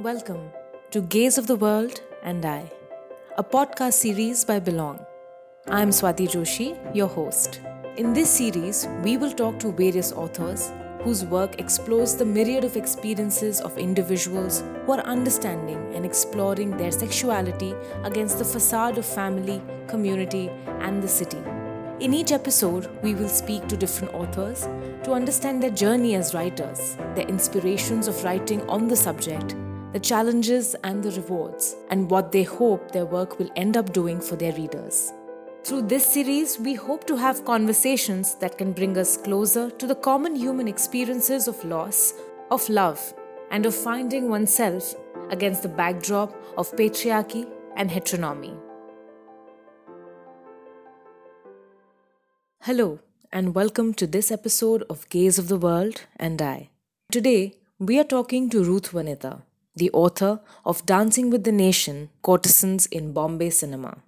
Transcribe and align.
Welcome 0.00 0.50
to 0.90 1.00
Gaze 1.00 1.38
of 1.38 1.46
the 1.46 1.56
World 1.56 2.02
and 2.22 2.44
I, 2.44 2.70
a 3.38 3.42
podcast 3.42 3.94
series 3.94 4.44
by 4.44 4.60
Belongg. 4.60 5.02
I'm 5.68 5.88
Swati 5.88 6.28
Joshi, 6.28 6.76
your 6.94 7.08
host. 7.08 7.60
In 7.96 8.12
this 8.12 8.28
series, 8.28 8.86
we 9.02 9.16
will 9.16 9.32
talk 9.32 9.58
to 9.60 9.72
various 9.72 10.12
authors 10.12 10.70
whose 11.00 11.24
work 11.24 11.58
explores 11.58 12.14
the 12.14 12.26
myriad 12.26 12.62
of 12.62 12.76
experiences 12.76 13.62
of 13.62 13.78
individuals 13.78 14.62
who 14.84 14.92
are 14.92 15.00
understanding 15.00 15.94
and 15.94 16.04
exploring 16.04 16.76
their 16.76 16.92
sexuality 16.92 17.74
against 18.04 18.36
the 18.36 18.44
facade 18.44 18.98
of 18.98 19.06
family, 19.06 19.62
community, 19.86 20.50
and 20.80 21.02
the 21.02 21.08
city. 21.08 21.42
In 22.00 22.12
each 22.12 22.32
episode, 22.32 22.90
we 23.02 23.14
will 23.14 23.30
speak 23.30 23.66
to 23.68 23.78
different 23.78 24.12
authors 24.12 24.68
to 25.04 25.12
understand 25.12 25.62
their 25.62 25.70
journey 25.70 26.16
as 26.16 26.34
writers, 26.34 26.96
their 27.14 27.26
inspirations 27.28 28.08
of 28.08 28.22
writing 28.24 28.60
on 28.68 28.88
the 28.88 28.96
subject, 28.96 29.56
the 29.96 30.00
challenges 30.00 30.76
and 30.84 31.02
the 31.02 31.10
rewards, 31.12 31.74
and 31.88 32.10
what 32.10 32.30
they 32.30 32.42
hope 32.42 32.90
their 32.92 33.06
work 33.06 33.38
will 33.38 33.50
end 33.56 33.78
up 33.78 33.94
doing 33.94 34.20
for 34.20 34.36
their 34.36 34.52
readers. 34.52 35.10
Through 35.64 35.84
this 35.92 36.04
series, 36.04 36.58
we 36.58 36.74
hope 36.74 37.06
to 37.06 37.16
have 37.16 37.46
conversations 37.46 38.34
that 38.34 38.58
can 38.58 38.72
bring 38.72 38.98
us 38.98 39.16
closer 39.16 39.70
to 39.70 39.86
the 39.86 39.94
common 39.94 40.36
human 40.36 40.68
experiences 40.68 41.48
of 41.48 41.64
loss, 41.64 42.12
of 42.50 42.68
love, 42.68 43.14
and 43.50 43.64
of 43.64 43.74
finding 43.74 44.28
oneself 44.28 44.94
against 45.30 45.62
the 45.62 45.70
backdrop 45.80 46.36
of 46.58 46.70
patriarchy 46.76 47.48
and 47.76 47.88
heteronomy. 47.90 48.54
Hello, 52.60 52.98
and 53.32 53.54
welcome 53.54 53.94
to 53.94 54.06
this 54.06 54.30
episode 54.30 54.84
of 54.90 55.08
Gaze 55.08 55.38
of 55.38 55.48
the 55.48 55.56
World 55.56 56.02
and 56.16 56.42
I. 56.42 56.68
Today, 57.10 57.54
we 57.78 57.98
are 57.98 58.10
talking 58.16 58.50
to 58.50 58.62
Ruth 58.62 58.92
Vanita 58.92 59.40
the 59.76 59.90
author 59.92 60.40
of 60.64 60.86
Dancing 60.86 61.28
with 61.28 61.44
the 61.44 61.52
Nation 61.52 62.08
Courtesans 62.22 62.86
in 62.86 63.12
Bombay 63.12 63.50
Cinema. 63.50 63.98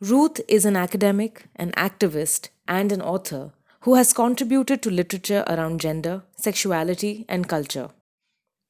Ruth 0.00 0.40
is 0.48 0.64
an 0.64 0.74
academic, 0.74 1.44
an 1.56 1.72
activist, 1.72 2.48
and 2.66 2.90
an 2.92 3.02
author 3.02 3.52
who 3.80 3.94
has 3.94 4.14
contributed 4.14 4.80
to 4.82 4.90
literature 4.90 5.44
around 5.46 5.80
gender, 5.80 6.22
sexuality, 6.36 7.26
and 7.28 7.48
culture. 7.48 7.90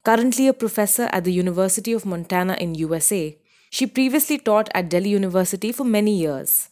Currently 0.03 0.47
a 0.47 0.53
professor 0.53 1.09
at 1.13 1.23
the 1.23 1.31
University 1.31 1.93
of 1.93 2.05
Montana 2.05 2.55
in 2.59 2.75
USA, 2.75 3.37
she 3.69 3.87
previously 3.87 4.37
taught 4.37 4.69
at 4.73 4.89
Delhi 4.89 5.09
University 5.09 5.71
for 5.71 5.83
many 5.83 6.17
years. 6.17 6.69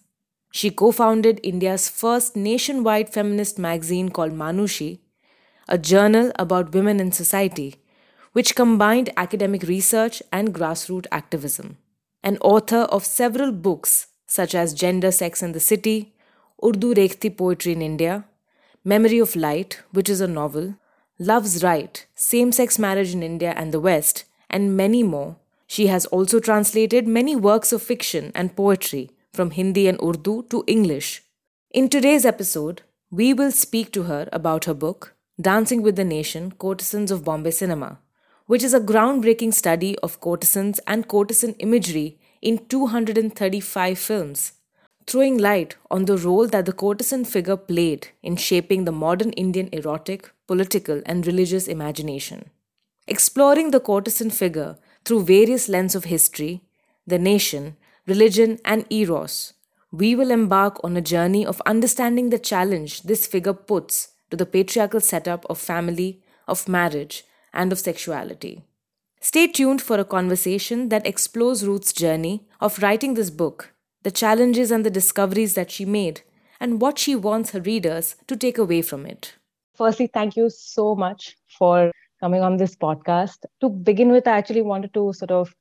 She 0.52 0.70
co 0.70 0.92
founded 0.92 1.40
India's 1.44 1.88
first 1.88 2.36
nationwide 2.36 3.10
feminist 3.10 3.58
magazine 3.58 4.10
called 4.10 4.32
Manushi, 4.34 5.00
a 5.68 5.78
journal 5.78 6.32
about 6.38 6.74
women 6.74 7.00
in 7.00 7.12
society 7.12 7.76
which 8.38 8.54
combined 8.54 9.10
academic 9.18 9.64
research 9.64 10.22
and 10.32 10.54
grassroots 10.54 11.08
activism. 11.12 11.76
An 12.24 12.38
author 12.38 12.82
of 12.98 13.04
several 13.04 13.52
books 13.52 14.10
such 14.28 14.54
as 14.54 14.76
Gender, 14.76 15.12
Sex 15.12 15.42
and 15.42 15.56
the 15.56 15.60
City, 15.60 16.14
Urdu 16.64 16.94
Rekhti 16.94 17.36
Poetry 17.36 17.72
in 17.72 17.82
India, 17.82 18.26
Memory 18.84 19.18
of 19.18 19.36
Light, 19.36 19.82
which 19.92 20.08
is 20.08 20.22
a 20.22 20.28
novel, 20.28 20.76
Love's 21.18 21.64
Rite, 21.64 22.06
Same 22.14 22.52
Sex 22.52 22.78
Marriage 22.78 23.12
in 23.12 23.24
India 23.24 23.56
and 23.58 23.72
the 23.72 23.80
West, 23.80 24.26
and 24.52 24.78
many 24.78 25.02
more. 25.02 25.38
She 25.66 25.88
has 25.88 26.06
also 26.06 26.40
translated 26.40 27.08
many 27.08 27.36
works 27.36 27.74
of 27.74 27.82
fiction 27.82 28.32
and 28.36 28.56
poetry 28.56 29.10
from 29.34 29.50
Hindi 29.50 29.88
and 29.88 30.00
Urdu 30.00 30.44
to 30.52 30.64
English. 30.68 31.24
In 31.72 31.90
today's 31.90 32.24
episode, 32.24 32.84
we 33.10 33.34
will 33.34 33.52
speak 33.52 33.92
to 33.94 34.04
her 34.04 34.30
about 34.32 34.66
her 34.66 34.76
book, 34.76 35.16
Dancing 35.42 35.82
with 35.82 35.96
the 35.96 36.06
Nation 36.06 36.52
Courtesans 36.52 37.10
of 37.10 37.24
Bombay 37.24 37.50
Cinema, 37.50 37.98
which 38.48 38.64
is 38.64 38.74
a 38.74 38.80
groundbreaking 38.80 39.54
study 39.54 39.98
of 40.00 40.20
courtesans 40.20 40.80
and 40.88 41.08
courtesan 41.08 41.54
imagery 41.60 42.18
in 42.42 42.66
235 42.68 44.00
films, 44.00 44.54
throwing 45.06 45.38
light 45.38 45.76
on 45.92 46.06
the 46.06 46.18
role 46.18 46.48
that 46.48 46.66
the 46.66 46.74
courtesan 46.74 47.26
figure 47.26 47.58
played 47.58 48.08
in 48.24 48.36
shaping 48.36 48.86
the 48.86 48.92
modern 48.92 49.32
Indian 49.32 49.70
erotic, 49.72 50.32
political, 50.48 51.02
and 51.06 51.28
religious 51.28 51.68
imagination. 51.68 52.50
Exploring 53.08 53.72
the 53.72 53.80
courtesan 53.80 54.30
figure 54.30 54.78
through 55.04 55.24
various 55.24 55.70
lenses 55.70 55.96
of 55.96 56.06
history, 56.06 56.62
the 57.06 57.20
nation, 57.20 57.76
religion, 58.06 58.60
and 58.66 58.86
eros, 58.90 59.54
we 59.92 60.16
will 60.16 60.32
embark 60.32 60.80
on 60.84 60.96
a 60.96 61.02
journey 61.02 61.46
of 61.46 61.62
understanding 61.66 62.30
the 62.30 62.40
challenge 62.40 63.04
this 63.04 63.26
figure 63.26 63.54
puts 63.54 64.10
to 64.30 64.38
the 64.38 64.46
patriarchal 64.46 65.00
setup 65.00 65.46
of 65.50 65.58
family, 65.58 66.22
of 66.48 66.68
marriage, 66.68 67.24
and 67.58 67.74
of 67.74 67.80
sexuality. 67.80 68.64
Stay 69.20 69.48
tuned 69.48 69.82
for 69.82 70.00
a 70.00 70.06
conversation 70.06 70.90
that 70.90 71.06
explores 71.06 71.66
Ruth's 71.68 71.92
journey 71.92 72.46
of 72.62 72.82
writing 72.82 73.16
this 73.16 73.32
book, 73.32 73.74
the 74.04 74.12
challenges 74.12 74.72
and 74.72 74.86
the 74.86 74.92
discoveries 74.92 75.56
that 75.56 75.72
she 75.72 75.84
made, 75.84 76.22
and 76.60 76.80
what 76.80 77.00
she 77.00 77.16
wants 77.16 77.52
her 77.52 77.60
readers 77.60 78.16
to 78.28 78.38
take 78.38 78.58
away 78.58 78.82
from 78.82 79.06
it. 79.06 79.34
Firstly, 79.76 80.08
thank 80.08 80.38
you 80.38 80.50
so 80.50 80.96
much 80.96 81.36
for 81.58 81.92
coming 82.20 82.42
on 82.42 82.58
this 82.58 82.76
podcast. 82.76 83.46
To 83.62 83.70
begin 83.70 84.12
with, 84.12 84.28
I 84.28 84.38
actually 84.38 84.62
wanted 84.62 84.94
to 84.94 85.14
sort 85.14 85.32
of 85.32 85.54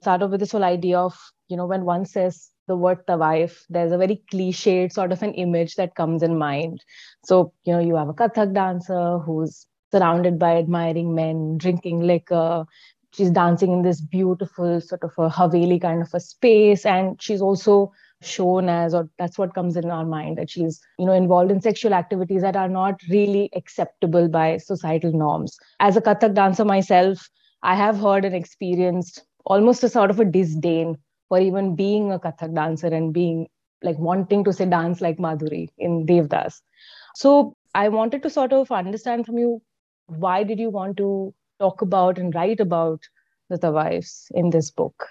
start 0.00 0.22
off 0.22 0.30
with 0.30 0.40
this 0.40 0.52
whole 0.52 0.64
idea 0.64 0.98
of, 0.98 1.16
you 1.48 1.56
know, 1.56 1.66
when 1.66 1.84
one 1.84 2.04
says 2.06 2.50
the 2.66 2.76
word 2.76 3.06
tawaif, 3.06 3.60
there's 3.68 3.92
a 3.92 3.98
very 3.98 4.22
cliched 4.32 4.92
sort 4.92 5.12
of 5.12 5.22
an 5.22 5.34
image 5.34 5.76
that 5.76 5.94
comes 5.94 6.22
in 6.22 6.38
mind. 6.38 6.82
So, 7.24 7.52
you 7.64 7.72
know, 7.72 7.80
you 7.80 7.96
have 7.96 8.08
a 8.08 8.14
Kathak 8.14 8.52
dancer 8.54 9.18
who's 9.18 9.66
surrounded 9.92 10.38
by 10.38 10.56
admiring 10.56 11.14
men, 11.14 11.58
drinking 11.58 12.00
liquor. 12.00 12.64
She's 13.12 13.30
dancing 13.30 13.72
in 13.72 13.82
this 13.82 14.00
beautiful 14.00 14.80
sort 14.80 15.02
of 15.02 15.12
a 15.16 15.30
Haveli 15.30 15.80
kind 15.80 16.02
of 16.02 16.12
a 16.12 16.20
space. 16.20 16.84
And 16.84 17.20
she's 17.20 17.40
also 17.40 17.92
shown 18.22 18.68
as, 18.68 18.94
or 18.94 19.08
that's 19.18 19.38
what 19.38 19.54
comes 19.54 19.76
in 19.76 19.90
our 19.90 20.04
mind, 20.04 20.38
that 20.38 20.50
she's, 20.50 20.80
you 20.98 21.06
know, 21.06 21.12
involved 21.12 21.50
in 21.50 21.60
sexual 21.60 21.94
activities 21.94 22.42
that 22.42 22.56
are 22.56 22.68
not 22.68 23.00
really 23.08 23.50
acceptable 23.54 24.28
by 24.28 24.56
societal 24.58 25.12
norms. 25.12 25.56
As 25.80 25.96
a 25.96 26.00
Kathak 26.00 26.34
dancer 26.34 26.64
myself, 26.64 27.28
I 27.62 27.74
have 27.74 27.98
heard 27.98 28.24
and 28.24 28.34
experienced 28.34 29.24
almost 29.44 29.84
a 29.84 29.88
sort 29.88 30.10
of 30.10 30.20
a 30.20 30.24
disdain 30.24 30.98
for 31.28 31.40
even 31.40 31.74
being 31.74 32.12
a 32.12 32.18
Kathak 32.18 32.54
dancer 32.54 32.88
and 32.88 33.12
being 33.12 33.48
like 33.82 33.98
wanting 33.98 34.44
to 34.44 34.52
say 34.52 34.66
dance 34.66 35.00
like 35.00 35.18
Madhuri 35.18 35.68
in 35.78 36.06
Devdas. 36.06 36.60
So 37.14 37.56
I 37.74 37.88
wanted 37.88 38.22
to 38.22 38.30
sort 38.30 38.52
of 38.52 38.70
understand 38.70 39.26
from 39.26 39.38
you 39.38 39.62
why 40.06 40.42
did 40.42 40.58
you 40.58 40.70
want 40.70 40.96
to 40.98 41.34
talk 41.60 41.82
about 41.82 42.18
and 42.18 42.34
write 42.34 42.60
about 42.60 43.00
the 43.48 43.58
tawaifs 43.58 44.26
in 44.32 44.50
this 44.50 44.70
book? 44.70 45.08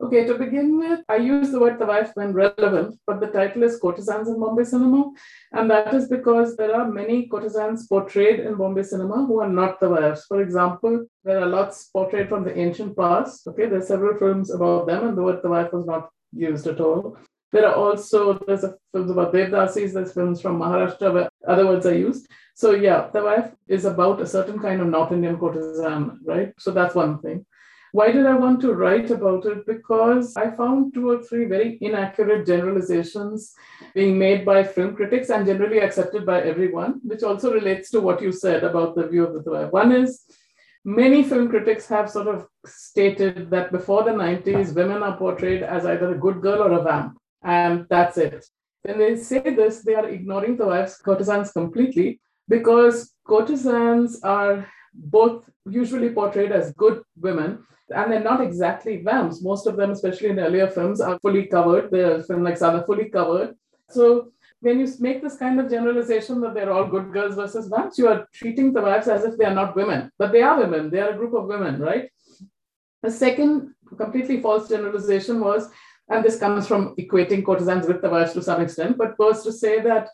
Okay, 0.00 0.24
to 0.26 0.34
begin 0.34 0.78
with, 0.78 1.00
I 1.08 1.16
use 1.16 1.50
the 1.50 1.58
word 1.58 1.80
tawaif 1.80 2.12
when 2.14 2.32
relevant, 2.32 3.00
but 3.04 3.18
the 3.18 3.26
title 3.26 3.64
is 3.64 3.80
Courtesans 3.80 4.28
in 4.28 4.38
Bombay 4.38 4.62
Cinema. 4.62 5.10
And 5.50 5.68
that 5.72 5.92
is 5.92 6.08
because 6.08 6.56
there 6.56 6.72
are 6.72 6.88
many 6.88 7.26
courtesans 7.26 7.88
portrayed 7.88 8.38
in 8.38 8.54
Bombay 8.54 8.84
cinema 8.84 9.26
who 9.26 9.40
are 9.40 9.48
not 9.48 9.80
tawaifs. 9.80 10.20
For 10.28 10.40
example, 10.40 11.04
there 11.24 11.40
are 11.40 11.46
lots 11.46 11.90
portrayed 11.92 12.28
from 12.28 12.44
the 12.44 12.56
ancient 12.56 12.96
past. 12.96 13.48
Okay, 13.48 13.66
there 13.66 13.80
are 13.80 13.92
several 13.92 14.16
films 14.16 14.52
about 14.52 14.86
them, 14.86 15.08
and 15.08 15.18
the 15.18 15.22
word 15.22 15.42
tawaif 15.42 15.72
was 15.72 15.84
not 15.84 16.10
used 16.32 16.68
at 16.68 16.80
all. 16.80 17.16
There 17.52 17.66
are 17.66 17.74
also, 17.74 18.34
there's 18.46 18.64
a 18.64 18.74
films 18.92 19.10
about 19.10 19.32
Devdasis, 19.32 19.94
there's 19.94 20.12
films 20.12 20.40
from 20.40 20.58
Maharashtra 20.58 21.12
where 21.12 21.30
other 21.46 21.66
words 21.66 21.86
are 21.86 21.94
used. 21.94 22.28
So 22.54 22.72
yeah, 22.72 23.08
Tawaif 23.12 23.54
is 23.68 23.84
about 23.84 24.20
a 24.20 24.26
certain 24.26 24.58
kind 24.58 24.80
of 24.80 24.88
North 24.88 25.12
Indian 25.12 25.38
courtesan, 25.38 26.18
right? 26.24 26.52
So 26.58 26.72
that's 26.72 26.94
one 26.94 27.20
thing. 27.20 27.46
Why 27.92 28.12
did 28.12 28.26
I 28.26 28.34
want 28.34 28.60
to 28.60 28.74
write 28.74 29.10
about 29.10 29.46
it? 29.46 29.66
Because 29.66 30.36
I 30.36 30.50
found 30.50 30.92
two 30.92 31.08
or 31.08 31.22
three 31.22 31.46
very 31.46 31.78
inaccurate 31.80 32.46
generalizations 32.46 33.54
being 33.94 34.18
made 34.18 34.44
by 34.44 34.62
film 34.62 34.94
critics 34.94 35.30
and 35.30 35.46
generally 35.46 35.78
accepted 35.78 36.26
by 36.26 36.42
everyone, 36.42 37.00
which 37.02 37.22
also 37.22 37.52
relates 37.52 37.90
to 37.90 38.00
what 38.00 38.20
you 38.20 38.30
said 38.30 38.62
about 38.62 38.94
the 38.94 39.08
view 39.08 39.24
of 39.24 39.32
the 39.32 39.40
Tawaif. 39.40 39.72
One 39.72 39.92
is 39.92 40.24
many 40.84 41.22
film 41.22 41.48
critics 41.48 41.86
have 41.88 42.10
sort 42.10 42.28
of 42.28 42.46
stated 42.66 43.50
that 43.50 43.72
before 43.72 44.04
the 44.04 44.10
90s, 44.10 44.74
women 44.74 45.02
are 45.02 45.16
portrayed 45.16 45.62
as 45.62 45.86
either 45.86 46.12
a 46.12 46.18
good 46.18 46.42
girl 46.42 46.62
or 46.62 46.72
a 46.72 46.82
vamp, 46.82 47.17
and 47.42 47.86
that's 47.88 48.18
it. 48.18 48.44
When 48.82 48.98
they 48.98 49.16
say 49.16 49.40
this, 49.40 49.82
they 49.82 49.94
are 49.94 50.08
ignoring 50.08 50.56
the 50.56 50.66
wife's 50.66 50.98
courtesans 50.98 51.52
completely 51.52 52.20
because 52.48 53.12
courtesans 53.26 54.20
are 54.22 54.66
both 54.94 55.48
usually 55.68 56.10
portrayed 56.10 56.52
as 56.52 56.72
good 56.74 57.02
women 57.20 57.64
and 57.90 58.12
they're 58.12 58.20
not 58.20 58.40
exactly 58.40 59.02
vamps. 59.02 59.42
Most 59.42 59.66
of 59.66 59.76
them, 59.76 59.90
especially 59.90 60.30
in 60.30 60.38
earlier 60.38 60.68
films, 60.68 61.00
are 61.00 61.18
fully 61.20 61.46
covered. 61.46 61.90
The 61.90 62.24
film 62.26 62.44
like 62.44 62.56
Sada 62.56 62.84
fully 62.84 63.08
covered. 63.08 63.54
So 63.90 64.32
when 64.60 64.80
you 64.80 64.88
make 64.98 65.22
this 65.22 65.36
kind 65.36 65.60
of 65.60 65.70
generalization 65.70 66.40
that 66.40 66.54
they're 66.54 66.72
all 66.72 66.86
good 66.86 67.12
girls 67.12 67.36
versus 67.36 67.68
vamps, 67.68 67.98
you 67.98 68.08
are 68.08 68.26
treating 68.32 68.72
the 68.72 68.82
wives 68.82 69.08
as 69.08 69.24
if 69.24 69.38
they 69.38 69.44
are 69.44 69.54
not 69.54 69.76
women, 69.76 70.10
but 70.18 70.32
they 70.32 70.42
are 70.42 70.58
women. 70.58 70.90
They 70.90 71.00
are 71.00 71.10
a 71.10 71.16
group 71.16 71.34
of 71.34 71.46
women, 71.46 71.80
right? 71.80 72.10
The 73.02 73.10
second 73.10 73.74
completely 73.96 74.40
false 74.40 74.68
generalization 74.68 75.40
was, 75.40 75.70
and 76.10 76.24
this 76.24 76.38
comes 76.38 76.66
from 76.66 76.94
equating 76.96 77.44
courtesans 77.44 77.86
with 77.86 78.02
wives 78.02 78.32
to 78.32 78.42
some 78.42 78.60
extent, 78.60 78.96
but 78.96 79.18
was 79.18 79.42
to 79.44 79.52
say 79.52 79.80
that 79.80 80.08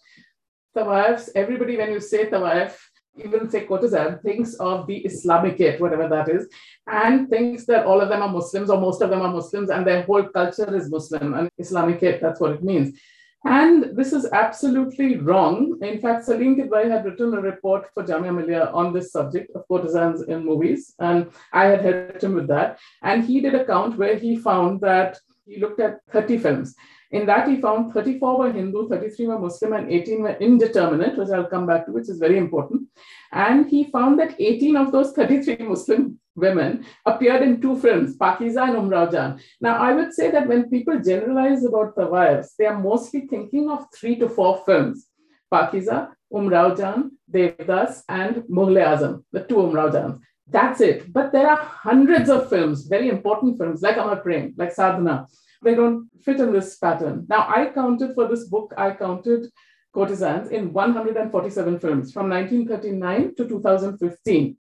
tawaifs, 0.77 1.29
everybody, 1.35 1.77
when 1.77 1.93
you 1.93 2.01
say 2.01 2.27
tawaif, 2.27 2.77
even 3.17 3.49
say 3.49 3.65
courtesan, 3.65 4.21
thinks 4.23 4.55
of 4.55 4.87
the 4.87 5.05
Islamicate, 5.05 5.79
whatever 5.79 6.09
that 6.09 6.29
is, 6.29 6.49
and 6.89 7.29
thinks 7.29 7.65
that 7.67 7.87
all 7.87 8.01
of 8.01 8.09
them 8.09 8.23
are 8.23 8.29
Muslims 8.29 8.71
or 8.71 8.81
most 8.81 9.03
of 9.03 9.11
them 9.11 9.23
are 9.23 9.33
Muslims 9.33 9.71
and 9.71 9.87
their 9.87 10.03
whole 10.03 10.25
culture 10.25 10.75
is 10.75 10.91
Muslim 10.91 11.35
and 11.35 11.49
Islamicate, 11.61 12.21
that's 12.21 12.41
what 12.41 12.53
it 12.53 12.65
means. 12.65 12.99
And 13.47 13.95
this 13.95 14.15
is 14.15 14.27
absolutely 14.33 15.19
wrong. 15.19 15.79
In 15.83 16.01
fact, 16.01 16.25
Salim 16.25 16.57
Kidwai 16.57 16.91
had 16.91 17.05
written 17.05 17.35
a 17.35 17.43
report 17.43 17.87
for 17.93 18.03
Jamia 18.03 18.35
Millia 18.35 18.71
on 18.73 18.95
this 18.95 19.13
subject 19.13 19.55
of 19.55 19.69
courtesans 19.69 20.23
in 20.23 20.47
movies, 20.47 20.95
and 20.99 21.31
I 21.53 21.67
had 21.67 21.83
helped 21.83 22.25
him 22.25 22.35
with 22.35 22.49
that. 22.49 22.79
And 23.03 23.23
he 23.23 23.43
did 23.43 23.55
a 23.55 23.67
count 23.67 23.99
where 23.99 24.17
he 24.17 24.37
found 24.37 24.81
that 24.81 25.21
he 25.47 25.59
looked 25.59 25.81
at 25.81 26.01
30 26.11 26.39
films. 26.39 26.75
In 27.11 27.27
that, 27.27 27.49
he 27.49 27.61
found 27.61 27.93
34 27.93 28.39
were 28.39 28.53
Hindu, 28.53 28.89
33 28.89 29.27
were 29.27 29.39
Muslim, 29.39 29.73
and 29.75 29.91
18 29.91 30.23
were 30.23 30.37
indeterminate, 30.41 31.17
which 31.17 31.29
I'll 31.29 31.47
come 31.47 31.67
back 31.67 31.87
to, 31.87 31.93
which 31.93 32.09
is 32.09 32.19
very 32.19 32.39
important. 32.39 32.89
And 33.33 33.69
he 33.69 33.85
found 33.85 34.19
that 34.19 34.35
18 34.39 34.77
of 34.77 34.91
those 34.91 35.13
33 35.13 35.57
Muslim 35.61 36.19
women 36.35 36.85
appeared 37.07 37.43
in 37.43 37.61
two 37.61 37.79
films, 37.79 38.17
Pakiza 38.17 38.69
and 38.69 38.77
Umrao 38.77 39.11
Jan. 39.13 39.41
Now, 39.61 39.77
I 39.77 39.93
would 39.93 40.13
say 40.13 40.31
that 40.31 40.49
when 40.49 40.69
people 40.69 40.99
generalize 41.01 41.65
about 41.65 41.97
wives, 41.97 42.55
they 42.59 42.67
are 42.67 42.79
mostly 42.79 43.23
thinking 43.29 43.71
of 43.71 43.87
three 43.95 44.17
to 44.17 44.29
four 44.29 44.63
films 44.67 45.07
Pakiza, 45.53 46.11
Umrao 46.33 46.77
Jan, 46.77 47.13
Devdas, 47.31 48.03
and 48.09 48.37
Mughal 48.51 48.85
Azam, 48.85 49.25
the 49.31 49.45
two 49.45 49.57
Umrao. 49.57 50.19
That's 50.47 50.81
it. 50.81 51.13
But 51.13 51.33
there 51.33 51.49
are 51.49 51.57
hundreds 51.57 52.29
of 52.29 52.49
films, 52.49 52.87
very 52.87 53.09
important 53.09 53.59
films 53.59 53.83
like 53.83 53.97
Amar 53.97 54.17
Prem, 54.17 54.55
like 54.57 54.73
Sadhana. 54.73 55.27
They 55.63 55.75
don't 55.75 56.09
fit 56.23 56.41
in 56.41 56.53
this 56.53 56.77
pattern. 56.77 57.27
Now, 57.29 57.47
I 57.49 57.71
counted 57.71 58.15
for 58.15 58.29
this 58.29 58.45
book, 58.49 58.75
I 58.77 58.91
counted 58.91 59.47
courtesans 59.95 60.51
in 60.51 60.73
147 60.73 61.79
films 61.79 62.13
from 62.13 62.29
1939 62.29 63.35
to 63.37 63.49
2015. 63.49 64.57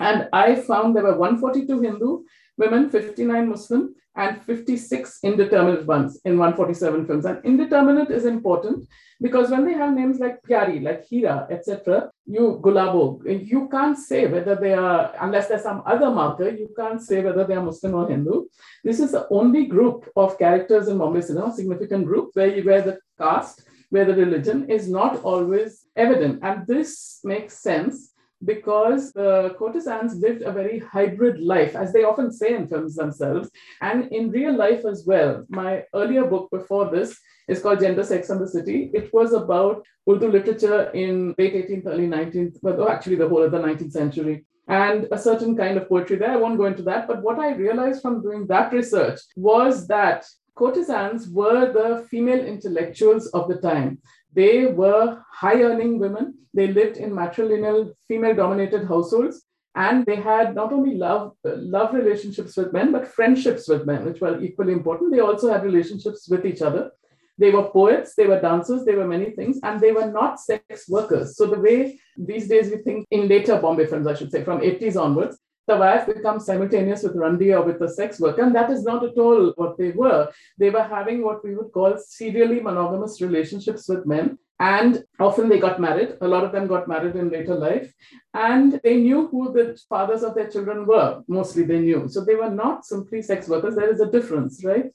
And 0.00 0.28
I 0.32 0.54
found 0.56 0.96
there 0.96 1.04
were 1.04 1.18
142 1.18 1.80
Hindu 1.80 2.22
women, 2.58 2.90
59 2.90 3.48
Muslim, 3.48 3.94
and 4.18 4.42
56 4.42 5.20
indeterminate 5.22 5.86
ones 5.86 6.20
in 6.24 6.38
147 6.38 7.06
films. 7.06 7.24
And 7.24 7.44
indeterminate 7.44 8.10
is 8.10 8.24
important 8.24 8.88
because 9.20 9.50
when 9.50 9.64
they 9.64 9.74
have 9.74 9.94
names 9.94 10.18
like 10.18 10.42
Pyari, 10.42 10.82
like 10.82 11.06
Hira, 11.08 11.46
etc., 11.50 12.10
you 12.26 12.60
Gulabo, 12.60 13.22
you 13.24 13.68
can't 13.68 13.96
say 13.96 14.26
whether 14.26 14.56
they 14.56 14.74
are, 14.74 15.14
unless 15.20 15.46
there's 15.46 15.62
some 15.62 15.82
other 15.86 16.10
marker, 16.10 16.48
you 16.48 16.68
can't 16.76 17.00
say 17.00 17.22
whether 17.22 17.44
they 17.44 17.54
are 17.54 17.62
Muslim 17.62 17.94
or 17.94 18.08
Hindu. 18.08 18.46
This 18.82 18.98
is 18.98 19.12
the 19.12 19.28
only 19.30 19.66
group 19.66 20.10
of 20.16 20.36
characters 20.36 20.88
in 20.88 20.98
Bombay 20.98 21.20
cinema, 21.20 21.54
significant 21.54 22.04
group, 22.04 22.30
where, 22.34 22.54
you, 22.54 22.64
where 22.64 22.82
the 22.82 22.98
caste, 23.18 23.62
where 23.90 24.04
the 24.04 24.14
religion 24.14 24.68
is 24.68 24.88
not 24.90 25.22
always 25.22 25.86
evident. 25.94 26.40
And 26.42 26.66
this 26.66 27.20
makes 27.22 27.58
sense 27.58 28.14
because 28.44 29.12
the 29.12 29.54
courtesans 29.58 30.14
lived 30.16 30.42
a 30.42 30.52
very 30.52 30.78
hybrid 30.78 31.40
life, 31.40 31.74
as 31.74 31.92
they 31.92 32.04
often 32.04 32.30
say 32.32 32.54
in 32.54 32.68
films 32.68 32.94
themselves, 32.94 33.50
and 33.80 34.10
in 34.12 34.30
real 34.30 34.56
life 34.56 34.84
as 34.84 35.04
well. 35.06 35.44
My 35.48 35.84
earlier 35.94 36.24
book 36.24 36.48
before 36.50 36.90
this 36.90 37.18
is 37.48 37.60
called 37.60 37.80
Gender, 37.80 38.04
Sex 38.04 38.30
and 38.30 38.40
the 38.40 38.48
City. 38.48 38.90
It 38.94 39.12
was 39.12 39.32
about 39.32 39.84
Urdu 40.08 40.30
literature 40.30 40.90
in 40.90 41.34
late 41.38 41.54
18th, 41.54 41.86
early 41.86 42.06
19th, 42.06 42.56
well, 42.62 42.88
actually 42.88 43.16
the 43.16 43.28
whole 43.28 43.42
of 43.42 43.52
the 43.52 43.58
19th 43.58 43.92
century. 43.92 44.44
And 44.68 45.08
a 45.10 45.18
certain 45.18 45.56
kind 45.56 45.78
of 45.78 45.88
poetry 45.88 46.16
there. 46.16 46.30
I 46.30 46.36
won't 46.36 46.58
go 46.58 46.66
into 46.66 46.82
that. 46.82 47.08
But 47.08 47.22
what 47.22 47.38
I 47.38 47.54
realized 47.54 48.02
from 48.02 48.22
doing 48.22 48.46
that 48.48 48.70
research 48.70 49.18
was 49.34 49.86
that 49.88 50.26
courtesans 50.54 51.30
were 51.30 51.72
the 51.72 52.06
female 52.10 52.44
intellectuals 52.44 53.28
of 53.28 53.48
the 53.48 53.56
time. 53.56 53.98
They 54.38 54.66
were 54.66 55.20
high 55.32 55.62
earning 55.62 55.98
women. 55.98 56.34
They 56.54 56.68
lived 56.68 56.96
in 56.96 57.10
matrilineal, 57.10 57.92
female 58.06 58.36
dominated 58.36 58.86
households. 58.86 59.42
And 59.74 60.06
they 60.06 60.14
had 60.14 60.54
not 60.54 60.72
only 60.72 60.94
love, 60.94 61.32
love 61.44 61.92
relationships 61.92 62.56
with 62.56 62.72
men, 62.72 62.92
but 62.92 63.08
friendships 63.08 63.66
with 63.68 63.84
men, 63.84 64.04
which 64.04 64.20
were 64.20 64.40
equally 64.40 64.74
important. 64.74 65.10
They 65.10 65.18
also 65.18 65.52
had 65.52 65.64
relationships 65.64 66.28
with 66.28 66.46
each 66.46 66.62
other. 66.62 66.92
They 67.36 67.50
were 67.50 67.68
poets, 67.70 68.14
they 68.16 68.26
were 68.26 68.40
dancers, 68.40 68.84
they 68.84 68.94
were 68.94 69.08
many 69.08 69.30
things, 69.30 69.58
and 69.64 69.80
they 69.80 69.92
were 69.92 70.10
not 70.10 70.40
sex 70.40 70.88
workers. 70.88 71.36
So, 71.36 71.46
the 71.46 71.60
way 71.60 71.98
these 72.16 72.48
days 72.48 72.70
we 72.70 72.78
think 72.78 73.06
in 73.10 73.28
later 73.28 73.60
Bombay 73.60 73.86
films, 73.86 74.06
I 74.08 74.14
should 74.14 74.32
say, 74.32 74.42
from 74.44 74.60
80s 74.60 75.00
onwards, 75.00 75.38
the 75.68 75.76
wife 75.76 76.06
becomes 76.06 76.46
simultaneous 76.46 77.02
with 77.02 77.14
Randi 77.14 77.52
or 77.52 77.62
with 77.62 77.78
the 77.78 77.88
sex 77.88 78.18
worker. 78.18 78.42
And 78.42 78.54
that 78.54 78.70
is 78.70 78.82
not 78.82 79.04
at 79.04 79.16
all 79.18 79.52
what 79.56 79.78
they 79.78 79.90
were. 79.90 80.32
They 80.58 80.70
were 80.70 80.82
having 80.82 81.22
what 81.22 81.44
we 81.44 81.54
would 81.54 81.72
call 81.72 81.96
serially 81.98 82.60
monogamous 82.60 83.20
relationships 83.20 83.88
with 83.88 84.06
men. 84.06 84.38
And 84.60 85.04
often 85.20 85.48
they 85.48 85.60
got 85.60 85.80
married. 85.80 86.16
A 86.20 86.26
lot 86.26 86.42
of 86.42 86.50
them 86.50 86.66
got 86.66 86.88
married 86.88 87.14
in 87.14 87.30
later 87.30 87.54
life. 87.54 87.92
And 88.34 88.80
they 88.82 88.96
knew 88.96 89.28
who 89.28 89.52
the 89.52 89.78
fathers 89.88 90.24
of 90.24 90.34
their 90.34 90.48
children 90.48 90.86
were. 90.86 91.22
Mostly 91.28 91.62
they 91.62 91.78
knew. 91.78 92.08
So 92.08 92.24
they 92.24 92.34
were 92.34 92.50
not 92.50 92.84
simply 92.84 93.22
sex 93.22 93.48
workers. 93.48 93.76
There 93.76 93.92
is 93.92 94.00
a 94.00 94.10
difference, 94.10 94.64
right? 94.64 94.86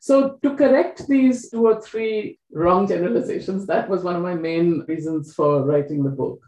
So, 0.00 0.38
to 0.44 0.54
correct 0.54 1.08
these 1.08 1.50
two 1.50 1.66
or 1.66 1.80
three 1.80 2.38
wrong 2.52 2.86
generalizations, 2.86 3.66
that 3.66 3.88
was 3.88 4.04
one 4.04 4.14
of 4.14 4.22
my 4.22 4.34
main 4.34 4.84
reasons 4.86 5.34
for 5.34 5.64
writing 5.64 6.04
the 6.04 6.10
book. 6.10 6.40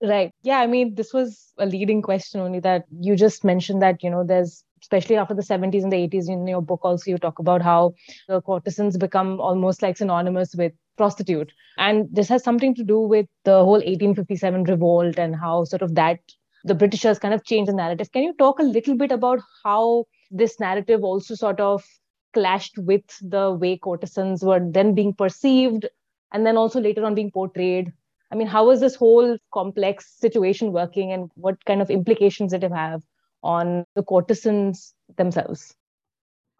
Right. 0.00 0.32
Yeah. 0.42 0.58
I 0.58 0.66
mean, 0.68 0.94
this 0.94 1.12
was 1.12 1.52
a 1.58 1.66
leading 1.66 2.02
question 2.02 2.40
only 2.40 2.60
that 2.60 2.84
you 3.00 3.16
just 3.16 3.42
mentioned 3.44 3.82
that, 3.82 4.02
you 4.02 4.10
know, 4.10 4.24
there's 4.24 4.62
especially 4.80 5.16
after 5.16 5.34
the 5.34 5.42
70s 5.42 5.82
and 5.82 5.92
the 5.92 5.96
80s 5.96 6.28
in 6.28 6.46
your 6.46 6.62
book 6.62 6.80
also 6.84 7.10
you 7.10 7.18
talk 7.18 7.40
about 7.40 7.62
how 7.62 7.94
the 8.28 8.40
courtesans 8.40 8.96
become 8.96 9.40
almost 9.40 9.82
like 9.82 9.96
synonymous 9.96 10.54
with 10.54 10.72
prostitute 10.96 11.52
and 11.78 12.06
this 12.12 12.28
has 12.28 12.44
something 12.44 12.76
to 12.76 12.84
do 12.84 13.00
with 13.00 13.26
the 13.44 13.64
whole 13.64 13.82
1857 13.82 14.62
revolt 14.64 15.18
and 15.18 15.34
how 15.34 15.64
sort 15.64 15.82
of 15.82 15.96
that 15.96 16.20
the 16.62 16.76
britishers 16.76 17.18
kind 17.18 17.34
of 17.34 17.44
changed 17.44 17.68
the 17.68 17.74
narrative 17.74 18.12
can 18.12 18.22
you 18.22 18.32
talk 18.38 18.60
a 18.60 18.62
little 18.62 18.96
bit 18.96 19.10
about 19.10 19.40
how 19.64 20.04
this 20.30 20.60
narrative 20.60 21.02
also 21.02 21.34
sort 21.34 21.58
of 21.58 21.84
clashed 22.32 22.78
with 22.78 23.02
the 23.20 23.50
way 23.50 23.76
courtesans 23.76 24.44
were 24.44 24.60
then 24.70 24.94
being 24.94 25.12
perceived 25.12 25.86
and 26.32 26.46
then 26.46 26.56
also 26.56 26.80
later 26.80 27.04
on 27.04 27.16
being 27.16 27.32
portrayed 27.32 27.92
I 28.30 28.36
mean, 28.36 28.46
how 28.46 28.70
is 28.70 28.80
this 28.80 28.94
whole 28.94 29.38
complex 29.52 30.12
situation 30.18 30.72
working 30.72 31.12
and 31.12 31.30
what 31.34 31.64
kind 31.64 31.80
of 31.80 31.90
implications 31.90 32.52
did 32.52 32.64
it 32.64 32.72
have 32.72 33.02
on 33.42 33.84
the 33.94 34.02
courtesans 34.02 34.94
themselves? 35.16 35.74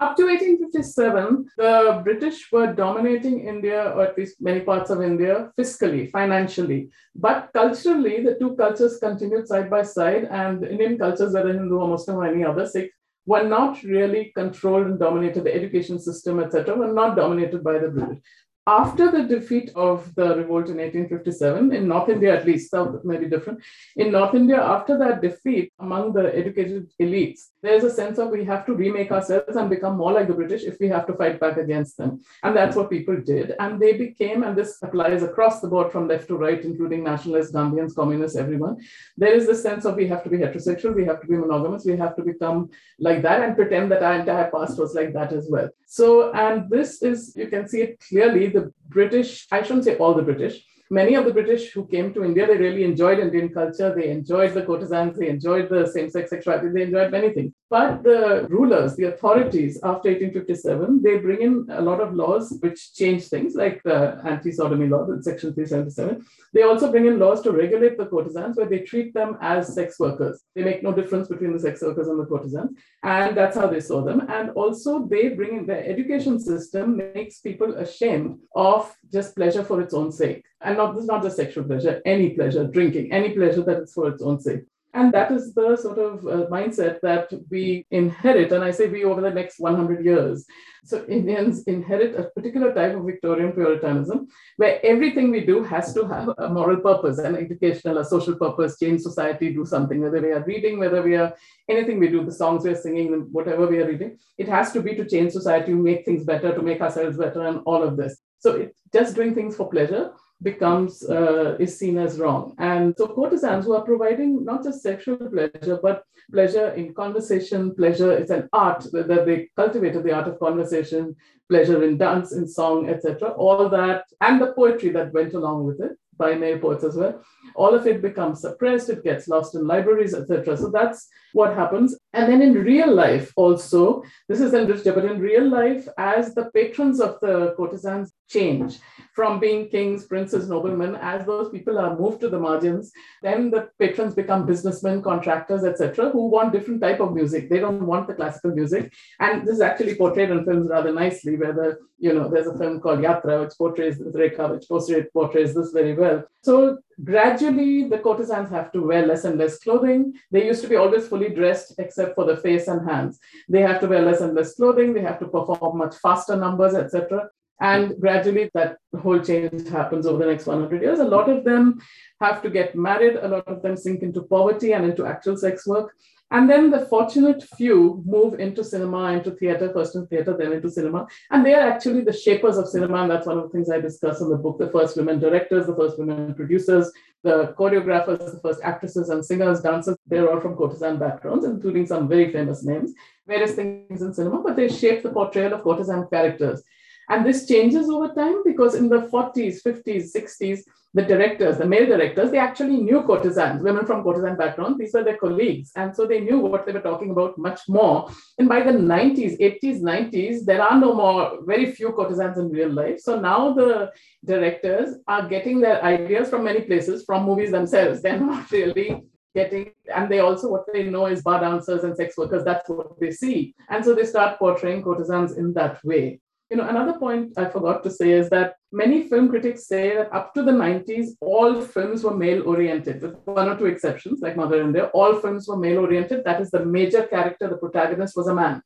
Up 0.01 0.17
to 0.17 0.27
1857, 0.27 1.51
the 1.57 2.01
British 2.05 2.53
were 2.53 2.73
dominating 2.73 3.49
India, 3.49 3.93
or 3.97 4.03
at 4.05 4.17
least 4.17 4.37
many 4.41 4.61
parts 4.61 4.91
of 4.91 5.03
India, 5.03 5.51
fiscally, 5.59 6.09
financially. 6.09 6.89
But 7.17 7.51
culturally, 7.53 8.23
the 8.23 8.37
two 8.39 8.55
cultures 8.55 8.99
continued 8.99 9.49
side 9.49 9.69
by 9.69 9.83
side, 9.83 10.29
and 10.31 10.65
Indian 10.65 10.99
cultures, 10.99 11.35
whether 11.35 11.53
Hindu 11.53 11.79
or 11.79 11.89
Muslim 11.89 12.19
or 12.19 12.27
any 12.27 12.45
other, 12.45 12.65
Sikh, 12.65 12.93
were 13.27 13.43
not 13.43 13.83
really 13.83 14.33
controlled 14.37 14.87
and 14.87 15.01
dominated. 15.01 15.43
The 15.43 15.55
education 15.55 15.99
system, 15.99 16.39
etc., 16.39 16.77
were 16.77 16.93
not 16.93 17.17
dominated 17.17 17.65
by 17.65 17.81
the 17.81 17.89
British 17.89 18.23
after 18.69 19.11
the 19.11 19.23
defeat 19.23 19.71
of 19.75 20.15
the 20.15 20.37
revolt 20.37 20.69
in 20.69 20.77
1857, 20.77 21.73
in 21.73 21.89
North 21.89 22.11
India 22.11 22.37
at 22.37 22.45
least, 22.45 22.71
South 22.71 23.03
may 23.03 23.17
be 23.17 23.27
different. 23.27 23.63
In 23.97 24.13
North 24.13 24.35
India, 24.35 24.61
after 24.63 24.99
that 24.99 25.23
defeat 25.23 25.73
among 25.81 26.13
the 26.13 26.37
educated 26.37 26.91
elites, 27.01 27.49
there's 27.63 27.85
a 27.85 27.91
sense 27.91 28.19
of 28.19 28.29
we 28.29 28.45
have 28.45 28.67
to 28.67 28.75
remake 28.75 29.11
ourselves 29.11 29.57
and 29.57 29.71
become 29.71 29.97
more 29.97 30.13
like 30.13 30.29
the 30.29 30.35
British 30.35 30.65
if 30.65 30.79
we 30.81 30.89
have 30.89 31.07
to 31.07 31.15
fight 31.15 31.41
back 31.41 31.57
against 31.57 31.97
them. 31.97 32.21
And 32.43 32.55
that's 32.55 32.77
what 32.77 32.91
people 32.91 33.17
did. 33.17 33.55
And 33.59 33.81
they 33.81 33.95
became, 33.95 34.43
and 34.43 34.55
this 34.55 34.77
applies 34.83 35.23
across 35.23 35.61
the 35.61 35.69
board 35.69 35.91
from 35.91 36.07
left 36.07 36.29
to 36.29 36.37
right, 36.37 36.63
including 36.63 37.03
nationalists, 37.03 37.53
Gandhians, 37.53 37.95
communists, 37.97 38.37
everyone. 38.37 38.77
There 39.17 39.33
is 39.33 39.47
this 39.47 39.63
sense 39.63 39.87
of 39.87 39.97
we 39.97 40.09
have 40.09 40.23
to 40.25 40.31
be 40.31 40.37
heterosexual, 40.37 40.95
we 40.95 41.07
have 41.07 41.23
to 41.23 41.27
be 41.27 41.37
monogamous, 41.37 41.87
we 41.87 41.97
have 41.97 42.15
to 42.17 42.23
become 42.23 42.69
like 42.99 43.23
that 43.23 43.43
and 43.43 43.57
pretend 43.57 43.91
that 43.93 44.03
our 44.03 44.17
entire 44.21 44.51
past 44.51 44.79
was 44.79 44.95
like 44.95 45.15
that 45.15 45.33
as 45.33 45.49
well. 45.49 45.71
So, 45.87 46.33
and 46.35 46.69
this 46.69 47.03
is, 47.03 47.35
you 47.35 47.49
can 47.49 47.67
see 47.67 47.81
it 47.81 47.99
clearly, 48.07 48.58
the 48.59 48.73
British, 48.89 49.47
I 49.51 49.63
shouldn't 49.63 49.85
say 49.85 49.97
all 49.97 50.15
the 50.15 50.29
British, 50.31 50.55
many 50.91 51.15
of 51.15 51.25
the 51.25 51.33
British 51.33 51.73
who 51.73 51.87
came 51.87 52.13
to 52.15 52.25
India, 52.25 52.47
they 52.47 52.57
really 52.57 52.85
enjoyed 52.85 53.19
Indian 53.19 53.49
culture. 53.51 53.95
They 53.95 54.09
enjoyed 54.11 54.55
the 54.55 54.63
courtesans. 54.63 55.19
They 55.19 55.29
enjoyed 55.29 55.69
the 55.69 55.87
same-sex 55.87 56.31
sexuality. 56.31 56.69
They 56.75 56.83
enjoyed 56.83 57.11
many 57.11 57.31
things. 57.31 57.53
But 57.71 58.03
the 58.03 58.47
rulers, 58.49 58.97
the 58.97 59.13
authorities 59.13 59.77
after 59.83 60.09
1857, 60.09 61.03
they 61.03 61.19
bring 61.19 61.43
in 61.43 61.67
a 61.71 61.83
lot 61.83 62.01
of 62.01 62.15
laws 62.15 62.57
which 62.61 62.95
change 62.95 63.25
things, 63.29 63.55
like 63.55 63.83
the 63.83 64.21
anti-sodomy 64.25 64.89
law, 64.89 65.05
in 65.11 65.23
Section 65.23 65.53
377. 65.53 66.25
They 66.55 66.63
also 66.63 66.91
bring 66.91 67.07
in 67.07 67.19
laws 67.19 67.43
to 67.43 67.53
regulate 67.53 67.99
the 67.99 68.07
courtesans, 68.07 68.57
where 68.57 68.69
they 68.69 68.81
treat 68.81 69.13
them 69.13 69.37
as 69.43 69.75
sex 69.75 69.99
workers. 70.01 70.43
They 70.55 70.65
make 70.65 70.83
no 70.83 70.93
difference 70.93 71.29
between 71.29 71.53
the 71.53 71.61
sex 71.61 71.83
workers 71.83 72.09
and 72.09 72.19
the 72.19 72.25
courtesans, 72.25 72.71
and 73.03 73.37
that's 73.37 73.57
how 73.57 73.67
they 73.67 73.81
saw 73.81 74.03
them. 74.03 74.23
And 74.29 74.51
also, 74.51 75.07
they 75.07 75.29
bring 75.29 75.59
in 75.59 75.67
their 75.67 75.85
education 75.85 76.41
system 76.41 76.97
makes 76.97 77.41
people 77.41 77.77
ashamed 77.77 78.39
of 78.55 78.95
just 79.13 79.37
pleasure 79.37 79.63
for 79.63 79.81
its 79.83 79.93
own 79.93 80.11
sake 80.11 80.45
and 80.61 80.77
not 80.77 80.95
this 80.95 81.03
is 81.03 81.09
not 81.09 81.23
just 81.23 81.37
sexual 81.37 81.65
pleasure, 81.65 82.01
any 82.05 82.31
pleasure, 82.31 82.67
drinking, 82.67 83.13
any 83.13 83.31
pleasure 83.35 83.63
that 83.63 83.83
is 83.83 83.93
for 83.93 84.09
its 84.09 84.23
own 84.23 84.41
sake. 84.41 84.63
And 84.95 85.13
that 85.13 85.31
is 85.31 85.53
the 85.53 85.77
sort 85.77 85.99
of 85.99 86.27
uh, 86.27 86.47
mindset 86.49 87.01
that 87.03 87.31
we 87.51 87.87
inherit. 87.91 88.53
And 88.53 88.65
I 88.65 88.71
say 88.71 88.89
we 88.89 89.05
over 89.05 89.21
the 89.21 89.31
next 89.31 89.61
100 89.61 90.05
years. 90.05 90.47
So 90.85 91.05
Indians 91.07 91.65
inherit 91.65 92.19
a 92.19 92.25
particular 92.31 92.73
type 92.73 92.97
of 92.97 93.05
Victorian 93.05 93.53
Puritanism 93.53 94.29
where 94.57 94.81
everything 94.83 95.31
we 95.31 95.45
do 95.45 95.63
has 95.63 95.93
to 95.93 96.07
have 96.07 96.31
a 96.39 96.49
moral 96.49 96.79
purpose, 96.79 97.19
an 97.19 97.37
educational, 97.37 97.99
a 97.99 98.05
social 98.05 98.37
purpose, 98.37 98.79
change 98.79 99.03
society, 99.03 99.53
do 99.53 99.67
something, 99.67 100.01
whether 100.01 100.23
we 100.23 100.33
are 100.33 100.45
reading, 100.45 100.79
whether 100.79 101.03
we 101.03 101.17
are 101.17 101.35
anything 101.69 101.99
we 101.99 102.09
do, 102.09 102.25
the 102.25 102.33
songs 102.33 102.65
we're 102.65 102.75
singing, 102.75 103.29
whatever 103.31 103.67
we 103.67 103.81
are 103.81 103.87
reading, 103.87 104.19
it 104.39 104.49
has 104.49 104.73
to 104.73 104.81
be 104.81 104.95
to 104.95 105.07
change 105.07 105.33
society, 105.33 105.75
make 105.75 106.07
things 106.07 106.25
better, 106.25 106.55
to 106.55 106.63
make 106.63 106.81
ourselves 106.81 107.19
better, 107.19 107.47
and 107.47 107.61
all 107.67 107.83
of 107.83 107.99
this. 107.99 108.23
So 108.39 108.53
it, 108.53 108.77
just 108.93 109.15
doing 109.15 109.35
things 109.35 109.57
for 109.57 109.69
pleasure 109.69 110.13
becomes 110.43 111.03
uh, 111.09 111.57
is 111.59 111.79
seen 111.79 111.99
as 111.99 112.19
wrong. 112.19 112.55
And 112.59 112.95
so 112.97 113.09
courtesans 113.09 113.65
who 113.65 113.75
are 113.75 113.85
providing 113.85 114.45
not 114.45 114.63
just 114.63 114.83
sexual 114.83 115.17
pleasure, 115.17 115.79
but 115.83 116.05
pleasure 116.33 116.69
in 116.71 116.95
conversation, 116.95 117.75
pleasure 117.75 118.17
is 118.17 118.31
an 118.31 118.49
art 118.53 118.87
that 118.93 119.25
they 119.27 119.49
cultivated 119.57 120.05
the 120.05 120.13
art 120.13 120.29
of 120.29 120.39
conversation, 120.39 121.17
pleasure 121.49 121.83
in 121.83 121.99
dance, 121.99 122.33
in 122.33 122.47
song, 122.47 122.89
etc. 122.89 123.31
All 123.31 123.69
that 123.69 124.05
and 124.21 124.41
the 124.41 124.53
poetry 124.53 124.91
that 124.91 125.13
went 125.13 125.35
along 125.35 125.65
with 125.65 125.81
it 125.81 125.99
by 126.17 126.35
male 126.35 126.59
poets 126.59 126.85
as 126.85 126.97
well. 126.97 127.23
All 127.55 127.75
of 127.75 127.87
it 127.87 128.03
becomes 128.03 128.41
suppressed, 128.41 128.91
it 128.91 129.05
gets 129.05 129.29
lost 129.29 129.55
in 129.55 129.67
libraries, 129.67 130.15
etc. 130.15 130.57
So 130.57 130.71
that's 130.71 131.09
what 131.39 131.55
happens. 131.55 131.97
And 132.13 132.31
then 132.31 132.43
in 132.43 132.55
real 132.55 132.93
life, 132.93 133.33
also, 133.37 134.03
this 134.29 134.41
is 134.41 134.55
enriched, 134.55 134.87
but 134.97 135.05
in 135.05 135.21
real 135.21 135.49
life, 135.49 135.87
as 135.97 136.35
the 136.35 136.47
patrons 136.53 137.01
of 137.01 137.21
the 137.21 137.55
courtesans 137.57 138.13
change 138.29 138.79
from 139.15 139.39
being 139.39 139.69
kings, 139.69 140.07
princes, 140.07 140.49
noblemen, 140.49 140.97
as 140.97 141.25
those 141.27 141.49
people 141.51 141.79
are 141.79 141.97
moved 141.97 142.21
to 142.23 142.29
the 142.29 142.41
margins, 142.49 142.91
then 143.23 143.51
the 143.51 143.69
patrons 143.79 144.15
become 144.15 144.47
businessmen, 144.47 145.01
contractors, 145.01 145.65
etc., 145.65 146.11
who 146.11 146.27
want 146.29 146.53
different 146.53 146.81
type 146.81 147.01
of 147.01 147.15
music. 147.15 147.49
They 147.49 147.61
don't 147.61 147.87
want 147.87 148.09
the 148.09 148.15
classical 148.15 148.51
music. 148.51 148.93
And 149.21 149.47
this 149.47 149.57
is 149.57 149.61
actually 149.61 149.95
portrayed 149.95 150.31
in 150.31 150.45
films 150.45 150.69
rather 150.69 150.93
nicely, 150.93 151.37
where 151.37 151.53
the, 151.53 151.79
you 151.99 152.13
know, 152.15 152.29
there's 152.29 152.49
a 152.49 152.59
film 152.59 152.81
called 152.81 153.01
Yatra, 153.01 153.45
which 153.45 153.57
portrays 153.57 153.99
Rekha, 154.01 154.51
which 154.53 154.67
portrays 155.13 155.55
this 155.55 155.71
very 155.71 155.95
well. 155.95 156.25
So 156.43 156.79
gradually 157.03 157.89
the 157.89 157.99
courtesans 157.99 158.51
have 158.51 158.73
to 158.73 158.83
wear 158.83 159.07
less 159.07 159.25
and 159.25 159.39
less 159.39 159.59
clothing. 159.59 160.15
They 160.31 160.47
used 160.47 160.63
to 160.63 160.69
be 160.69 160.77
always 160.77 161.09
fully 161.09 161.31
dressed 161.31 161.75
except 161.79 162.15
for 162.15 162.25
the 162.25 162.37
face 162.37 162.69
and 162.69 162.89
hands. 162.89 163.19
They 163.49 163.61
have 163.61 163.81
to 163.81 163.89
wear 163.89 164.03
less 164.03 164.21
and 164.21 164.35
less 164.35 164.55
clothing. 164.55 164.93
They 164.93 165.03
have 165.03 165.19
to 165.21 165.27
perform 165.27 165.79
much 165.79 165.97
faster 165.97 166.37
numbers, 166.37 166.75
etc. 166.75 167.29
And 167.61 168.01
gradually 168.01 168.51
that 168.55 168.77
whole 169.03 169.21
change 169.21 169.69
happens 169.69 170.07
over 170.07 170.19
the 170.25 170.31
next 170.31 170.47
100 170.47 170.81
years. 170.81 171.01
A 171.01 171.05
lot 171.05 171.29
of 171.29 171.45
them 171.45 171.81
have 172.21 172.41
to 172.43 172.51
get 172.51 172.77
married. 172.77 173.17
A 173.17 173.29
lot 173.29 173.49
of 173.49 173.63
them 173.63 173.77
sink 173.77 174.03
into 174.03 174.23
poverty 174.23 174.73
and 174.73 174.85
into 174.85 175.07
actual 175.07 175.37
sex 175.37 175.67
work. 175.67 175.95
And 176.31 176.49
then 176.49 176.71
the 176.71 176.85
fortunate 176.87 177.43
few 177.57 178.03
move 178.05 178.39
into 178.39 178.63
cinema, 178.63 179.13
into 179.13 179.31
theater, 179.31 179.73
first 179.73 179.97
in 179.97 180.07
theater, 180.09 180.37
then 180.37 180.53
into 180.53 180.71
cinema. 180.71 181.07
And 181.31 181.45
they 181.45 181.55
are 181.55 181.71
actually 181.71 182.03
the 182.03 182.13
shapers 182.13 182.59
of 182.59 182.69
cinema. 182.69 183.03
And 183.03 183.11
that's 183.11 183.27
one 183.27 183.39
of 183.39 183.45
the 183.45 183.51
things 183.51 183.71
I 183.71 183.81
discuss 183.81 184.21
in 184.21 184.29
the 184.29 184.37
book 184.37 184.59
the 184.59 184.71
first 184.71 184.97
women 184.97 185.21
directors, 185.21 185.67
the 185.67 185.75
first 185.75 185.99
women 185.99 186.35
producers, 186.35 186.93
the 187.23 187.55
choreographers, 187.59 188.33
the 188.33 188.41
first 188.43 188.61
actresses 188.63 189.09
and 189.09 189.25
singers, 189.25 189.63
dancers. 189.63 189.97
They're 190.07 190.31
all 190.31 190.41
from 190.41 190.57
courtesan 190.57 190.99
backgrounds, 190.99 191.47
including 191.47 191.87
some 191.87 192.09
very 192.09 192.31
famous 192.31 192.65
names, 192.65 192.93
various 193.27 193.55
things 193.55 194.03
in 194.03 194.13
cinema, 194.13 194.43
but 194.43 194.57
they 194.57 194.69
shape 194.69 195.03
the 195.03 195.11
portrayal 195.11 195.55
of 195.55 195.63
courtesan 195.63 196.09
characters. 196.11 196.63
And 197.09 197.25
this 197.25 197.47
changes 197.47 197.89
over 197.89 198.13
time 198.13 198.43
because 198.45 198.75
in 198.75 198.89
the 198.89 199.09
40s, 199.09 199.63
50s, 199.63 200.15
60s, 200.15 200.61
the 200.95 201.03
directors, 201.03 201.59
the 201.59 201.67
male 201.67 201.87
directors, 201.87 202.31
they 202.31 202.39
actually 202.39 202.79
knew 202.79 203.03
courtesans, 203.03 203.63
women 203.63 203.85
from 203.85 204.03
courtesan 204.03 204.37
backgrounds. 204.37 204.79
These 204.79 204.95
were 204.95 205.05
their 205.05 205.19
colleagues. 205.19 205.71
And 205.77 205.95
so 205.95 206.07
they 206.07 206.21
knew 206.21 206.39
what 206.39 206.65
they 206.65 206.73
were 206.73 206.81
talking 206.81 207.11
about 207.11 207.37
much 207.37 207.61
more. 207.69 208.11
And 208.39 208.49
by 208.49 208.63
the 208.63 208.73
90s, 208.73 209.39
80s, 209.39 209.81
90s, 209.81 210.45
there 210.45 210.63
are 210.63 210.81
no 210.81 210.95
more, 210.95 211.39
very 211.45 211.73
few 211.73 211.93
courtesans 211.93 212.39
in 212.39 212.49
real 212.49 212.73
life. 212.73 213.01
So 213.01 213.21
now 213.21 213.53
the 213.53 213.93
directors 214.25 214.97
are 215.07 215.29
getting 215.29 215.61
their 215.61 215.83
ideas 215.85 216.31
from 216.31 216.45
many 216.45 216.63
places, 216.63 217.05
from 217.05 217.25
movies 217.25 217.51
themselves. 217.51 218.01
They're 218.01 218.21
not 218.33 218.51
really 218.51 219.03
getting, 219.35 219.73
and 219.95 220.11
they 220.11 220.21
also, 220.21 220.49
what 220.49 220.65
they 220.73 220.85
know 220.85 221.07
is 221.07 221.23
bar 221.23 221.41
dancers 221.41 221.85
and 221.85 221.95
sex 221.95 222.17
workers. 222.17 222.45
That's 222.45 222.67
what 222.69 222.99
they 222.99 223.11
see. 223.11 223.55
And 223.69 223.85
so 223.85 223.95
they 223.95 224.05
start 224.05 224.39
portraying 224.39 224.83
courtesans 224.83 225.37
in 225.37 225.53
that 225.53 225.85
way. 225.85 226.21
You 226.51 226.57
know, 226.57 226.67
another 226.67 226.99
point 226.99 227.35
I 227.37 227.45
forgot 227.45 227.83
to 227.83 227.91
say 227.91 228.13
is 228.13 228.31
that 228.31 228.55
many 228.73 229.07
film 229.07 229.29
critics 229.29 229.67
say 229.67 229.95
that 229.97 230.11
up 230.15 230.33
to 230.35 230.43
the 230.43 230.51
90s, 230.51 231.11
all 231.21 231.61
films 231.61 232.05
were 232.05 232.17
male 232.17 232.43
oriented, 232.49 233.03
with 233.03 233.17
one 233.27 233.49
or 233.51 233.57
two 233.59 233.67
exceptions, 233.67 234.21
like 234.23 234.37
Mother 234.37 234.63
India. 234.63 234.87
All 234.95 235.21
films 235.21 235.47
were 235.47 235.59
male 235.59 235.81
oriented. 235.81 236.25
That 236.25 236.41
is, 236.41 236.51
the 236.51 236.65
major 236.65 237.03
character, 237.07 237.49
the 237.49 237.59
protagonist, 237.59 238.17
was 238.17 238.29
a 238.29 238.35
man. 238.35 238.63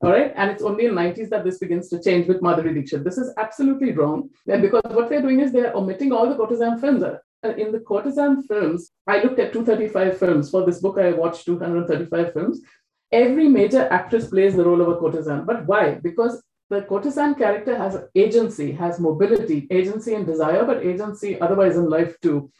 All 0.00 0.10
right. 0.10 0.32
And 0.36 0.50
it's 0.50 0.62
only 0.62 0.86
in 0.86 0.92
90s 0.94 1.28
that 1.28 1.44
this 1.44 1.58
begins 1.58 1.88
to 1.90 2.00
change 2.00 2.28
with 2.28 2.40
Madhuri 2.40 2.72
Dixit. 2.72 3.04
This 3.04 3.18
is 3.18 3.34
absolutely 3.36 3.92
wrong. 3.92 4.30
Because 4.46 4.82
what 4.92 5.10
they're 5.10 5.20
doing 5.20 5.40
is 5.40 5.52
they're 5.52 5.76
omitting 5.76 6.12
all 6.12 6.28
the 6.28 6.36
courtesan 6.36 6.78
films. 6.78 7.02
In 7.42 7.72
the 7.72 7.80
courtesan 7.80 8.42
films, 8.44 8.92
I 9.06 9.22
looked 9.22 9.38
at 9.38 9.52
235 9.52 10.16
films. 10.18 10.50
For 10.50 10.64
this 10.64 10.80
book, 10.80 10.98
I 10.98 11.12
watched 11.12 11.44
235 11.44 12.32
films. 12.32 12.60
Every 13.12 13.48
major 13.48 13.88
actress 13.90 14.28
plays 14.28 14.54
the 14.54 14.64
role 14.64 14.80
of 14.80 14.88
a 14.88 14.96
courtesan. 14.96 15.44
But 15.44 15.66
why? 15.66 15.94
Because 15.94 16.42
the 16.70 16.82
courtesan 16.82 17.34
character 17.34 17.76
has 17.76 18.04
agency, 18.14 18.72
has 18.72 19.00
mobility, 19.00 19.66
agency 19.70 20.14
and 20.14 20.26
desire, 20.26 20.64
but 20.64 20.84
agency 20.84 21.40
otherwise 21.40 21.76
in 21.76 21.88
life 21.88 22.20
too. 22.20 22.50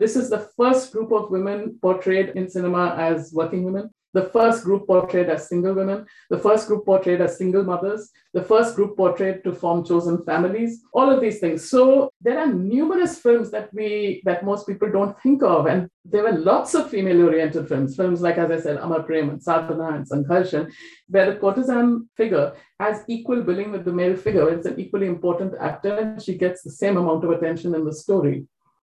This 0.00 0.16
is 0.16 0.30
the 0.30 0.48
first 0.56 0.92
group 0.92 1.12
of 1.12 1.30
women 1.30 1.78
portrayed 1.82 2.30
in 2.30 2.48
cinema 2.48 2.94
as 2.96 3.32
working 3.32 3.64
women 3.64 3.90
the 4.18 4.28
first 4.30 4.64
group 4.64 4.86
portrayed 4.86 5.28
as 5.28 5.48
single 5.48 5.74
women, 5.74 6.04
the 6.30 6.38
first 6.46 6.66
group 6.66 6.84
portrayed 6.84 7.20
as 7.20 7.38
single 7.38 7.64
mothers, 7.72 8.10
the 8.34 8.42
first 8.42 8.74
group 8.76 8.96
portrayed 8.96 9.44
to 9.44 9.52
form 9.52 9.84
chosen 9.84 10.16
families, 10.24 10.82
all 10.92 11.08
of 11.10 11.20
these 11.20 11.38
things. 11.38 11.70
So 11.70 12.10
there 12.20 12.38
are 12.38 12.52
numerous 12.52 13.18
films 13.18 13.52
that 13.52 13.72
we 13.72 14.22
that 14.24 14.44
most 14.50 14.66
people 14.66 14.90
don't 14.90 15.14
think 15.22 15.42
of. 15.42 15.66
And 15.66 15.88
there 16.04 16.24
were 16.24 16.38
lots 16.50 16.74
of 16.74 16.90
female-oriented 16.90 17.68
films, 17.68 17.94
films 18.00 18.20
like, 18.20 18.38
as 18.38 18.50
I 18.50 18.60
said, 18.64 18.78
Amar 18.78 19.02
Prem 19.04 19.30
and 19.30 19.42
Sadhana 19.42 19.88
and 19.96 20.08
Sangharshan, 20.10 20.72
where 21.08 21.30
the 21.30 21.38
courtesan 21.38 22.08
figure 22.16 22.52
has 22.80 23.04
equal 23.06 23.42
billing 23.42 23.70
with 23.70 23.84
the 23.84 23.92
male 23.92 24.16
figure. 24.16 24.48
It's 24.48 24.66
an 24.66 24.80
equally 24.80 25.06
important 25.06 25.54
actor, 25.70 25.96
and 25.96 26.20
she 26.20 26.36
gets 26.44 26.62
the 26.62 26.76
same 26.82 26.96
amount 26.96 27.24
of 27.24 27.30
attention 27.30 27.74
in 27.74 27.84
the 27.84 27.92
story. 28.04 28.46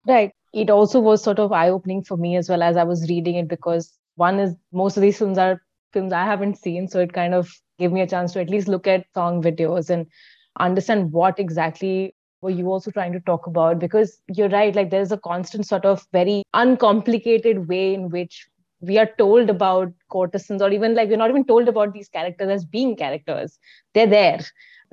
Right. 0.06 0.32
It 0.52 0.68
also 0.68 1.00
was 1.00 1.22
sort 1.22 1.38
of 1.38 1.52
eye-opening 1.52 2.04
for 2.04 2.16
me 2.16 2.36
as 2.36 2.48
well 2.48 2.62
as 2.62 2.76
I 2.76 2.84
was 2.84 3.08
reading 3.08 3.36
it 3.36 3.48
because 3.48 3.98
one 4.22 4.40
is 4.46 4.56
most 4.72 4.96
of 4.96 5.02
these 5.02 5.18
films 5.18 5.38
are 5.38 5.60
films 5.92 6.12
I 6.12 6.24
haven't 6.24 6.58
seen, 6.58 6.88
so 6.88 7.00
it 7.00 7.12
kind 7.12 7.34
of 7.34 7.52
gave 7.78 7.92
me 7.92 8.02
a 8.02 8.06
chance 8.06 8.32
to 8.32 8.40
at 8.40 8.50
least 8.50 8.68
look 8.68 8.86
at 8.86 9.06
song 9.14 9.42
videos 9.42 9.90
and 9.90 10.06
understand 10.58 11.12
what 11.12 11.38
exactly 11.38 12.14
were 12.42 12.50
you 12.50 12.70
also 12.74 12.90
trying 12.90 13.12
to 13.12 13.20
talk 13.20 13.46
about. 13.46 13.78
Because 13.78 14.20
you're 14.28 14.48
right 14.48 14.74
like 14.74 14.90
there's 14.90 15.12
a 15.12 15.18
constant 15.18 15.66
sort 15.66 15.84
of 15.84 16.06
very 16.12 16.42
uncomplicated 16.54 17.68
way 17.68 17.94
in 17.94 18.08
which 18.10 18.48
we 18.80 18.98
are 18.98 19.10
told 19.18 19.50
about 19.50 19.92
courtesans 20.10 20.60
or 20.60 20.70
even 20.70 20.94
like 20.94 21.08
we're 21.08 21.16
not 21.16 21.30
even 21.30 21.44
told 21.44 21.68
about 21.68 21.92
these 21.94 22.08
characters 22.08 22.50
as 22.50 22.64
being 22.64 22.96
characters. 22.96 23.58
They're 23.94 24.06
there. 24.06 24.40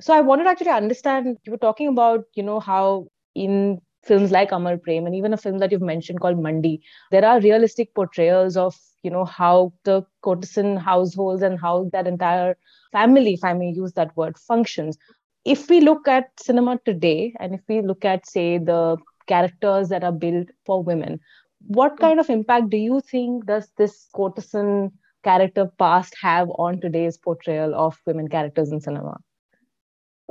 So 0.00 0.14
i 0.14 0.20
wanted 0.20 0.44
to 0.44 0.50
actually 0.50 0.70
understand 0.70 1.36
you 1.44 1.52
were 1.52 1.64
talking 1.64 1.88
about 1.88 2.24
you 2.34 2.42
know 2.42 2.60
how 2.60 3.08
in 3.34 3.80
films 4.10 4.30
like 4.30 4.52
Amar 4.52 4.76
Prem 4.78 5.06
and 5.06 5.14
even 5.14 5.34
a 5.34 5.36
film 5.36 5.58
that 5.58 5.72
you've 5.72 5.82
mentioned 5.82 6.20
called 6.20 6.42
Mandi, 6.42 6.80
there 7.10 7.24
are 7.24 7.40
realistic 7.40 7.94
portrayals 7.94 8.56
of 8.56 8.78
you 9.02 9.10
know 9.10 9.24
how 9.24 9.72
the 9.84 10.04
courtesan 10.22 10.76
households 10.76 11.42
and 11.42 11.60
how 11.60 11.88
that 11.92 12.06
entire 12.06 12.56
family, 12.92 13.34
if 13.34 13.44
I 13.44 13.52
may 13.54 13.70
use 13.70 13.92
that 13.94 14.16
word, 14.16 14.38
functions. 14.38 14.98
If 15.44 15.68
we 15.70 15.80
look 15.80 16.06
at 16.06 16.28
cinema 16.38 16.78
today, 16.84 17.34
and 17.40 17.54
if 17.54 17.60
we 17.68 17.80
look 17.80 18.04
at 18.04 18.28
say 18.28 18.58
the 18.58 18.98
characters 19.26 19.88
that 19.88 20.04
are 20.04 20.12
built 20.12 20.48
for 20.66 20.82
women, 20.82 21.20
what 21.66 21.98
kind 21.98 22.20
of 22.20 22.30
impact 22.30 22.70
do 22.70 22.76
you 22.76 23.00
think 23.00 23.46
does 23.46 23.70
this 23.76 24.08
courtesan 24.14 24.92
character 25.22 25.70
past 25.78 26.14
have 26.20 26.48
on 26.50 26.80
today's 26.80 27.18
portrayal 27.18 27.74
of 27.74 27.98
women 28.06 28.28
characters 28.28 28.72
in 28.72 28.80
cinema? 28.80 29.18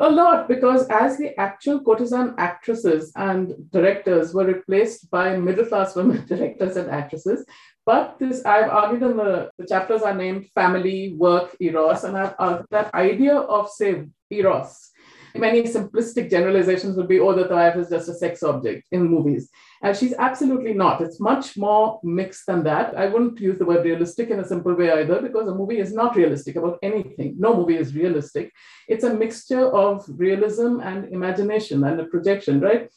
A 0.02 0.10
lot, 0.10 0.48
because 0.48 0.88
as 0.88 1.18
the 1.18 1.38
actual 1.38 1.82
courtesan 1.82 2.34
actresses 2.38 3.12
and 3.18 3.54
directors 3.70 4.34
were 4.34 4.46
replaced 4.46 5.12
by 5.12 5.36
middle 5.36 5.66
class 5.66 5.94
women 5.94 6.26
directors 6.28 6.78
and 6.78 6.90
actresses. 6.90 7.46
But 7.90 8.20
this, 8.20 8.46
I've 8.46 8.70
argued 8.70 9.04
in 9.10 9.18
the, 9.18 9.50
the 9.58 9.66
chapters 9.66 10.04
are 10.04 10.14
named 10.14 10.44
family, 10.54 11.16
work, 11.18 11.56
eros, 11.60 12.04
and 12.04 12.16
I've, 12.16 12.36
uh, 12.38 12.62
that 12.70 12.94
idea 12.94 13.36
of, 13.36 13.68
say, 13.70 14.06
eros 14.30 14.92
many 15.36 15.64
simplistic 15.64 16.30
generalizations 16.30 16.96
would 16.98 17.08
be, 17.08 17.20
oh, 17.20 17.34
the 17.34 17.54
wife 17.54 17.76
is 17.76 17.90
just 17.90 18.10
a 18.10 18.14
sex 18.14 18.44
object 18.44 18.88
in 18.92 19.08
movies. 19.08 19.50
And 19.82 19.96
she's 19.96 20.14
absolutely 20.14 20.74
not. 20.74 21.02
It's 21.02 21.20
much 21.20 21.58
more 21.58 22.00
mixed 22.04 22.46
than 22.48 22.64
that. 22.64 22.98
I 22.98 23.08
wouldn't 23.08 23.40
use 23.40 23.58
the 23.60 23.66
word 23.66 23.86
realistic 23.86 24.30
in 24.30 24.40
a 24.40 24.48
simple 24.48 24.74
way 24.74 24.92
either, 24.92 25.22
because 25.22 25.48
a 25.48 25.56
movie 25.56 25.80
is 25.80 25.94
not 25.94 26.16
realistic 26.16 26.56
about 26.56 26.80
anything. 26.82 27.36
No 27.38 27.56
movie 27.56 27.78
is 27.78 27.96
realistic. 27.96 28.52
It's 28.88 29.04
a 29.04 29.14
mixture 29.14 29.68
of 29.68 30.06
realism 30.08 30.80
and 30.82 31.06
imagination 31.14 31.84
and 31.84 32.00
a 32.00 32.06
projection, 32.06 32.60
right? 32.60 32.90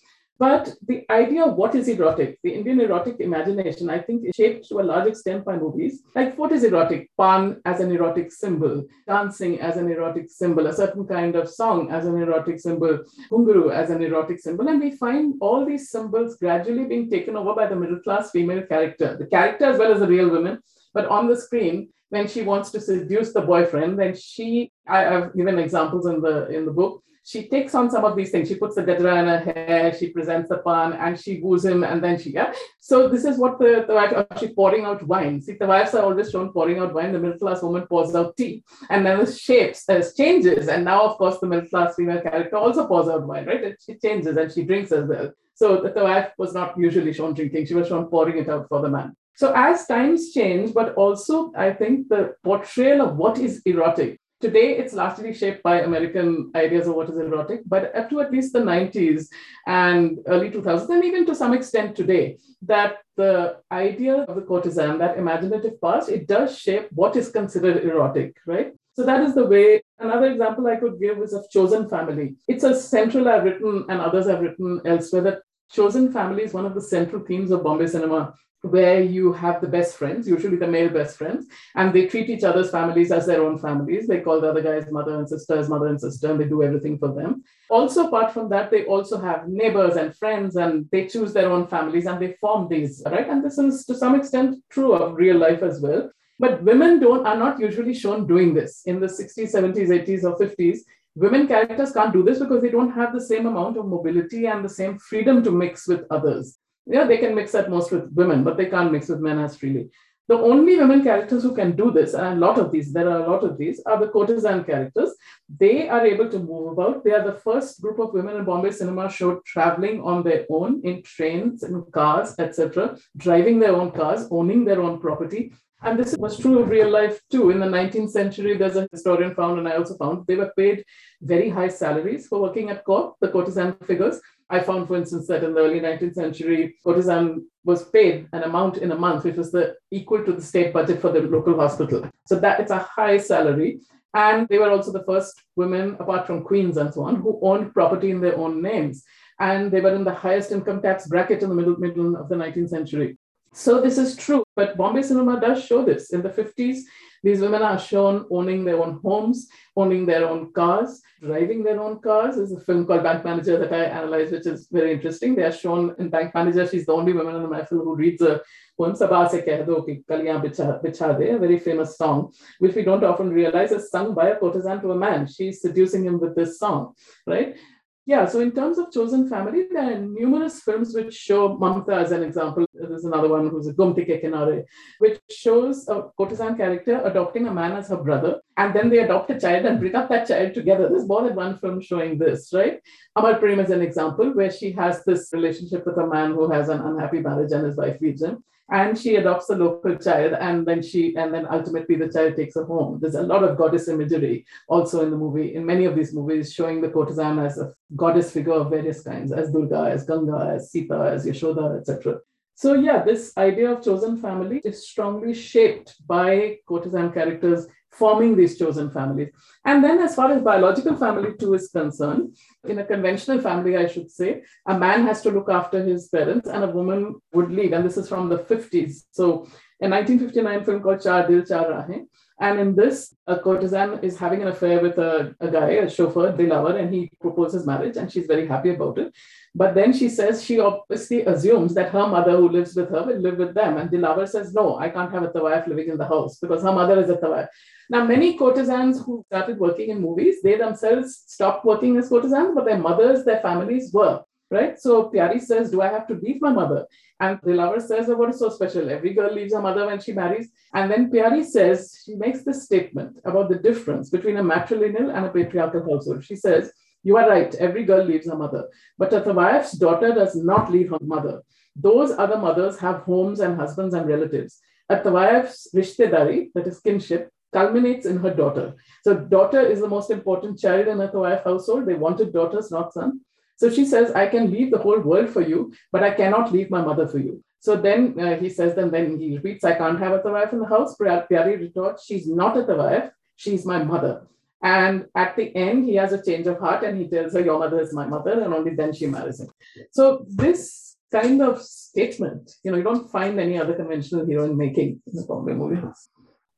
But 0.43 0.75
the 0.89 1.07
idea 1.09 1.45
of 1.45 1.55
what 1.55 1.77
is 1.77 1.87
erotic, 1.87 2.37
the 2.43 2.53
Indian 2.53 2.81
erotic 2.81 3.21
imagination, 3.21 3.89
I 3.89 4.01
think 4.01 4.25
is 4.25 4.35
shaped 4.35 4.69
to 4.69 4.81
a 4.81 4.89
large 4.91 5.07
extent 5.07 5.45
by 5.45 5.57
movies. 5.57 6.03
Like 6.17 6.37
what 6.37 6.51
is 6.51 6.65
erotic? 6.65 7.11
Pan 7.17 7.61
as 7.65 7.79
an 7.79 7.93
erotic 7.93 8.33
symbol, 8.33 8.85
dancing 9.07 9.61
as 9.61 9.77
an 9.77 9.89
erotic 9.89 10.29
symbol, 10.29 10.67
a 10.67 10.73
certain 10.73 11.07
kind 11.07 11.37
of 11.37 11.49
song 11.49 11.93
as 11.93 12.07
an 12.07 12.21
erotic 12.21 12.59
symbol, 12.59 13.05
Ghungaru 13.31 13.73
as 13.73 13.91
an 13.91 14.03
erotic 14.03 14.41
symbol. 14.41 14.67
And 14.67 14.81
we 14.81 14.91
find 14.91 15.35
all 15.41 15.65
these 15.65 15.91
symbols 15.91 16.37
gradually 16.39 16.87
being 16.87 17.09
taken 17.09 17.37
over 17.37 17.55
by 17.55 17.69
the 17.69 17.77
middle 17.77 18.01
class 18.01 18.33
female 18.33 18.63
character, 18.63 19.17
the 19.17 19.27
character 19.27 19.67
as 19.67 19.79
well 19.79 19.93
as 19.93 20.01
the 20.01 20.09
real 20.09 20.29
women. 20.29 20.59
But 20.93 21.07
on 21.07 21.29
the 21.29 21.37
screen, 21.37 21.91
when 22.09 22.27
she 22.27 22.43
wants 22.43 22.73
to 22.73 22.81
seduce 22.81 23.33
the 23.33 23.43
boyfriend, 23.43 23.97
then 23.97 24.17
she, 24.17 24.73
I, 24.89 25.03
have 25.03 25.37
given 25.37 25.61
examples 25.61 26.07
in 26.07 26.21
the 26.21 26.49
in 26.49 26.67
the 26.67 26.73
book, 26.73 27.05
she 27.25 27.49
takes 27.49 27.75
on 27.75 27.91
some 27.91 28.05
of 28.05 28.17
these 28.17 28.31
things. 28.31 28.49
She 28.49 28.57
puts 28.57 28.75
the 28.75 28.83
gajra 28.83 29.21
in 29.21 29.29
her 29.29 29.39
hair, 29.39 29.95
she 29.97 30.11
presents 30.11 30.49
the 30.49 30.59
pan, 30.59 30.93
and 30.95 31.19
she 31.19 31.41
woos 31.41 31.65
him, 31.65 31.85
and 31.85 32.03
then 32.03 32.19
she, 32.19 32.31
yeah. 32.31 32.53
So 32.81 33.09
this 33.09 33.25
is 33.25 33.39
what 33.39 33.59
the, 33.59 33.85
the 33.87 33.95
wife, 33.95 34.27
she's 34.41 34.53
pouring 34.53 34.85
out 34.85 35.07
wine. 35.07 35.41
See, 35.41 35.55
the 35.55 35.67
wives 35.67 35.95
are 35.95 36.03
always 36.03 36.31
shown 36.31 36.53
pouring 36.53 36.79
out 36.79 36.93
wine. 36.93 37.13
The 37.13 37.21
middle 37.21 37.39
class 37.39 37.63
woman 37.63 37.87
pours 37.87 38.15
out 38.15 38.37
tea, 38.37 38.65
and 38.91 39.07
then 39.07 39.25
the 39.25 39.33
shapes 39.33 39.89
uh, 39.89 40.03
changes. 40.17 40.69
And 40.69 40.85
now, 40.85 41.03
of 41.03 41.17
course, 41.17 41.39
the 41.39 41.47
middle 41.47 41.69
class 41.69 41.95
female 41.95 42.21
character 42.21 42.57
also 42.57 42.87
pours 42.87 43.09
out 43.09 43.27
wine, 43.27 43.47
right? 43.47 43.63
And 43.63 43.77
she 43.85 43.95
changes 43.99 44.37
and 44.37 44.51
she 44.51 44.65
drinks 44.65 44.91
as 44.91 45.09
well. 45.09 45.31
So 45.55 45.81
the, 45.81 45.93
the 45.93 46.03
wife 46.03 46.33
was 46.39 46.55
not 46.55 46.77
usually 46.77 47.13
shown 47.13 47.35
drinking; 47.35 47.67
she 47.67 47.75
was 47.75 47.89
shown 47.89 48.07
pouring 48.07 48.39
it 48.39 48.49
out 48.49 48.67
for 48.69 48.83
the 48.83 48.89
man. 48.89 49.15
So 49.35 49.53
as 49.55 49.87
times 49.87 50.33
change, 50.33 50.75
but 50.75 50.95
also 50.95 51.53
I 51.57 51.73
think 51.73 52.09
the 52.09 52.35
portrayal 52.45 53.03
of 53.03 53.17
what 53.17 53.39
is 53.39 53.63
erotic 53.65 54.21
Today, 54.43 54.77
it's 54.77 54.93
largely 54.93 55.33
shaped 55.33 55.63
by 55.63 55.83
American 55.83 56.51
ideas 56.57 56.89
of 56.89 56.97
what 56.97 57.09
is 57.09 57.17
erotic, 57.17 57.61
but 57.65 57.95
up 57.95 58.11
to 58.11 58.21
at 58.21 58.33
least 58.33 58.53
the 58.53 58.59
90s 58.59 59.29
and 59.69 60.19
early 60.27 60.51
2000s, 60.51 60.89
and 60.89 61.05
even 61.05 61.25
to 61.27 61.35
some 61.37 61.55
extent 61.55 61.95
today, 61.95 62.39
that 62.63 62.97
the 63.17 63.59
idea 63.71 64.17
of 64.23 64.35
the 64.35 64.43
courtesan, 64.43 64.99
that 64.99 65.17
imaginative 65.17 65.81
past, 65.81 66.09
it 66.09 66.27
does 66.27 66.59
shape 66.59 66.89
what 66.91 67.15
is 67.15 67.31
considered 67.31 67.85
erotic, 67.85 68.37
right? 68.45 68.73
So 68.95 69.05
that 69.05 69.23
is 69.23 69.37
the 69.37 69.47
way. 69.47 69.81
Another 70.01 70.33
example 70.33 70.67
I 70.67 70.75
could 70.75 70.99
give 71.01 71.19
is 71.19 71.33
of 71.33 71.49
Chosen 71.49 71.89
Family. 71.89 72.35
It's 72.49 72.65
a 72.65 72.75
central 72.75 73.29
I've 73.29 73.45
written 73.45 73.87
and 73.89 74.01
others 74.01 74.27
have 74.27 74.41
written 74.41 74.81
elsewhere 74.85 75.23
that 75.23 75.43
Chosen 75.71 76.13
Family 76.13 76.43
is 76.43 76.53
one 76.53 76.67
of 76.67 76.75
the 76.75 76.83
central 76.83 77.23
themes 77.25 77.53
of 77.53 77.63
Bombay 77.63 77.87
cinema 77.87 78.35
where 78.63 79.01
you 79.03 79.33
have 79.33 79.61
the 79.61 79.67
best 79.67 79.97
friends, 79.97 80.29
usually 80.29 80.57
the 80.57 80.67
male 80.67 80.89
best 80.89 81.19
friends, 81.19 81.47
and 81.75 81.93
they 81.93 82.07
treat 82.07 82.31
each 82.31 82.45
other's 82.45 82.71
families 82.71 83.11
as 83.11 83.27
their 83.27 83.43
own 83.43 83.59
families. 83.59 84.07
They 84.07 84.21
call 84.21 84.41
the 84.41 84.51
other 84.51 84.63
guys 84.63 84.91
mother 84.91 85.17
and 85.17 85.29
sister 85.29 85.59
as 85.59 85.69
mother 85.69 85.89
and 85.89 86.01
sister, 86.01 86.31
and 86.31 86.41
they 86.41 86.45
do 86.45 86.63
everything 86.63 86.97
for 86.97 87.13
them. 87.13 87.43
Also, 87.69 88.07
apart 88.07 88.33
from 88.33 88.49
that, 88.51 88.71
they 88.71 88.85
also 88.85 89.21
have 89.21 89.49
neighbors 89.49 89.97
and 89.97 90.17
friends, 90.17 90.57
and 90.57 90.89
they 90.93 91.07
choose 91.09 91.33
their 91.33 91.51
own 91.51 91.67
families 91.67 92.07
and 92.07 92.21
they 92.21 92.35
form 92.41 92.69
these, 92.69 93.03
right? 93.07 93.29
And 93.29 93.45
this 93.45 93.59
is 93.59 93.85
to 93.87 93.97
some 93.97 94.15
extent 94.15 94.63
true 94.71 94.93
of 94.93 95.17
real 95.17 95.39
life 95.39 95.63
as 95.63 95.81
well. 95.81 96.11
But 96.39 96.63
women 96.63 97.01
don't 97.01 97.27
are 97.27 97.37
not 97.37 97.59
usually 97.59 97.95
shown 97.95 98.27
doing 98.27 98.55
this 98.55 98.83
in 98.87 99.01
the 99.01 99.07
60s, 99.07 99.55
70s, 99.55 99.89
80s, 99.89 100.25
or 100.25 100.39
50s. 100.39 100.79
Women 101.15 101.47
characters 101.47 101.93
can't 101.93 102.13
do 102.13 102.23
this 102.23 102.39
because 102.39 102.63
they 102.63 102.71
don't 102.71 102.93
have 102.93 103.13
the 103.13 103.21
same 103.21 103.47
amount 103.47 103.77
of 103.77 103.87
mobility 103.87 104.47
and 104.47 104.65
the 104.65 104.69
same 104.69 104.99
freedom 104.99 105.43
to 105.43 105.51
mix 105.51 105.87
with 105.87 106.05
others 106.11 106.59
yeah, 106.87 107.05
they 107.05 107.19
can 107.19 107.35
mix 107.35 107.55
at 107.55 107.71
most 107.71 107.93
with 107.93 108.11
women, 108.13 108.45
but 108.45 108.57
they 108.57 108.67
can't 108.67 108.93
mix 108.93 109.09
with 109.09 109.21
men 109.21 109.39
as 109.39 109.57
freely. 109.57 109.91
The 110.29 110.39
only 110.39 110.79
women 110.79 111.03
characters 111.03 111.43
who 111.43 111.55
can 111.55 111.75
do 111.75 111.91
this, 111.91 112.15
and 112.15 112.27
a 112.27 112.47
lot 112.47 112.59
of 112.59 112.71
these, 112.71 112.93
there 112.93 113.09
are 113.11 113.25
a 113.25 113.31
lot 113.31 113.43
of 113.43 113.59
these, 113.59 113.83
are 113.87 113.99
the 113.99 114.09
courtesan 114.09 114.65
characters. 114.65 115.13
They 115.59 115.89
are 115.89 116.07
able 116.07 116.31
to 116.31 116.39
move 116.39 116.73
about. 116.73 117.03
They 117.05 117.11
are 117.11 117.25
the 117.25 117.41
first 117.41 117.83
group 117.83 117.99
of 117.99 118.15
women 118.15 118.37
in 118.37 118.45
Bombay 118.45 118.71
cinema 118.71 119.11
show 119.11 119.43
traveling 119.45 120.01
on 120.01 120.23
their 120.23 120.47
own 120.49 120.81
in 120.85 121.03
trains, 121.03 121.65
in 121.65 121.83
cars, 121.93 122.37
etc., 122.39 122.97
driving 123.17 123.59
their 123.59 123.75
own 123.75 123.91
cars, 123.91 124.29
owning 124.31 124.65
their 124.65 124.81
own 124.81 125.01
property. 125.01 125.53
And 125.85 125.99
this 125.99 126.17
was 126.17 126.39
true 126.39 126.61
of 126.61 126.69
real 126.69 126.89
life 126.89 127.21
too. 127.29 127.51
In 127.51 127.59
the 127.59 127.67
19th 127.67 128.11
century, 128.11 128.57
there's 128.57 128.77
a 128.77 128.89
historian 128.93 129.35
found, 129.35 129.59
and 129.59 129.69
I 129.69 129.77
also 129.77 129.97
found 129.97 130.25
they 130.27 130.37
were 130.37 130.53
paid 130.57 130.85
very 131.21 131.49
high 131.49 131.69
salaries 131.69 132.29
for 132.29 132.41
working 132.41 132.71
at 132.71 132.85
court, 132.85 133.17
the 133.21 133.29
courtesan 133.29 133.75
figures. 133.85 134.21
I 134.51 134.61
found, 134.61 134.89
for 134.89 134.97
instance, 134.97 135.27
that 135.29 135.45
in 135.45 135.55
the 135.55 135.61
early 135.61 135.81
19th 135.81 136.15
century, 136.15 136.77
courtesan 136.85 137.47
was 137.65 137.89
paid 137.91 138.29
an 138.33 138.43
amount 138.43 138.79
in 138.79 138.93
a 138.93 138.99
month, 138.99 139.25
which 139.25 139.37
was 139.37 139.53
the 139.53 139.77
equal 139.91 140.25
to 140.25 140.33
the 140.33 140.43
state 140.43 140.73
budget 140.73 141.01
for 141.01 141.11
the 141.11 141.21
local 141.21 141.57
hospital. 141.57 142.09
So 142.27 142.39
that 142.41 142.61
it's 142.61 142.71
a 142.71 142.79
high 142.79 143.19
salary. 143.19 143.81
And 144.15 144.47
they 144.49 144.59
were 144.59 144.71
also 144.71 144.93
the 144.93 145.05
first 145.05 145.41
women, 145.57 145.97
apart 145.99 146.27
from 146.27 146.45
queens 146.45 146.77
and 146.77 146.93
so 146.93 147.03
on, 147.03 147.17
who 147.17 147.39
owned 147.43 147.73
property 147.73 148.11
in 148.11 148.21
their 148.21 148.37
own 148.37 148.61
names. 148.61 149.05
And 149.41 149.71
they 149.71 149.81
were 149.81 149.95
in 149.95 150.05
the 150.05 150.15
highest 150.15 150.53
income 150.53 150.83
tax 150.83 151.09
bracket 151.09 151.43
in 151.43 151.49
the 151.49 151.55
middle, 151.55 151.77
middle 151.79 152.17
of 152.17 152.29
the 152.29 152.35
19th 152.35 152.69
century. 152.69 153.19
So 153.55 153.81
this 153.81 153.99
is 153.99 154.17
true, 154.17 154.45
but 154.57 154.77
Bombay 154.77 155.03
cinema 155.03 155.41
does 155.41 155.65
show 155.65 155.85
this. 155.85 156.13
In 156.13 156.23
the 156.23 156.31
50s, 156.31 156.81
these 157.23 157.41
women 157.41 157.63
are 157.63 157.79
shown 157.79 158.27
owning 158.31 158.65
their 158.65 158.83
own 158.83 159.01
homes, 159.03 159.49
owning 159.77 160.07
their 160.07 160.29
own 160.29 160.53
cars, 160.53 161.01
driving 161.23 161.63
their 161.63 161.81
own 161.81 162.01
cars. 162.01 162.37
There's 162.37 162.53
a 162.53 162.61
film 162.61 162.87
called 162.87 163.05
Bank 163.05 163.25
Manager 163.25 163.59
that 163.59 163.73
I 163.73 163.85
analyzed, 163.85 164.33
which 164.33 164.47
is 164.47 164.69
very 164.71 164.93
interesting. 164.93 165.35
They 165.35 165.45
are 165.45 165.53
shown 165.53 165.95
in 165.99 166.11
Bank 166.11 166.35
Manager. 166.35 166.67
She's 166.67 166.87
the 166.87 166.93
only 166.93 167.13
woman 167.13 167.37
in 167.37 167.43
the 167.43 167.49
mahfil 167.49 167.85
who 167.85 167.95
reads 167.95 168.23
a 168.23 168.41
poem, 168.77 168.95
Sabah 168.95 169.31
se 169.31 169.43
keh 169.43 169.63
do 169.65 169.85
ki 169.87 170.03
kaliyan 170.09 170.43
bicha 170.43 171.19
de, 171.19 171.31
a 171.31 171.39
very 171.39 171.59
famous 171.59 171.97
song, 171.97 172.33
which 172.59 172.75
we 172.75 172.83
don't 172.83 173.05
often 173.05 173.31
realize 173.31 173.73
is 173.73 173.91
sung 173.91 174.15
by 174.15 174.31
a 174.31 174.37
courtesan 174.39 174.81
to 174.81 174.93
a 174.93 174.97
man. 174.97 175.27
She's 175.27 175.63
seducing 175.63 176.05
him 176.05 176.19
with 176.19 176.35
this 176.35 176.59
song, 176.59 176.95
right? 177.27 177.57
Yeah, 178.05 178.27
so 178.27 178.41
in 178.41 178.51
terms 178.51 178.79
of 178.79 178.91
chosen 178.91 179.29
family, 179.29 179.69
there 179.71 179.93
are 179.93 179.99
numerous 179.99 180.61
films 180.61 180.93
which 180.93 181.15
show 181.15 181.57
Mamta 181.57 181.93
as 181.93 182.11
an 182.11 182.25
example. 182.25 182.67
There's 182.75 183.05
another 183.05 183.29
one 183.29 183.49
who's 183.49 183.69
a 183.69 183.75
Gumti 183.75 184.05
Ke 184.05 184.67
which 184.99 185.21
shows 185.31 185.87
a 185.89 186.03
courtesan 186.17 186.57
character 186.57 187.01
adopting 187.05 187.47
a 187.47 187.55
man 187.55 187.73
as 187.73 187.91
her 187.91 188.03
brother, 188.03 188.41
and 188.57 188.75
then 188.75 188.91
they 188.91 188.99
adopt 188.99 189.31
a 189.31 189.39
child 189.39 189.67
and 189.67 189.79
bring 189.79 189.95
up 189.95 190.09
that 190.09 190.27
child 190.27 190.53
together. 190.53 190.89
There's 190.89 191.07
more 191.07 191.23
than 191.23 191.37
one 191.37 191.59
film 191.59 191.81
showing 191.81 192.19
this, 192.19 192.53
right? 192.53 192.81
Amar 193.15 193.39
Prem 193.39 193.61
is 193.61 193.71
an 193.71 193.83
example 193.83 194.35
where 194.35 194.51
she 194.51 194.73
has 194.73 195.05
this 195.05 195.29
relationship 195.33 195.87
with 195.87 195.97
a 195.97 196.07
man 196.07 196.33
who 196.33 196.51
has 196.51 196.71
an 196.71 196.81
unhappy 196.81 197.21
marriage 197.21 197.53
and 197.53 197.65
his 197.65 197.77
wife 197.77 198.01
leaves 198.01 198.23
him 198.23 198.43
and 198.71 198.99
she 198.99 199.17
adopts 199.17 199.51
a 199.51 199.57
local 199.57 199.97
child 199.97 200.35
and 200.35 200.67
then 200.67 200.83
she 200.83 201.15
and 201.17 201.35
then 201.35 201.47
ultimately 201.51 201.97
the 201.97 202.11
child 202.11 202.37
takes 202.37 202.55
her 202.55 202.65
home. 202.65 202.99
There's 203.01 203.15
a 203.15 203.23
lot 203.23 203.45
of 203.45 203.59
goddess 203.59 203.89
imagery 203.89 204.47
also 204.69 205.03
in 205.03 205.11
the 205.11 205.17
movie 205.17 205.55
in 205.55 205.67
many 205.67 205.85
of 205.85 205.97
these 205.97 206.15
movies 206.15 206.53
showing 206.53 206.81
the 206.81 206.89
courtesan 206.89 207.39
as 207.39 207.59
a 207.59 207.73
goddess 207.97 208.31
figure 208.31 208.53
of 208.53 208.71
various 208.71 209.03
kinds 209.03 209.33
as 209.33 209.53
durga 209.53 209.91
as 209.91 210.05
ganga 210.05 210.53
as 210.55 210.71
sita 210.71 211.11
as 211.13 211.27
yashoda 211.27 211.79
etc 211.79 212.19
so 212.55 212.75
yeah 212.75 213.03
this 213.03 213.33
idea 213.37 213.73
of 213.73 213.85
chosen 213.85 214.17
family 214.17 214.61
is 214.65 214.89
strongly 214.89 215.35
shaped 215.35 215.95
by 216.07 216.57
courtesan 216.67 217.13
characters 217.13 217.67
forming 217.93 218.37
these 218.37 218.59
chosen 218.59 218.91
families. 218.91 219.31
And 219.65 219.85
then, 219.85 219.99
as 220.01 220.15
far 220.15 220.33
as 220.33 220.43
biological 220.43 220.97
family 220.97 221.35
too 221.39 221.55
is 221.55 221.69
concerned, 221.69 222.37
in 222.65 222.79
a 222.79 222.85
conventional 222.85 223.41
family, 223.41 223.77
I 223.77 223.87
should 223.87 224.11
say, 224.11 224.43
a 224.67 224.79
man 224.79 225.07
has 225.07 225.23
to 225.23 225.31
look 225.31 225.51
after 225.51 225.83
his 225.85 226.09
parents 226.09 226.49
and 226.49 226.65
a 226.65 226.69
woman 226.69 227.21
would 227.33 227.51
lead. 227.51 227.75
And 227.75 227.85
this 227.85 227.97
is 227.97 228.09
from 228.09 228.29
the 228.29 228.39
50s. 228.39 229.05
So, 229.13 229.47
a 229.81 229.89
1959 229.89 230.65
film 230.65 230.83
called 230.83 231.03
Char 231.03 231.27
Dil 231.27 231.45
Char 231.45 231.65
Rahe. 231.67 232.07
And 232.43 232.59
in 232.59 232.75
this, 232.75 233.15
a 233.29 233.39
courtesan 233.39 234.03
is 234.03 234.19
having 234.19 234.43
an 234.43 234.49
affair 234.49 234.81
with 234.83 234.99
a, 234.99 235.33
a 235.39 235.49
guy, 235.49 235.69
a 235.83 235.89
chauffeur, 235.89 236.33
Dilawar, 236.33 236.75
and 236.77 236.93
he 236.93 237.09
proposes 237.21 237.65
marriage, 237.65 237.97
and 237.97 238.11
she's 238.11 238.27
very 238.27 238.49
happy 238.49 238.71
about 238.71 238.99
it. 238.99 239.15
But 239.55 239.77
then 239.77 239.93
she 239.93 240.09
says 240.09 240.43
she 240.43 240.59
obviously 240.59 241.21
assumes 241.23 241.73
that 241.75 241.91
her 241.91 242.09
mother, 242.09 242.33
who 242.33 242.49
lives 242.49 242.75
with 242.75 242.91
her, 242.91 243.05
will 243.05 243.21
live 243.21 243.39
with 243.39 243.55
them. 243.55 243.77
And 243.77 243.91
Dilawar 243.91 244.29
says, 244.29 244.53
No, 244.53 244.77
I 244.77 244.89
can't 244.89 245.13
have 245.13 245.23
a 245.23 245.29
tawaif 245.29 245.69
living 245.69 245.91
in 245.91 245.99
the 245.99 246.09
house 246.09 246.41
because 246.41 246.65
her 246.65 246.73
mother 246.73 247.01
is 247.01 247.11
a 247.11 247.17
tawaif. 247.17 247.47
Now, 247.89 248.05
many 248.05 248.37
courtesans 248.37 249.01
who 249.05 249.23
started 249.29 249.61
working 249.61 249.91
in 249.91 250.01
movies, 250.01 250.43
they 250.43 250.57
themselves 250.57 251.23
stopped 251.29 251.65
working 251.65 251.97
as 251.97 252.09
courtesans, 252.09 252.57
but 252.57 252.65
their 252.65 252.79
mothers, 252.79 253.25
their 253.25 253.41
families 253.41 253.93
were. 253.93 254.21
Right? 254.53 254.79
So 254.79 255.11
Pyari 255.11 255.41
says, 255.41 255.71
Do 255.71 255.81
I 255.81 255.89
have 255.89 256.07
to 256.09 256.15
leave 256.15 256.43
my 256.43 256.53
mother? 256.53 256.87
And 257.19 257.41
Dilawar 257.41 257.81
says, 257.81 258.11
oh, 258.11 258.17
What 258.17 258.29
is 258.29 258.39
so 258.39 258.51
special? 258.51 258.91
Every 258.91 259.15
girl 259.15 259.33
leaves 259.33 259.55
her 259.55 259.63
mother 259.63 259.87
when 259.87 259.99
she 259.99 260.13
marries. 260.13 260.51
And 260.75 260.91
then 260.91 261.11
Pyari 261.11 261.43
says, 261.43 262.03
She 262.05 262.17
makes 262.17 262.45
this 262.45 262.65
statement 262.65 263.17
about 263.25 263.49
the 263.49 263.61
difference 263.69 264.11
between 264.11 264.37
a 264.37 264.45
matrilineal 264.45 265.09
and 265.17 265.25
a 265.25 265.31
patriarchal 265.31 265.85
household. 265.91 266.23
She 266.23 266.37
says, 266.37 266.71
You 267.03 267.17
are 267.17 267.31
right, 267.31 267.55
every 267.55 267.85
girl 267.85 268.05
leaves 268.05 268.27
her 268.27 268.37
mother. 268.37 268.69
But 268.99 269.15
a 269.15 269.23
Tawaif's 269.23 269.73
daughter 269.73 270.13
does 270.13 270.37
not 270.37 270.71
leave 270.71 270.91
her 270.91 270.99
mother. 271.01 271.41
Those 271.75 272.11
other 272.11 272.37
mothers 272.37 272.79
have 272.81 273.05
homes 273.05 273.41
and 273.41 273.57
husbands 273.57 273.95
and 273.95 274.07
relatives. 274.07 274.61
A 274.91 274.97
Tawaif's 274.97 275.69
rishtedari, 275.75 276.51
that 276.55 276.67
is 276.67 276.81
kinship, 276.81 277.31
culminates 277.55 278.05
in 278.05 278.19
her 278.19 278.35
daughter. 278.35 278.75
So 279.05 279.15
daughter 279.15 279.61
is 279.61 279.81
the 279.81 279.89
most 279.89 280.11
important 280.11 280.59
child 280.59 280.89
in 280.89 281.01
a 281.01 281.09
Tawaif 281.09 281.45
household. 281.45 281.87
They 281.87 281.95
wanted 281.95 282.35
daughters, 282.35 282.71
not 282.71 282.93
son. 282.93 283.21
So 283.63 283.71
she 283.71 283.85
says, 283.87 284.11
I 284.11 284.27
can 284.27 284.51
leave 284.51 284.73
the 284.73 284.79
whole 284.79 284.99
world 284.99 285.31
for 285.31 285.41
you, 285.41 285.73
but 285.93 286.03
I 286.03 286.11
cannot 286.11 286.51
leave 286.51 286.69
my 286.69 286.83
mother 286.83 287.07
for 287.07 287.19
you. 287.19 287.45
So 287.61 287.77
then 287.77 288.19
uh, 288.19 288.37
he 288.37 288.49
says, 288.49 288.75
then, 288.75 288.91
then 288.91 289.21
he 289.21 289.37
repeats, 289.37 289.63
I 289.63 289.77
can't 289.77 290.01
have 290.01 290.11
a 290.11 290.19
Tawaif 290.19 290.53
in 290.53 290.59
the 290.59 290.67
house. 290.67 290.97
Pyari 290.99 291.61
retorts, 291.61 292.05
she's 292.05 292.27
not 292.27 292.57
a 292.57 292.65
Tawaif, 292.65 293.13
she's 293.37 293.65
my 293.65 293.81
mother. 293.85 294.27
And 294.65 295.07
at 295.15 295.37
the 295.37 295.55
end, 295.55 295.85
he 295.85 295.95
has 295.95 296.13
a 296.13 296.21
change 296.21 296.49
of 296.49 296.59
heart 296.59 296.83
and 296.83 297.01
he 297.01 297.07
tells 297.07 297.35
her, 297.35 297.41
Your 297.41 297.61
mother 297.61 297.81
is 297.81 297.95
my 297.95 298.05
mother, 298.05 298.41
and 298.41 298.53
only 298.53 298.75
then 298.75 298.93
she 298.93 299.07
marries 299.07 299.39
him. 299.39 299.51
So, 299.93 300.27
this 300.29 300.97
kind 301.13 301.41
of 301.41 301.63
statement, 301.63 302.57
you 302.65 302.73
know, 302.73 302.79
you 302.79 302.83
don't 302.83 303.09
find 303.13 303.39
any 303.39 303.61
other 303.61 303.75
conventional 303.75 304.27
heroine 304.27 304.57
making 304.57 305.01
in 305.07 305.15
the 305.15 305.23
Bombay 305.23 305.53
movie. 305.53 305.81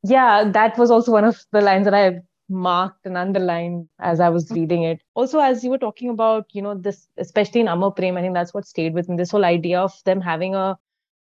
Yeah, 0.02 0.50
that 0.52 0.78
was 0.78 0.90
also 0.90 1.12
one 1.12 1.24
of 1.24 1.38
the 1.52 1.60
lines 1.60 1.84
that 1.84 1.92
I 1.92 2.22
marked 2.48 3.06
and 3.06 3.16
underlined 3.16 3.88
as 4.00 4.20
I 4.20 4.28
was 4.28 4.50
reading 4.50 4.82
it. 4.82 5.00
Also, 5.14 5.38
as 5.38 5.64
you 5.64 5.70
were 5.70 5.78
talking 5.78 6.10
about, 6.10 6.46
you 6.52 6.62
know, 6.62 6.74
this, 6.74 7.08
especially 7.16 7.60
in 7.60 7.68
Amar 7.68 7.92
Prem, 7.92 8.16
I 8.16 8.20
think 8.20 8.34
that's 8.34 8.54
what 8.54 8.66
stayed 8.66 8.94
with 8.94 9.08
me. 9.08 9.16
This 9.16 9.30
whole 9.30 9.44
idea 9.44 9.80
of 9.80 9.92
them 10.04 10.20
having 10.20 10.54
a 10.54 10.76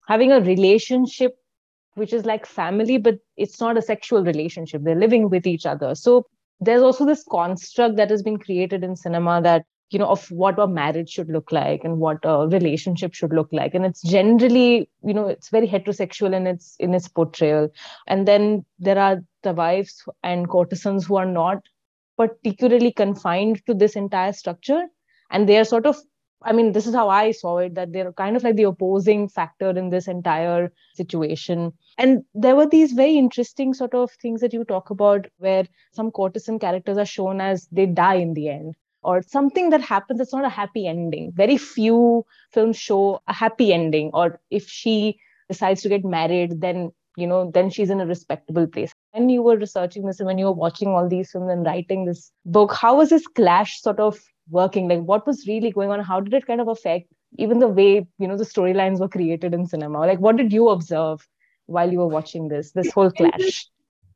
having 0.07 0.31
a 0.31 0.39
relationship 0.39 1.35
which 1.95 2.13
is 2.13 2.25
like 2.25 2.45
family, 2.45 2.97
but 2.97 3.19
it's 3.37 3.59
not 3.59 3.77
a 3.77 3.81
sexual 3.81 4.23
relationship. 4.23 4.83
They're 4.83 4.95
living 4.95 5.29
with 5.29 5.47
each 5.47 5.65
other. 5.65 5.95
So 5.95 6.27
there's 6.59 6.81
also 6.81 7.05
this 7.05 7.23
construct 7.23 7.95
that 7.95 8.09
has 8.09 8.21
been 8.21 8.37
created 8.37 8.83
in 8.83 8.95
cinema 8.95 9.41
that 9.41 9.65
you 9.89 9.99
know 9.99 10.07
of 10.07 10.29
what 10.31 10.59
a 10.59 10.67
marriage 10.67 11.09
should 11.09 11.29
look 11.29 11.51
like 11.51 11.83
and 11.83 11.99
what 11.99 12.17
a 12.23 12.47
relationship 12.47 13.13
should 13.13 13.33
look 13.33 13.49
like. 13.51 13.75
And 13.75 13.85
it's 13.85 14.01
generally 14.01 14.89
you 15.03 15.13
know 15.13 15.27
it's 15.27 15.49
very 15.49 15.67
heterosexual 15.67 16.33
in 16.33 16.47
its 16.47 16.75
in 16.79 16.93
its 16.93 17.07
portrayal. 17.07 17.69
And 18.07 18.27
then 18.27 18.65
there 18.79 18.97
are 18.97 19.21
the 19.43 19.53
wives 19.53 20.03
and 20.23 20.49
courtesans 20.49 21.05
who 21.05 21.17
are 21.17 21.25
not 21.25 21.61
particularly 22.17 22.91
confined 22.91 23.61
to 23.67 23.73
this 23.73 23.95
entire 23.95 24.33
structure. 24.33 24.83
And 25.31 25.49
they 25.49 25.57
are 25.57 25.65
sort 25.65 25.85
of 25.85 25.97
I 26.41 26.51
mean, 26.51 26.73
this 26.73 26.85
is 26.85 26.93
how 26.93 27.09
I 27.09 27.31
saw 27.31 27.57
it 27.57 27.73
that 27.73 27.91
they're 27.91 28.13
kind 28.13 28.35
of 28.35 28.43
like 28.43 28.55
the 28.55 28.63
opposing 28.63 29.27
factor 29.29 29.69
in 29.69 29.89
this 29.89 30.07
entire 30.07 30.71
situation. 30.93 31.73
And 31.97 32.23
there 32.35 32.55
were 32.55 32.67
these 32.67 32.91
very 32.91 33.17
interesting 33.17 33.73
sort 33.73 33.95
of 33.95 34.11
things 34.21 34.41
that 34.41 34.53
you 34.53 34.63
talk 34.63 34.91
about 34.91 35.25
where 35.37 35.65
some 35.93 36.11
courtesan 36.11 36.59
characters 36.59 36.99
are 36.99 37.05
shown 37.05 37.41
as 37.41 37.67
they 37.71 37.87
die 37.87 38.15
in 38.15 38.33
the 38.33 38.49
end 38.49 38.75
or 39.05 39.21
something 39.21 39.69
that 39.69 39.81
happens 39.81 40.19
it's 40.19 40.33
not 40.33 40.45
a 40.45 40.49
happy 40.49 40.87
ending. 40.87 41.31
Very 41.35 41.57
few 41.57 42.25
films 42.51 42.77
show 42.77 43.21
a 43.27 43.33
happy 43.33 43.71
ending, 43.73 44.11
or 44.13 44.39
if 44.49 44.67
she 44.67 45.17
decides 45.49 45.81
to 45.83 45.89
get 45.89 46.03
married, 46.03 46.61
then 46.61 46.91
you 47.17 47.27
know, 47.27 47.49
then 47.51 47.69
she's 47.69 47.89
in 47.89 48.01
a 48.01 48.05
respectable 48.05 48.67
place. 48.67 48.91
When 49.11 49.29
you 49.29 49.41
were 49.41 49.57
researching 49.57 50.05
this 50.05 50.19
and 50.19 50.27
when 50.27 50.37
you 50.37 50.45
were 50.45 50.59
watching 50.63 50.89
all 50.89 51.07
these 51.07 51.31
films 51.31 51.49
and 51.49 51.65
writing 51.65 52.05
this 52.05 52.31
book, 52.45 52.73
how 52.73 52.97
was 52.97 53.09
this 53.09 53.27
clash 53.27 53.81
sort 53.81 53.99
of 53.99 54.19
working? 54.49 54.89
Like, 54.89 55.01
what 55.01 55.25
was 55.25 55.47
really 55.47 55.71
going 55.71 55.91
on? 55.91 56.01
How 56.01 56.19
did 56.19 56.33
it 56.33 56.45
kind 56.45 56.59
of 56.59 56.67
affect 56.67 57.07
even 57.37 57.59
the 57.59 57.67
way 57.67 58.07
you 58.17 58.27
know 58.27 58.37
the 58.37 58.43
storylines 58.43 58.99
were 58.99 59.07
created 59.07 59.53
in 59.53 59.65
cinema? 59.65 59.99
Like, 59.99 60.19
what 60.19 60.35
did 60.35 60.51
you 60.51 60.69
observe 60.69 61.25
while 61.67 61.91
you 61.91 61.99
were 61.99 62.07
watching 62.07 62.49
this 62.49 62.71
this 62.71 62.91
whole 62.91 63.11
clash? 63.11 63.67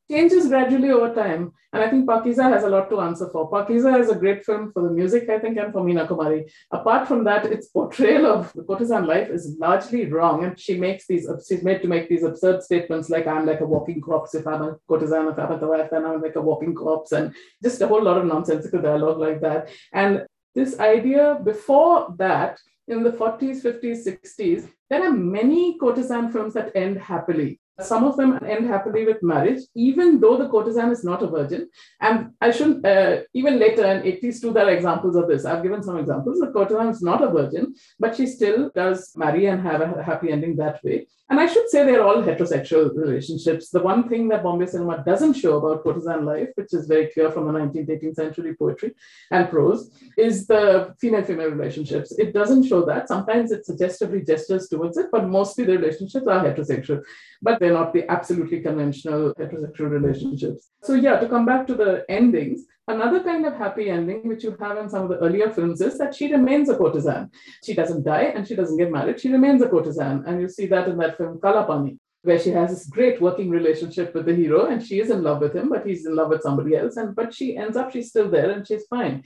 Changes 0.10 0.48
gradually 0.48 0.92
over 0.92 1.14
time. 1.14 1.54
And 1.72 1.84
I 1.84 1.90
think 1.90 2.08
Pakeezah 2.08 2.52
has 2.52 2.64
a 2.64 2.70
lot 2.70 2.90
to 2.90 3.00
answer 3.00 3.30
for. 3.32 3.50
Pakeezah 3.52 4.00
is 4.00 4.10
a 4.10 4.16
great 4.16 4.44
film 4.44 4.72
for 4.72 4.82
the 4.82 4.90
music, 4.90 5.30
I 5.30 5.38
think, 5.38 5.58
and 5.58 5.72
for 5.72 5.82
Meena 5.82 6.08
Kumari. 6.08 6.50
Apart 6.72 7.08
from 7.08 7.24
that, 7.26 7.46
its 7.46 7.68
portrayal 7.68 8.26
of 8.26 8.52
the 8.54 8.64
courtesan 8.64 9.06
life 9.06 9.30
is 9.30 9.56
largely 9.60 10.06
wrong. 10.08 10.44
And 10.46 10.60
she 10.60 10.78
makes 10.78 11.06
these, 11.06 11.30
she's 11.48 11.62
made 11.62 11.84
to 11.84 11.88
make 11.88 12.10
these 12.10 12.24
absurd 12.24 12.64
statements 12.64 13.12
like, 13.12 13.28
I'm 13.28 13.46
like 13.46 13.62
a 13.62 13.68
walking 13.68 14.02
corpse. 14.02 14.34
If 14.34 14.48
I'm 14.48 14.64
a 14.64 14.78
courtesan, 14.88 15.28
if 15.28 15.38
I'm 15.38 15.52
a 15.52 15.68
wife, 15.68 15.92
then 15.92 16.06
I'm 16.06 16.22
like 16.22 16.36
a 16.36 16.42
walking 16.42 16.74
corpse. 16.74 17.12
And 17.12 17.36
just 17.62 17.82
a 17.82 17.88
whole 17.88 18.04
lot 18.04 18.18
of 18.18 18.26
nonsensical 18.26 18.82
dialogue 18.82 19.20
like 19.20 19.42
that. 19.42 19.70
And 19.94 20.26
this 20.56 20.80
idea 20.80 21.40
before 21.44 22.16
that, 22.18 22.60
in 22.88 23.04
the 23.04 23.12
40s, 23.12 23.62
50s, 23.62 24.08
60s, 24.08 24.68
there 24.90 25.04
are 25.04 25.12
many 25.12 25.78
courtesan 25.78 26.32
films 26.32 26.56
that 26.56 26.76
end 26.76 26.98
happily. 26.98 27.59
Some 27.82 28.04
of 28.04 28.18
them 28.18 28.40
end 28.46 28.68
happily 28.68 29.06
with 29.06 29.24
marriage, 29.24 29.62
even 29.76 30.20
though 30.20 30.38
the 30.38 30.50
courtesan 30.50 30.92
is 30.92 31.04
not 31.04 31.24
a 31.24 31.28
virgin. 31.28 31.70
And 32.02 32.32
I 32.42 32.52
shouldn't, 32.52 32.86
uh, 32.86 33.22
even 33.34 33.60
later 33.60 33.86
in 33.86 34.04
80s 34.04 34.42
too, 34.42 34.52
there 34.54 34.68
are 34.68 34.72
examples 34.72 35.16
of 35.16 35.28
this. 35.28 35.46
I've 35.46 35.64
given 35.64 35.84
some 35.84 35.98
examples. 35.98 36.40
The 36.40 36.48
courtesan 36.48 36.90
is 36.90 37.02
not 37.02 37.24
a 37.24 37.30
virgin, 37.30 37.76
but 38.00 38.16
she 38.16 38.26
still 38.26 38.72
does 38.76 39.14
marry 39.16 39.46
and 39.48 39.62
have 39.62 39.82
a 39.82 40.04
happy 40.04 40.32
ending 40.32 40.56
that 40.58 40.84
way. 40.84 41.08
And 41.32 41.40
I 41.40 41.46
should 41.46 41.70
say 41.70 41.86
they're 41.86 42.04
all 42.04 42.24
heterosexual 42.24 42.96
relationships. 42.96 43.70
The 43.70 43.84
one 43.84 44.10
thing 44.10 44.28
that 44.30 44.42
Bombay 44.42 44.66
cinema 44.66 45.04
doesn't 45.06 45.36
show 45.36 45.58
about 45.58 45.84
courtesan 45.84 46.26
life, 46.26 46.50
which 46.56 46.74
is 46.74 46.88
very 46.88 47.08
clear 47.08 47.30
from 47.30 47.46
the 47.46 47.54
19th, 47.54 47.88
18th 47.88 48.16
century 48.16 48.56
poetry 48.56 48.96
and 49.30 49.48
prose, 49.48 49.92
is 50.18 50.48
the 50.48 50.96
female-female 51.00 51.52
relationships. 51.52 52.18
It 52.18 52.34
doesn't 52.34 52.64
show 52.64 52.84
that. 52.86 53.08
Sometimes 53.08 53.52
it 53.52 53.64
suggestively 53.64 54.24
gestures 54.24 54.70
towards 54.70 54.98
it, 54.98 55.10
but 55.12 55.28
mostly 55.28 55.66
the 55.66 55.78
relationships 55.78 56.26
are 56.26 56.44
heterosexual. 56.44 57.04
But 57.44 57.60
not 57.74 57.94
the 57.94 58.10
absolutely 58.10 58.62
conventional 58.62 59.34
heterosexual 59.36 59.90
relationships. 59.90 60.70
So 60.84 60.94
yeah, 60.94 61.20
to 61.20 61.28
come 61.28 61.46
back 61.46 61.68
to 61.68 61.76
the 61.76 62.06
endings, 62.10 62.66
Another 62.90 63.22
kind 63.22 63.46
of 63.46 63.54
happy 63.54 63.92
ending, 63.92 64.28
which 64.28 64.44
you 64.44 64.58
have 64.60 64.78
in 64.78 64.90
some 64.90 65.04
of 65.04 65.10
the 65.10 65.20
earlier 65.20 65.52
films, 65.52 65.80
is 65.80 66.00
that 66.00 66.16
she 66.16 66.32
remains 66.32 66.70
a 66.70 66.76
courtesan. 66.76 67.30
She 67.64 67.76
doesn't 67.76 68.04
die 68.04 68.34
and 68.36 68.48
she 68.48 68.56
doesn't 68.56 68.78
get 68.78 68.92
married. 68.92 69.20
She 69.20 69.32
remains 69.32 69.62
a 69.62 69.70
courtesan. 69.70 70.24
And 70.26 70.42
you 70.42 70.50
see 70.50 70.66
that 70.66 70.88
in 70.88 70.98
that 70.98 71.16
film 71.16 71.38
Kalapani, 71.38 72.00
where 72.24 72.40
she 72.40 72.50
has 72.50 72.72
this 72.72 72.88
great 72.88 73.22
working 73.22 73.52
relationship 73.52 74.16
with 74.16 74.26
the 74.26 74.34
hero 74.34 74.66
and 74.66 74.84
she 74.84 75.00
is 75.00 75.12
in 75.12 75.22
love 75.22 75.40
with 75.40 75.56
him, 75.56 75.70
but 75.70 75.86
he's 75.86 76.08
in 76.08 76.16
love 76.16 76.30
with 76.30 76.42
somebody 76.42 76.76
else. 76.76 76.98
And 76.98 77.16
but 77.16 77.32
she 77.32 77.56
ends 77.56 77.78
up, 77.78 77.92
she's 77.92 78.10
still 78.10 78.28
there 78.28 78.50
and 78.50 78.66
she's 78.66 78.88
fine 78.88 79.24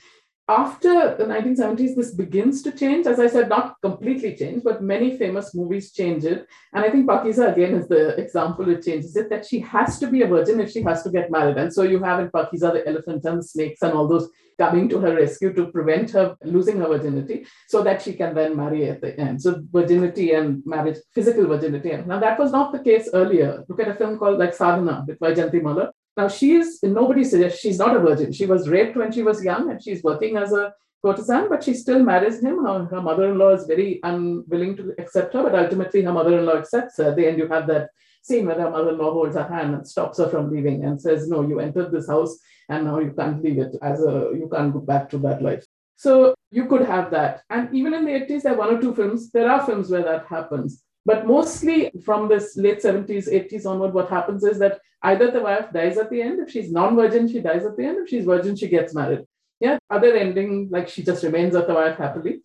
after 0.49 1.15
the 1.15 1.23
1970s, 1.23 1.95
this 1.95 2.13
begins 2.13 2.61
to 2.63 2.71
change. 2.71 3.07
As 3.07 3.17
I 3.19 3.27
said, 3.27 3.47
not 3.47 3.75
completely 3.81 4.35
change, 4.35 4.61
but 4.63 4.83
many 4.83 5.17
famous 5.17 5.55
movies 5.55 5.93
change 5.93 6.25
it. 6.25 6.47
And 6.73 6.83
I 6.83 6.89
think 6.89 7.07
Pakeezah, 7.07 7.53
again, 7.53 7.75
is 7.75 7.87
the 7.87 8.09
example 8.17 8.69
it 8.69 8.83
changes 8.83 9.15
it 9.15 9.29
that 9.29 9.45
she 9.45 9.59
has 9.59 9.99
to 9.99 10.07
be 10.07 10.21
a 10.21 10.27
virgin 10.27 10.59
if 10.59 10.71
she 10.71 10.81
has 10.81 11.01
to 11.03 11.11
get 11.11 11.31
married. 11.31 11.57
And 11.57 11.73
so 11.73 11.83
you 11.83 12.03
have 12.03 12.19
in 12.19 12.29
Pakeezah 12.29 12.73
the 12.73 12.87
elephants 12.87 13.25
and 13.25 13.45
snakes 13.45 13.81
and 13.83 13.93
all 13.93 14.07
those 14.07 14.29
coming 14.59 14.89
to 14.89 14.99
her 14.99 15.15
rescue 15.15 15.53
to 15.53 15.67
prevent 15.67 16.11
her 16.11 16.35
losing 16.43 16.77
her 16.77 16.87
virginity 16.87 17.45
so 17.69 17.81
that 17.81 18.01
she 18.01 18.13
can 18.13 18.35
then 18.35 18.55
marry 18.55 18.89
at 18.89 18.99
the 18.99 19.17
end. 19.17 19.41
So 19.41 19.63
virginity 19.71 20.33
and 20.33 20.61
marriage, 20.65 20.97
physical 21.15 21.47
virginity. 21.47 21.95
Now, 22.05 22.19
that 22.19 22.37
was 22.37 22.51
not 22.51 22.73
the 22.73 22.79
case 22.79 23.09
earlier. 23.13 23.63
Look 23.69 23.79
at 23.79 23.87
a 23.87 23.95
film 23.95 24.19
called 24.19 24.39
like 24.39 24.53
Sadhana 24.53 25.05
with 25.07 25.19
Vyjayanthimala 25.19 25.91
now, 26.15 26.27
she 26.27 26.53
is, 26.53 26.79
nobody 26.83 27.23
suggests 27.23 27.59
she's 27.59 27.79
not 27.79 27.95
a 27.95 27.99
virgin. 27.99 28.31
She 28.31 28.45
was 28.45 28.69
raped 28.69 28.95
when 28.95 29.11
she 29.11 29.23
was 29.23 29.43
young 29.43 29.71
and 29.71 29.81
she's 29.81 30.03
working 30.03 30.37
as 30.37 30.53
a 30.53 30.73
courtesan, 31.01 31.49
but 31.49 31.63
she 31.63 31.73
still 31.73 32.03
marries 32.03 32.41
him. 32.41 32.63
Her, 32.63 32.85
her 32.85 33.01
mother 33.01 33.31
in 33.31 33.37
law 33.39 33.49
is 33.49 33.65
very 33.65 33.99
unwilling 34.03 34.77
to 34.77 34.93
accept 34.99 35.33
her, 35.33 35.43
but 35.43 35.55
ultimately 35.55 36.03
her 36.03 36.13
mother 36.13 36.37
in 36.37 36.45
law 36.45 36.57
accepts 36.57 36.97
her. 36.97 37.09
At 37.09 37.15
the 37.15 37.27
end, 37.27 37.39
you 37.39 37.47
have 37.47 37.65
that 37.67 37.89
scene 38.21 38.45
where 38.45 38.59
her 38.59 38.69
mother 38.69 38.91
in 38.91 38.99
law 38.99 39.11
holds 39.11 39.35
her 39.35 39.47
hand 39.47 39.73
and 39.73 39.87
stops 39.87 40.19
her 40.19 40.29
from 40.29 40.51
leaving 40.51 40.85
and 40.85 41.01
says, 41.01 41.27
No, 41.27 41.41
you 41.41 41.59
entered 41.59 41.91
this 41.91 42.07
house 42.07 42.37
and 42.69 42.85
now 42.85 42.99
you 42.99 43.11
can't 43.17 43.43
leave 43.43 43.57
it 43.57 43.75
as 43.81 44.03
a, 44.03 44.31
you 44.33 44.49
can't 44.53 44.71
go 44.71 44.79
back 44.79 45.09
to 45.09 45.17
that 45.19 45.41
life. 45.41 45.65
So 45.95 46.35
you 46.51 46.67
could 46.67 46.85
have 46.85 47.09
that. 47.11 47.41
And 47.49 47.73
even 47.73 47.93
in 47.95 48.05
the 48.05 48.11
80s, 48.11 48.43
there 48.43 48.53
are 48.53 48.57
one 48.57 48.75
or 48.75 48.81
two 48.81 48.93
films, 48.93 49.31
there 49.31 49.49
are 49.49 49.65
films 49.65 49.89
where 49.89 50.03
that 50.03 50.27
happens. 50.27 50.83
But 51.05 51.27
mostly 51.27 51.91
from 52.03 52.29
this 52.29 52.55
late 52.55 52.81
70s, 52.81 53.27
80s 53.31 53.65
onward, 53.65 53.93
what 53.93 54.09
happens 54.09 54.43
is 54.43 54.59
that 54.59 54.79
either 55.01 55.31
the 55.31 55.41
wife 55.41 55.71
dies 55.73 55.97
at 55.97 56.09
the 56.09 56.21
end. 56.21 56.39
If 56.39 56.49
she's 56.51 56.71
non-virgin, 56.71 57.27
she 57.27 57.41
dies 57.41 57.65
at 57.65 57.75
the 57.75 57.85
end. 57.85 57.97
If 57.99 58.09
she's 58.09 58.25
virgin, 58.25 58.55
she 58.55 58.69
gets 58.69 58.95
married. 58.95 59.25
Yeah. 59.59 59.77
Other 59.89 60.15
ending, 60.15 60.69
like 60.71 60.87
she 60.87 61.03
just 61.03 61.23
remains 61.23 61.55
at 61.55 61.67
the 61.67 61.73
wife 61.73 61.97
happily. 61.97 62.41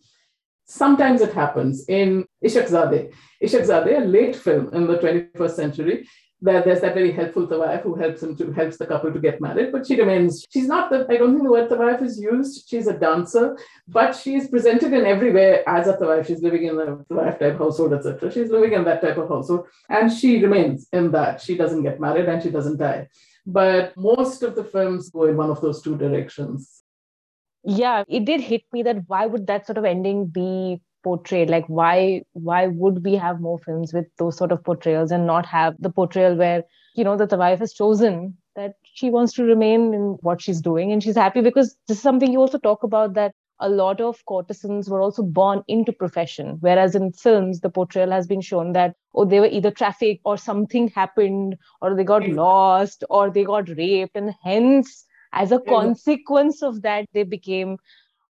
Sometimes 0.65 1.21
it 1.21 1.33
happens 1.33 1.87
in 1.89 2.25
Ishaqzaade. 2.45 3.11
Ishq 3.43 3.65
Zadeh, 3.65 4.01
a 4.01 4.05
late 4.05 4.35
film 4.35 4.69
in 4.73 4.87
the 4.87 4.97
21st 4.97 5.51
century, 5.51 6.07
that 6.41 6.63
there's 6.63 6.81
that 6.81 6.93
very 6.93 7.11
helpful 7.11 7.45
wife 7.47 7.81
who 7.81 7.95
helps 7.95 8.23
him 8.23 8.35
to 8.37 8.51
helps 8.51 8.77
the 8.77 8.85
couple 8.85 9.11
to 9.11 9.19
get 9.19 9.41
married, 9.41 9.71
but 9.71 9.85
she 9.85 9.99
remains. 9.99 10.45
She's 10.49 10.67
not 10.67 10.89
the. 10.89 11.05
I 11.09 11.17
don't 11.17 11.33
think 11.33 11.43
the 11.43 11.51
word 11.51 11.69
wife 11.71 12.01
is 12.01 12.19
used. 12.19 12.69
She's 12.69 12.87
a 12.87 12.97
dancer, 12.97 13.57
but 13.87 14.15
she's 14.15 14.47
presented 14.47 14.93
in 14.93 15.05
every 15.05 15.31
way 15.31 15.63
as 15.67 15.87
a 15.87 15.97
wife. 15.99 16.27
She's 16.27 16.41
living 16.41 16.63
in 16.63 16.79
a 16.79 16.97
wife 17.13 17.39
type 17.39 17.57
household, 17.57 17.93
etc. 17.93 18.31
She's 18.31 18.49
living 18.49 18.73
in 18.73 18.85
that 18.85 19.01
type 19.01 19.17
of 19.17 19.27
household, 19.27 19.67
and 19.89 20.11
she 20.11 20.41
remains 20.41 20.87
in 20.93 21.11
that. 21.11 21.41
She 21.41 21.57
doesn't 21.57 21.83
get 21.83 21.99
married 21.99 22.29
and 22.29 22.41
she 22.41 22.49
doesn't 22.49 22.77
die. 22.77 23.07
But 23.45 23.97
most 23.97 24.43
of 24.43 24.55
the 24.55 24.63
films 24.63 25.09
go 25.09 25.25
in 25.25 25.35
one 25.35 25.49
of 25.49 25.59
those 25.59 25.81
two 25.81 25.97
directions. 25.97 26.83
Yeah, 27.63 28.03
it 28.07 28.23
did 28.23 28.39
hit 28.39 28.63
me 28.71 28.83
that 28.83 29.03
why 29.07 29.25
would 29.25 29.47
that 29.47 29.65
sort 29.65 29.77
of 29.77 29.83
ending 29.83 30.27
be 30.27 30.79
portrayed 31.03 31.49
like 31.49 31.65
why 31.67 32.21
why 32.33 32.67
would 32.67 33.03
we 33.03 33.15
have 33.15 33.39
more 33.39 33.59
films 33.59 33.93
with 33.93 34.05
those 34.17 34.37
sort 34.37 34.51
of 34.51 34.63
portrayals 34.63 35.11
and 35.11 35.25
not 35.25 35.45
have 35.45 35.75
the 35.79 35.89
portrayal 35.89 36.35
where 36.35 36.63
you 36.95 37.03
know 37.03 37.17
that 37.17 37.29
the 37.29 37.37
wife 37.37 37.59
has 37.59 37.73
chosen 37.73 38.37
that 38.55 38.73
she 38.83 39.09
wants 39.09 39.33
to 39.33 39.43
remain 39.43 39.93
in 39.93 40.17
what 40.21 40.41
she's 40.41 40.61
doing 40.61 40.91
and 40.91 41.01
she's 41.01 41.15
happy? 41.15 41.41
Because 41.41 41.77
this 41.87 41.97
is 41.97 42.03
something 42.03 42.31
you 42.31 42.39
also 42.39 42.57
talk 42.57 42.83
about 42.83 43.13
that 43.13 43.33
a 43.61 43.69
lot 43.69 43.99
of 44.01 44.23
courtesans 44.25 44.89
were 44.89 45.01
also 45.01 45.21
born 45.21 45.61
into 45.67 45.91
profession 45.91 46.57
whereas 46.61 46.95
in 46.95 47.11
films 47.11 47.59
the 47.59 47.69
portrayal 47.69 48.11
has 48.11 48.25
been 48.25 48.41
shown 48.41 48.71
that 48.73 48.95
oh 49.15 49.25
they 49.25 49.39
were 49.39 49.47
either 49.47 49.71
trafficked 49.71 50.21
or 50.23 50.37
something 50.37 50.87
happened 50.89 51.55
or 51.81 51.95
they 51.95 52.03
got 52.03 52.27
lost 52.27 53.03
or 53.09 53.29
they 53.29 53.43
got 53.43 53.69
raped. 53.69 54.15
And 54.15 54.33
hence 54.43 55.05
as 55.33 55.51
a 55.51 55.59
consequence 55.59 56.63
of 56.63 56.81
that 56.81 57.05
they 57.13 57.23
became 57.23 57.77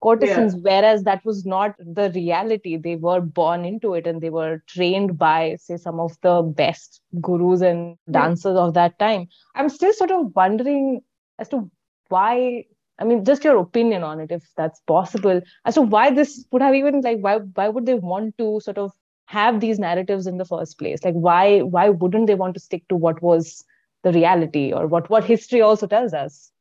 courtesans, 0.01 0.55
yeah. 0.55 0.61
whereas 0.61 1.03
that 1.03 1.23
was 1.25 1.45
not 1.45 1.75
the 1.79 2.11
reality. 2.11 2.77
They 2.77 2.95
were 2.95 3.21
born 3.21 3.65
into 3.65 3.93
it 3.93 4.07
and 4.07 4.21
they 4.21 4.29
were 4.29 4.63
trained 4.67 5.17
by, 5.17 5.57
say, 5.59 5.77
some 5.77 5.99
of 5.99 6.17
the 6.21 6.41
best 6.41 7.01
gurus 7.21 7.61
and 7.61 7.97
dancers 8.09 8.55
yeah. 8.55 8.61
of 8.61 8.73
that 8.73 8.99
time. 8.99 9.27
I'm 9.55 9.69
still 9.69 9.93
sort 9.93 10.11
of 10.11 10.35
wondering 10.35 11.01
as 11.39 11.49
to 11.49 11.69
why 12.09 12.65
I 12.99 13.03
mean, 13.03 13.25
just 13.25 13.43
your 13.43 13.57
opinion 13.57 14.03
on 14.03 14.19
it, 14.19 14.31
if 14.31 14.43
that's 14.55 14.79
possible, 14.81 15.41
as 15.65 15.73
to 15.73 15.81
why 15.81 16.11
this 16.11 16.45
would 16.51 16.61
have 16.61 16.75
even 16.75 17.01
like 17.01 17.17
why 17.19 17.37
why 17.37 17.67
would 17.67 17.87
they 17.87 17.95
want 17.95 18.37
to 18.37 18.59
sort 18.61 18.77
of 18.77 18.91
have 19.25 19.59
these 19.59 19.79
narratives 19.79 20.27
in 20.27 20.37
the 20.37 20.45
first 20.45 20.77
place? 20.77 21.03
Like, 21.03 21.15
why 21.15 21.61
why 21.61 21.89
wouldn't 21.89 22.27
they 22.27 22.35
want 22.35 22.53
to 22.53 22.59
stick 22.59 22.87
to 22.89 22.95
what 22.95 23.21
was 23.23 23.65
the 24.03 24.11
reality 24.11 24.71
or 24.71 24.85
what 24.85 25.09
what 25.09 25.23
history 25.23 25.61
also 25.61 25.87
tells 25.87 26.13
us? 26.13 26.51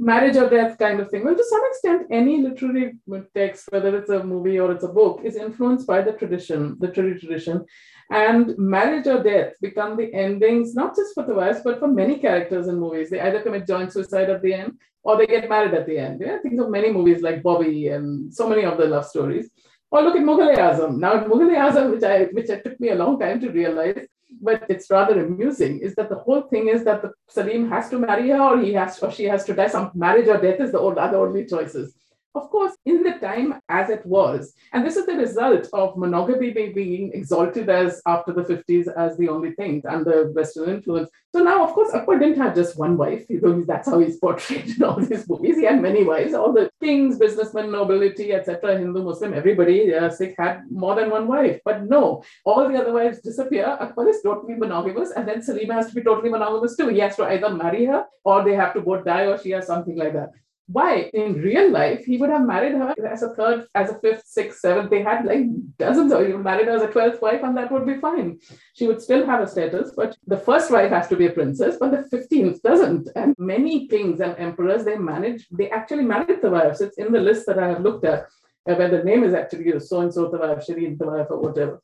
Marriage 0.00 0.36
or 0.36 0.48
death 0.48 0.78
kind 0.78 0.98
of 0.98 1.10
thing. 1.10 1.24
Well, 1.24 1.36
to 1.36 1.44
some 1.44 1.60
extent, 1.66 2.06
any 2.10 2.42
literary 2.42 2.94
text, 3.34 3.68
whether 3.70 3.96
it's 3.98 4.10
a 4.10 4.24
movie 4.24 4.58
or 4.58 4.72
it's 4.72 4.84
a 4.84 4.88
book, 4.88 5.20
is 5.22 5.36
influenced 5.36 5.86
by 5.86 6.00
the 6.00 6.12
tradition, 6.12 6.76
the 6.80 6.86
literary 6.86 7.20
tradition. 7.20 7.64
And 8.10 8.56
marriage 8.58 9.06
or 9.06 9.22
death 9.22 9.52
become 9.60 9.96
the 9.96 10.12
endings, 10.14 10.74
not 10.74 10.96
just 10.96 11.14
for 11.14 11.24
the 11.24 11.34
wives, 11.34 11.60
but 11.62 11.78
for 11.78 11.86
many 11.86 12.18
characters 12.18 12.66
in 12.66 12.80
movies. 12.80 13.10
They 13.10 13.20
either 13.20 13.42
commit 13.42 13.66
joint 13.66 13.92
suicide 13.92 14.30
at 14.30 14.42
the 14.42 14.54
end 14.54 14.72
or 15.02 15.16
they 15.16 15.26
get 15.26 15.48
married 15.48 15.74
at 15.74 15.86
the 15.86 15.98
end. 15.98 16.22
Yeah, 16.24 16.38
think 16.42 16.58
of 16.60 16.70
many 16.70 16.90
movies 16.90 17.22
like 17.22 17.42
Bobby 17.42 17.88
and 17.88 18.34
so 18.34 18.48
many 18.48 18.64
of 18.64 18.78
the 18.78 18.86
love 18.86 19.06
stories. 19.06 19.50
Or 19.92 20.02
look 20.02 20.16
at 20.16 20.22
Mughal-e-Azam. 20.22 20.98
Now, 20.98 21.24
Mughal-e-Azam, 21.24 21.90
which 21.90 22.04
I 22.04 22.24
which 22.32 22.48
it 22.48 22.64
took 22.64 22.80
me 22.80 22.90
a 22.90 22.94
long 22.94 23.18
time 23.18 23.38
to 23.40 23.50
realize, 23.50 24.06
but 24.40 24.64
it's 24.68 24.90
rather 24.90 25.24
amusing, 25.24 25.80
is 25.80 25.94
that 25.96 26.08
the 26.08 26.16
whole 26.16 26.42
thing 26.42 26.68
is 26.68 26.84
that 26.84 27.02
the 27.02 27.12
Salim 27.28 27.68
has 27.70 27.88
to 27.90 27.98
marry 27.98 28.30
her 28.30 28.40
or 28.40 28.60
he 28.60 28.72
has 28.74 28.98
or 29.02 29.10
she 29.10 29.24
has 29.24 29.44
to 29.44 29.54
die. 29.54 29.68
Some 29.68 29.90
marriage 29.94 30.28
or 30.28 30.38
death 30.38 30.60
is 30.60 30.72
the 30.72 30.78
old, 30.78 30.96
the 30.96 31.16
only 31.16 31.44
choices. 31.46 31.94
Of 32.36 32.48
course, 32.48 32.76
in 32.86 33.02
the 33.02 33.14
time 33.18 33.60
as 33.68 33.90
it 33.90 34.06
was, 34.06 34.54
and 34.72 34.86
this 34.86 34.94
is 34.94 35.04
the 35.04 35.16
result 35.16 35.68
of 35.72 35.96
monogamy 35.96 36.50
being 36.52 37.10
exalted 37.12 37.68
as 37.68 38.00
after 38.06 38.32
the 38.32 38.42
50s 38.42 38.86
as 38.96 39.16
the 39.16 39.28
only 39.28 39.50
thing 39.52 39.82
under 39.88 40.30
Western 40.30 40.70
influence. 40.70 41.10
So 41.34 41.42
now, 41.42 41.64
of 41.64 41.72
course, 41.72 41.92
Akbar 41.92 42.20
didn't 42.20 42.38
have 42.38 42.54
just 42.54 42.78
one 42.78 42.96
wife, 42.96 43.26
though 43.28 43.62
that's 43.62 43.88
how 43.88 43.98
he's 43.98 44.18
portrayed 44.18 44.76
in 44.76 44.82
all 44.84 45.00
these 45.00 45.28
movies. 45.28 45.56
He 45.56 45.64
had 45.64 45.82
many 45.82 46.04
wives, 46.04 46.32
all 46.32 46.52
the 46.52 46.70
kings, 46.80 47.18
businessmen, 47.18 47.72
nobility, 47.72 48.32
etc., 48.32 48.78
Hindu, 48.78 49.02
Muslim, 49.02 49.34
everybody, 49.34 49.92
uh, 49.92 50.08
Sikh 50.08 50.36
had 50.38 50.70
more 50.70 50.94
than 50.94 51.10
one 51.10 51.26
wife. 51.26 51.60
But 51.64 51.88
no, 51.88 52.22
all 52.44 52.68
the 52.68 52.76
other 52.76 52.92
wives 52.92 53.20
disappear. 53.20 53.66
Akbar 53.66 54.08
is 54.08 54.22
totally 54.22 54.54
monogamous, 54.54 55.10
and 55.10 55.26
then 55.26 55.40
Salima 55.40 55.74
has 55.74 55.88
to 55.88 55.94
be 55.96 56.02
totally 56.02 56.30
monogamous 56.30 56.76
too. 56.76 56.88
He 56.88 57.00
has 57.00 57.16
to 57.16 57.24
either 57.24 57.50
marry 57.50 57.86
her 57.86 58.06
or 58.22 58.44
they 58.44 58.54
have 58.54 58.72
to 58.74 58.80
both 58.80 59.04
die 59.04 59.26
or 59.26 59.36
she 59.36 59.50
has 59.50 59.66
something 59.66 59.96
like 59.96 60.12
that 60.12 60.30
why? 60.72 61.10
In 61.14 61.34
real 61.34 61.70
life 61.70 62.04
he 62.04 62.16
would 62.18 62.30
have 62.30 62.46
married 62.46 62.74
her 62.74 62.94
as 63.06 63.22
a 63.22 63.34
third 63.34 63.66
as 63.74 63.90
a 63.90 63.98
fifth 64.00 64.26
sixth 64.26 64.60
seventh. 64.60 64.90
They 64.90 65.02
had 65.02 65.24
like 65.24 65.44
dozens 65.78 66.12
of 66.12 66.28
you 66.28 66.38
married 66.38 66.66
her 66.66 66.76
as 66.76 66.82
a 66.82 66.88
12th 66.88 67.20
wife 67.20 67.42
and 67.42 67.56
that 67.56 67.72
would 67.72 67.86
be 67.86 67.98
fine. 67.98 68.38
She 68.74 68.86
would 68.86 69.02
still 69.02 69.26
have 69.26 69.40
a 69.40 69.46
status 69.46 69.92
but 69.96 70.16
the 70.26 70.36
first 70.36 70.70
wife 70.70 70.90
has 70.90 71.08
to 71.08 71.16
be 71.16 71.26
a 71.26 71.32
princess 71.32 71.76
but 71.78 71.90
the 71.90 72.16
15th 72.16 72.62
doesn't. 72.62 73.08
And 73.16 73.34
many 73.38 73.88
kings 73.88 74.20
and 74.20 74.36
emperors 74.38 74.84
they 74.84 74.96
manage 74.96 75.46
they 75.50 75.70
actually 75.70 76.04
married 76.04 76.40
the 76.42 76.50
wives 76.50 76.80
it's 76.80 76.98
in 76.98 77.12
the 77.12 77.20
list 77.20 77.46
that 77.46 77.58
i 77.58 77.68
have 77.68 77.82
looked 77.86 78.04
at 78.04 78.20
uh, 78.68 78.74
where 78.74 78.90
the 78.90 79.04
name 79.04 79.22
is 79.24 79.34
actually 79.34 79.78
so 79.80 80.00
and 80.00 80.12
so 80.12 80.28
the 80.28 80.38
wife 80.38 80.64
shireen 80.66 80.98
the 80.98 81.06
wife 81.06 81.26
or 81.30 81.40
whatever 81.40 81.82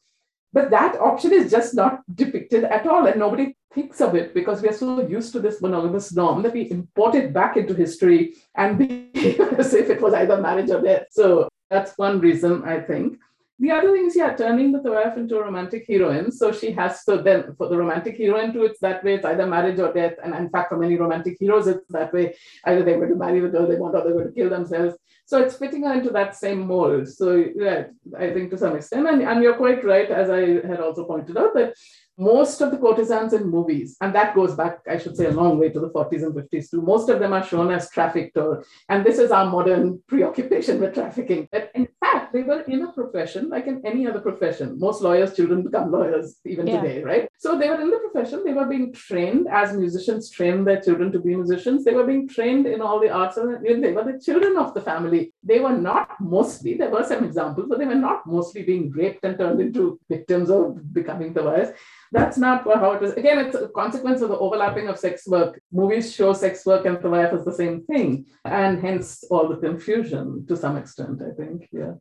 but 0.52 0.70
that 0.70 0.98
option 1.00 1.32
is 1.32 1.50
just 1.50 1.74
not 1.74 2.00
depicted 2.14 2.64
at 2.64 2.86
all, 2.86 3.06
and 3.06 3.18
nobody 3.18 3.54
thinks 3.72 4.00
of 4.00 4.14
it 4.14 4.32
because 4.32 4.62
we 4.62 4.68
are 4.68 4.72
so 4.72 5.06
used 5.06 5.32
to 5.32 5.40
this 5.40 5.60
monogamous 5.60 6.14
norm 6.14 6.42
that 6.42 6.54
we 6.54 6.70
import 6.70 7.14
it 7.14 7.32
back 7.32 7.56
into 7.56 7.74
history 7.74 8.34
and 8.54 8.78
behave 8.78 9.40
as 9.58 9.74
if 9.74 9.90
it 9.90 10.00
was 10.00 10.14
either 10.14 10.40
marriage 10.40 10.70
or 10.70 10.80
death. 10.80 11.04
So 11.10 11.48
that's 11.68 11.92
one 11.98 12.20
reason 12.20 12.64
I 12.64 12.80
think. 12.80 13.18
The 13.58 13.70
other 13.70 13.92
thing 13.92 14.06
is, 14.06 14.16
yeah, 14.16 14.34
turning 14.34 14.72
the 14.72 14.92
wife 14.92 15.16
into 15.16 15.38
a 15.38 15.44
romantic 15.44 15.86
heroine. 15.88 16.30
So 16.30 16.52
she 16.52 16.72
has 16.72 17.04
to 17.04 17.22
then, 17.22 17.54
for 17.56 17.68
the 17.68 17.78
romantic 17.78 18.18
heroine 18.18 18.52
too, 18.52 18.64
it's 18.64 18.80
that 18.80 19.02
way. 19.02 19.14
It's 19.14 19.24
either 19.24 19.46
marriage 19.46 19.80
or 19.80 19.92
death. 19.92 20.14
And 20.22 20.34
in 20.34 20.50
fact, 20.50 20.68
for 20.68 20.76
many 20.76 20.96
romantic 20.96 21.38
heroes, 21.40 21.66
it's 21.66 21.90
that 21.90 22.12
way. 22.12 22.36
Either 22.64 22.82
they're 22.82 22.98
going 22.98 23.10
to 23.10 23.16
marry 23.16 23.40
the 23.40 23.48
girl 23.48 23.66
they 23.66 23.76
want 23.76 23.94
or 23.94 24.04
they're 24.04 24.12
going 24.12 24.26
to 24.26 24.32
kill 24.32 24.50
themselves. 24.50 24.96
So 25.24 25.42
it's 25.42 25.56
fitting 25.56 25.84
her 25.84 25.94
into 25.94 26.10
that 26.10 26.36
same 26.36 26.66
mold. 26.66 27.08
So 27.08 27.44
yeah, 27.56 27.86
I 28.16 28.30
think 28.30 28.50
to 28.50 28.58
some 28.58 28.76
extent, 28.76 29.08
and, 29.08 29.22
and 29.22 29.42
you're 29.42 29.56
quite 29.56 29.84
right, 29.84 30.10
as 30.10 30.28
I 30.28 30.66
had 30.66 30.80
also 30.80 31.04
pointed 31.04 31.36
out, 31.38 31.54
that 31.54 31.74
most 32.18 32.60
of 32.60 32.70
the 32.70 32.78
courtesans 32.78 33.32
in 33.32 33.48
movies, 33.48 33.96
and 34.00 34.14
that 34.14 34.34
goes 34.34 34.54
back, 34.54 34.78
I 34.88 34.96
should 34.98 35.16
say, 35.16 35.26
a 35.26 35.30
long 35.30 35.58
way 35.58 35.68
to 35.68 35.80
the 35.80 35.90
40s 35.90 36.22
and 36.22 36.34
50s 36.34 36.70
too, 36.70 36.80
most 36.80 37.08
of 37.08 37.20
them 37.20 37.32
are 37.32 37.44
shown 37.44 37.70
as 37.70 37.90
trafficked, 37.90 38.36
or, 38.36 38.64
and 38.88 39.04
this 39.04 39.18
is 39.18 39.30
our 39.30 39.46
modern 39.46 40.02
preoccupation 40.08 40.80
with 40.80 40.94
trafficking. 40.94 41.48
But 41.52 41.70
in 41.74 41.88
fact, 42.00 42.32
they 42.32 42.42
were 42.42 42.62
in 42.62 42.82
a 42.82 42.92
profession 42.92 43.50
like 43.50 43.66
in 43.66 43.82
any 43.84 44.06
other 44.06 44.20
profession. 44.20 44.78
Most 44.78 45.02
lawyers' 45.02 45.36
children 45.36 45.62
become 45.62 45.90
lawyers 45.90 46.36
even 46.44 46.66
yeah. 46.66 46.80
today, 46.80 47.02
right? 47.02 47.28
So 47.38 47.58
they 47.58 47.68
were 47.68 47.80
in 47.80 47.90
the 47.90 47.98
profession, 47.98 48.44
they 48.44 48.54
were 48.54 48.66
being 48.66 48.92
trained 48.92 49.46
as 49.50 49.76
musicians 49.76 50.30
train 50.30 50.64
their 50.64 50.80
children 50.80 51.12
to 51.12 51.20
be 51.20 51.34
musicians. 51.36 51.84
They 51.84 51.94
were 51.94 52.06
being 52.06 52.28
trained 52.28 52.66
in 52.66 52.80
all 52.80 52.98
the 53.00 53.10
arts, 53.10 53.36
and 53.36 53.64
they 53.64 53.92
were 53.92 54.04
the 54.04 54.20
children 54.20 54.56
of 54.56 54.72
the 54.72 54.80
family. 54.80 55.34
They 55.42 55.60
were 55.60 55.76
not 55.76 56.12
mostly, 56.20 56.74
there 56.74 56.90
were 56.90 57.04
some 57.04 57.24
examples, 57.24 57.66
but 57.68 57.78
they 57.78 57.84
were 57.84 57.94
not 57.94 58.26
mostly 58.26 58.62
being 58.62 58.90
raped 58.90 59.24
and 59.24 59.38
turned 59.38 59.60
into 59.60 60.00
victims 60.08 60.50
of 60.50 60.92
becoming 60.92 61.32
the 61.34 61.42
lawyers. 61.42 61.76
That's 62.12 62.38
not 62.38 62.64
how 62.64 62.92
it 62.92 63.02
is. 63.02 63.12
Again, 63.14 63.38
it's 63.38 63.56
a 63.56 63.68
consequence 63.68 64.20
of 64.22 64.28
the 64.28 64.38
overlapping 64.38 64.88
of 64.88 64.98
sex 64.98 65.26
work. 65.26 65.60
Movies 65.72 66.14
show 66.14 66.32
sex 66.32 66.64
work 66.64 66.86
and 66.86 67.02
life 67.04 67.32
as 67.32 67.44
the 67.44 67.52
same 67.52 67.84
thing, 67.84 68.26
and 68.44 68.80
hence 68.80 69.24
all 69.30 69.48
the 69.48 69.56
confusion 69.56 70.46
to 70.48 70.56
some 70.56 70.76
extent, 70.76 71.20
I 71.22 71.34
think. 71.34 71.68
Yeah 71.72 71.94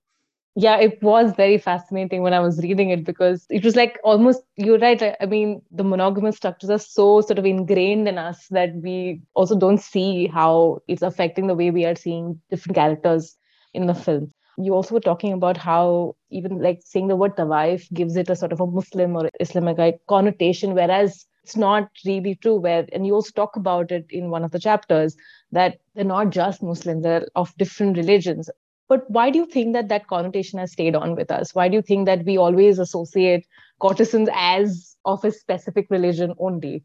yeah 0.56 0.78
it 0.78 1.02
was 1.04 1.34
very 1.36 1.58
fascinating 1.58 2.22
when 2.22 2.34
i 2.34 2.40
was 2.40 2.60
reading 2.60 2.90
it 2.90 3.04
because 3.04 3.46
it 3.50 3.64
was 3.64 3.76
like 3.76 4.00
almost 4.04 4.42
you're 4.56 4.80
right 4.80 5.04
i 5.20 5.26
mean 5.26 5.62
the 5.72 5.84
monogamous 5.84 6.38
structures 6.38 6.70
are 6.70 6.80
so 6.80 7.22
sort 7.22 7.38
of 7.38 7.46
ingrained 7.46 8.08
in 8.08 8.18
us 8.18 8.48
that 8.50 8.74
we 8.76 9.22
also 9.34 9.58
don't 9.58 9.82
see 9.82 10.28
how 10.28 10.80
it's 10.88 11.02
affecting 11.02 11.48
the 11.48 11.54
way 11.54 11.72
we 11.72 11.86
are 11.86 11.96
seeing 11.96 12.40
different 12.50 12.76
characters 12.76 13.36
in 13.74 13.86
the 13.86 13.94
film 13.94 14.32
you 14.58 14.74
also 14.74 14.94
were 14.96 15.02
talking 15.02 15.34
about 15.34 15.58
how 15.58 16.16
even 16.30 16.60
like 16.62 16.80
saying 16.84 17.08
the 17.08 17.16
word 17.16 17.36
tawaif 17.36 17.92
gives 17.94 18.16
it 18.16 18.30
a 18.30 18.36
sort 18.36 18.54
of 18.54 18.62
a 18.62 18.68
muslim 18.68 19.16
or 19.16 19.30
islamic 19.40 20.00
connotation 20.08 20.74
whereas 20.74 21.26
it's 21.46 21.56
not 21.56 21.90
really 22.06 22.34
true 22.36 22.56
where 22.56 22.88
and 22.92 23.06
you 23.06 23.14
also 23.14 23.32
talk 23.36 23.56
about 23.56 23.92
it 23.92 24.06
in 24.10 24.32
one 24.32 24.44
of 24.44 24.52
the 24.52 24.60
chapters 24.60 25.16
that 25.52 25.78
they're 25.94 26.04
not 26.12 26.32
just 26.32 26.64
muslims 26.64 27.04
they're 27.04 27.28
of 27.36 27.56
different 27.58 27.98
religions. 27.98 28.50
But 28.88 29.10
why 29.10 29.30
do 29.30 29.40
you 29.40 29.46
think 29.46 29.74
that 29.74 29.90
that 29.90 30.08
connotation 30.08 30.60
has 30.60 30.72
stayed 30.72 30.96
on 30.96 31.16
with 31.16 31.32
us? 31.32 31.54
Why 31.56 31.68
do 31.70 31.76
you 31.76 31.82
think 31.82 32.06
that 32.08 32.24
we 32.26 32.38
always 32.38 32.78
associate 32.78 33.46
courtesans 33.80 34.30
as 34.34 34.96
of 35.06 35.24
a 35.24 35.32
specific 35.32 35.88
religion 35.90 36.34
only? 36.40 36.84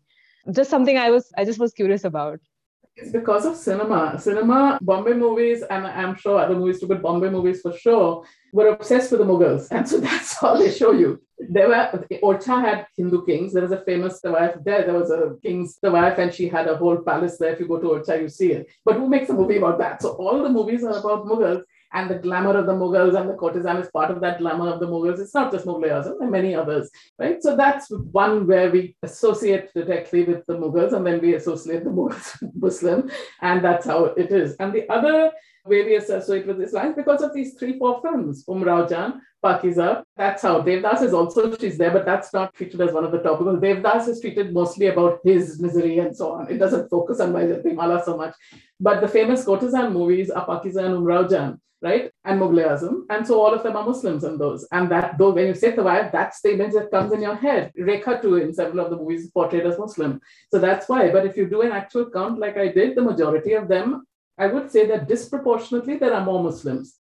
Just 0.50 0.70
something 0.70 0.98
i 0.98 1.10
was 1.10 1.32
i 1.38 1.44
just 1.44 1.58
was 1.58 1.72
curious 1.72 2.04
about 2.04 2.40
it's 3.00 3.10
because 3.10 3.46
of 3.46 3.56
cinema. 3.56 4.18
Cinema, 4.18 4.78
Bombay 4.82 5.14
movies, 5.14 5.62
and 5.62 5.86
I'm 5.86 6.14
sure 6.16 6.38
other 6.38 6.54
movies 6.54 6.80
too, 6.80 6.86
but 6.86 7.02
Bombay 7.02 7.30
movies 7.30 7.60
for 7.60 7.72
sure, 7.72 8.24
were 8.52 8.68
obsessed 8.68 9.10
with 9.10 9.20
the 9.20 9.26
Mughals. 9.26 9.68
And 9.70 9.88
so 9.88 10.00
that's 10.06 10.42
all 10.42 10.58
they 10.58 10.70
show 10.70 10.92
you. 10.92 11.20
There 11.38 11.68
were, 11.68 12.06
Orchha 12.22 12.60
had 12.60 12.86
Hindu 12.96 13.24
kings. 13.24 13.52
There 13.54 13.62
was 13.62 13.72
a 13.72 13.82
famous 13.84 14.20
wife 14.22 14.56
there. 14.62 14.84
There 14.84 14.98
was 14.98 15.10
a 15.10 15.36
king's 15.42 15.78
wife, 15.82 16.18
and 16.18 16.32
she 16.32 16.48
had 16.48 16.68
a 16.68 16.76
whole 16.76 16.98
palace 16.98 17.38
there. 17.38 17.52
If 17.52 17.60
you 17.60 17.68
go 17.68 17.80
to 17.80 17.88
Orchha, 17.88 18.20
you 18.20 18.28
see 18.28 18.52
it. 18.52 18.68
But 18.84 18.96
who 18.96 19.08
makes 19.08 19.30
a 19.30 19.34
movie 19.34 19.56
about 19.56 19.78
that? 19.78 20.02
So 20.02 20.10
all 20.10 20.42
the 20.42 20.50
movies 20.50 20.84
are 20.84 20.98
about 20.98 21.26
Mughals 21.26 21.62
and 21.92 22.08
the 22.10 22.16
glamour 22.16 22.56
of 22.56 22.66
the 22.66 22.72
Mughals 22.72 23.18
and 23.18 23.28
the 23.28 23.34
courtesan 23.34 23.78
is 23.78 23.90
part 23.90 24.10
of 24.10 24.20
that 24.20 24.38
glamour 24.38 24.68
of 24.68 24.80
the 24.80 24.86
Mughals. 24.86 25.18
It's 25.20 25.34
not 25.34 25.52
just 25.52 25.66
Mughal 25.66 25.90
Azam, 25.90 26.18
there 26.18 26.28
are 26.28 26.30
many 26.30 26.54
others, 26.54 26.90
right? 27.18 27.42
So 27.42 27.56
that's 27.56 27.90
one 27.90 28.46
where 28.46 28.70
we 28.70 28.96
associate 29.02 29.72
directly 29.74 30.24
with 30.24 30.46
the 30.46 30.56
Mughals 30.56 30.92
and 30.92 31.06
then 31.06 31.20
we 31.20 31.34
associate 31.34 31.84
the 31.84 31.90
Mughals 31.90 32.40
with 32.40 32.52
Muslim, 32.54 33.10
and 33.40 33.64
that's 33.64 33.86
how 33.86 34.04
it 34.04 34.30
is. 34.30 34.56
And 34.56 34.72
the 34.72 34.88
other 34.90 35.32
way 35.64 35.84
we 35.84 35.96
associate 35.96 36.46
with 36.46 36.60
Islam 36.60 36.94
because 36.94 37.22
of 37.22 37.34
these 37.34 37.54
three, 37.54 37.78
four 37.78 38.00
films, 38.02 38.44
Umrao 38.46 38.88
Jan, 38.88 39.20
Pakiza. 39.44 40.02
That's 40.16 40.42
how 40.42 40.60
Devdas 40.62 41.02
is 41.02 41.14
also, 41.14 41.56
she's 41.56 41.78
there, 41.78 41.90
but 41.90 42.04
that's 42.04 42.32
not 42.32 42.54
treated 42.54 42.80
as 42.80 42.92
one 42.92 43.04
of 43.04 43.12
the 43.12 43.18
topical. 43.18 43.56
Devdas 43.56 44.08
is 44.08 44.20
treated 44.20 44.52
mostly 44.52 44.86
about 44.86 45.20
his 45.24 45.60
misery 45.60 45.98
and 45.98 46.16
so 46.16 46.32
on. 46.32 46.50
It 46.50 46.58
doesn't 46.58 46.88
focus 46.88 47.20
on 47.20 47.32
Mala 47.32 48.02
so 48.04 48.16
much. 48.16 48.34
But 48.78 49.00
the 49.00 49.08
famous 49.08 49.44
courtesan 49.44 49.92
movies 49.92 50.30
are 50.30 50.46
Pakiza 50.46 50.84
and 50.84 50.94
Umrao 50.98 51.28
Jan 51.28 51.60
right? 51.82 52.10
And 52.24 52.40
Mughal 52.40 52.66
Azam. 52.68 53.02
And 53.08 53.26
so 53.26 53.40
all 53.40 53.54
of 53.54 53.62
them 53.62 53.76
are 53.76 53.84
Muslims 53.84 54.24
in 54.24 54.36
those. 54.38 54.66
And 54.70 54.90
that, 54.90 55.16
though, 55.18 55.30
when 55.30 55.46
you 55.46 55.54
say 55.54 55.72
Tawaif, 55.72 56.12
that's 56.12 56.40
the 56.42 56.52
image 56.54 56.72
that 56.72 56.90
comes 56.90 57.12
in 57.12 57.22
your 57.22 57.34
head. 57.34 57.72
Rekha, 57.78 58.20
too, 58.20 58.36
in 58.36 58.52
several 58.52 58.84
of 58.84 58.90
the 58.90 58.96
movies, 58.96 59.24
is 59.24 59.30
portrayed 59.30 59.66
as 59.66 59.78
Muslim. 59.78 60.20
So 60.52 60.58
that's 60.58 60.88
why. 60.88 61.10
But 61.10 61.26
if 61.26 61.36
you 61.36 61.48
do 61.48 61.62
an 61.62 61.72
actual 61.72 62.10
count 62.10 62.38
like 62.38 62.56
I 62.56 62.68
did, 62.68 62.96
the 62.96 63.02
majority 63.02 63.54
of 63.54 63.68
them, 63.68 64.06
I 64.40 64.46
would 64.46 64.70
say 64.70 64.86
that 64.86 65.06
disproportionately 65.06 65.96
there 65.98 66.14
are 66.14 66.24
more 66.24 66.42
Muslims. 66.42 66.96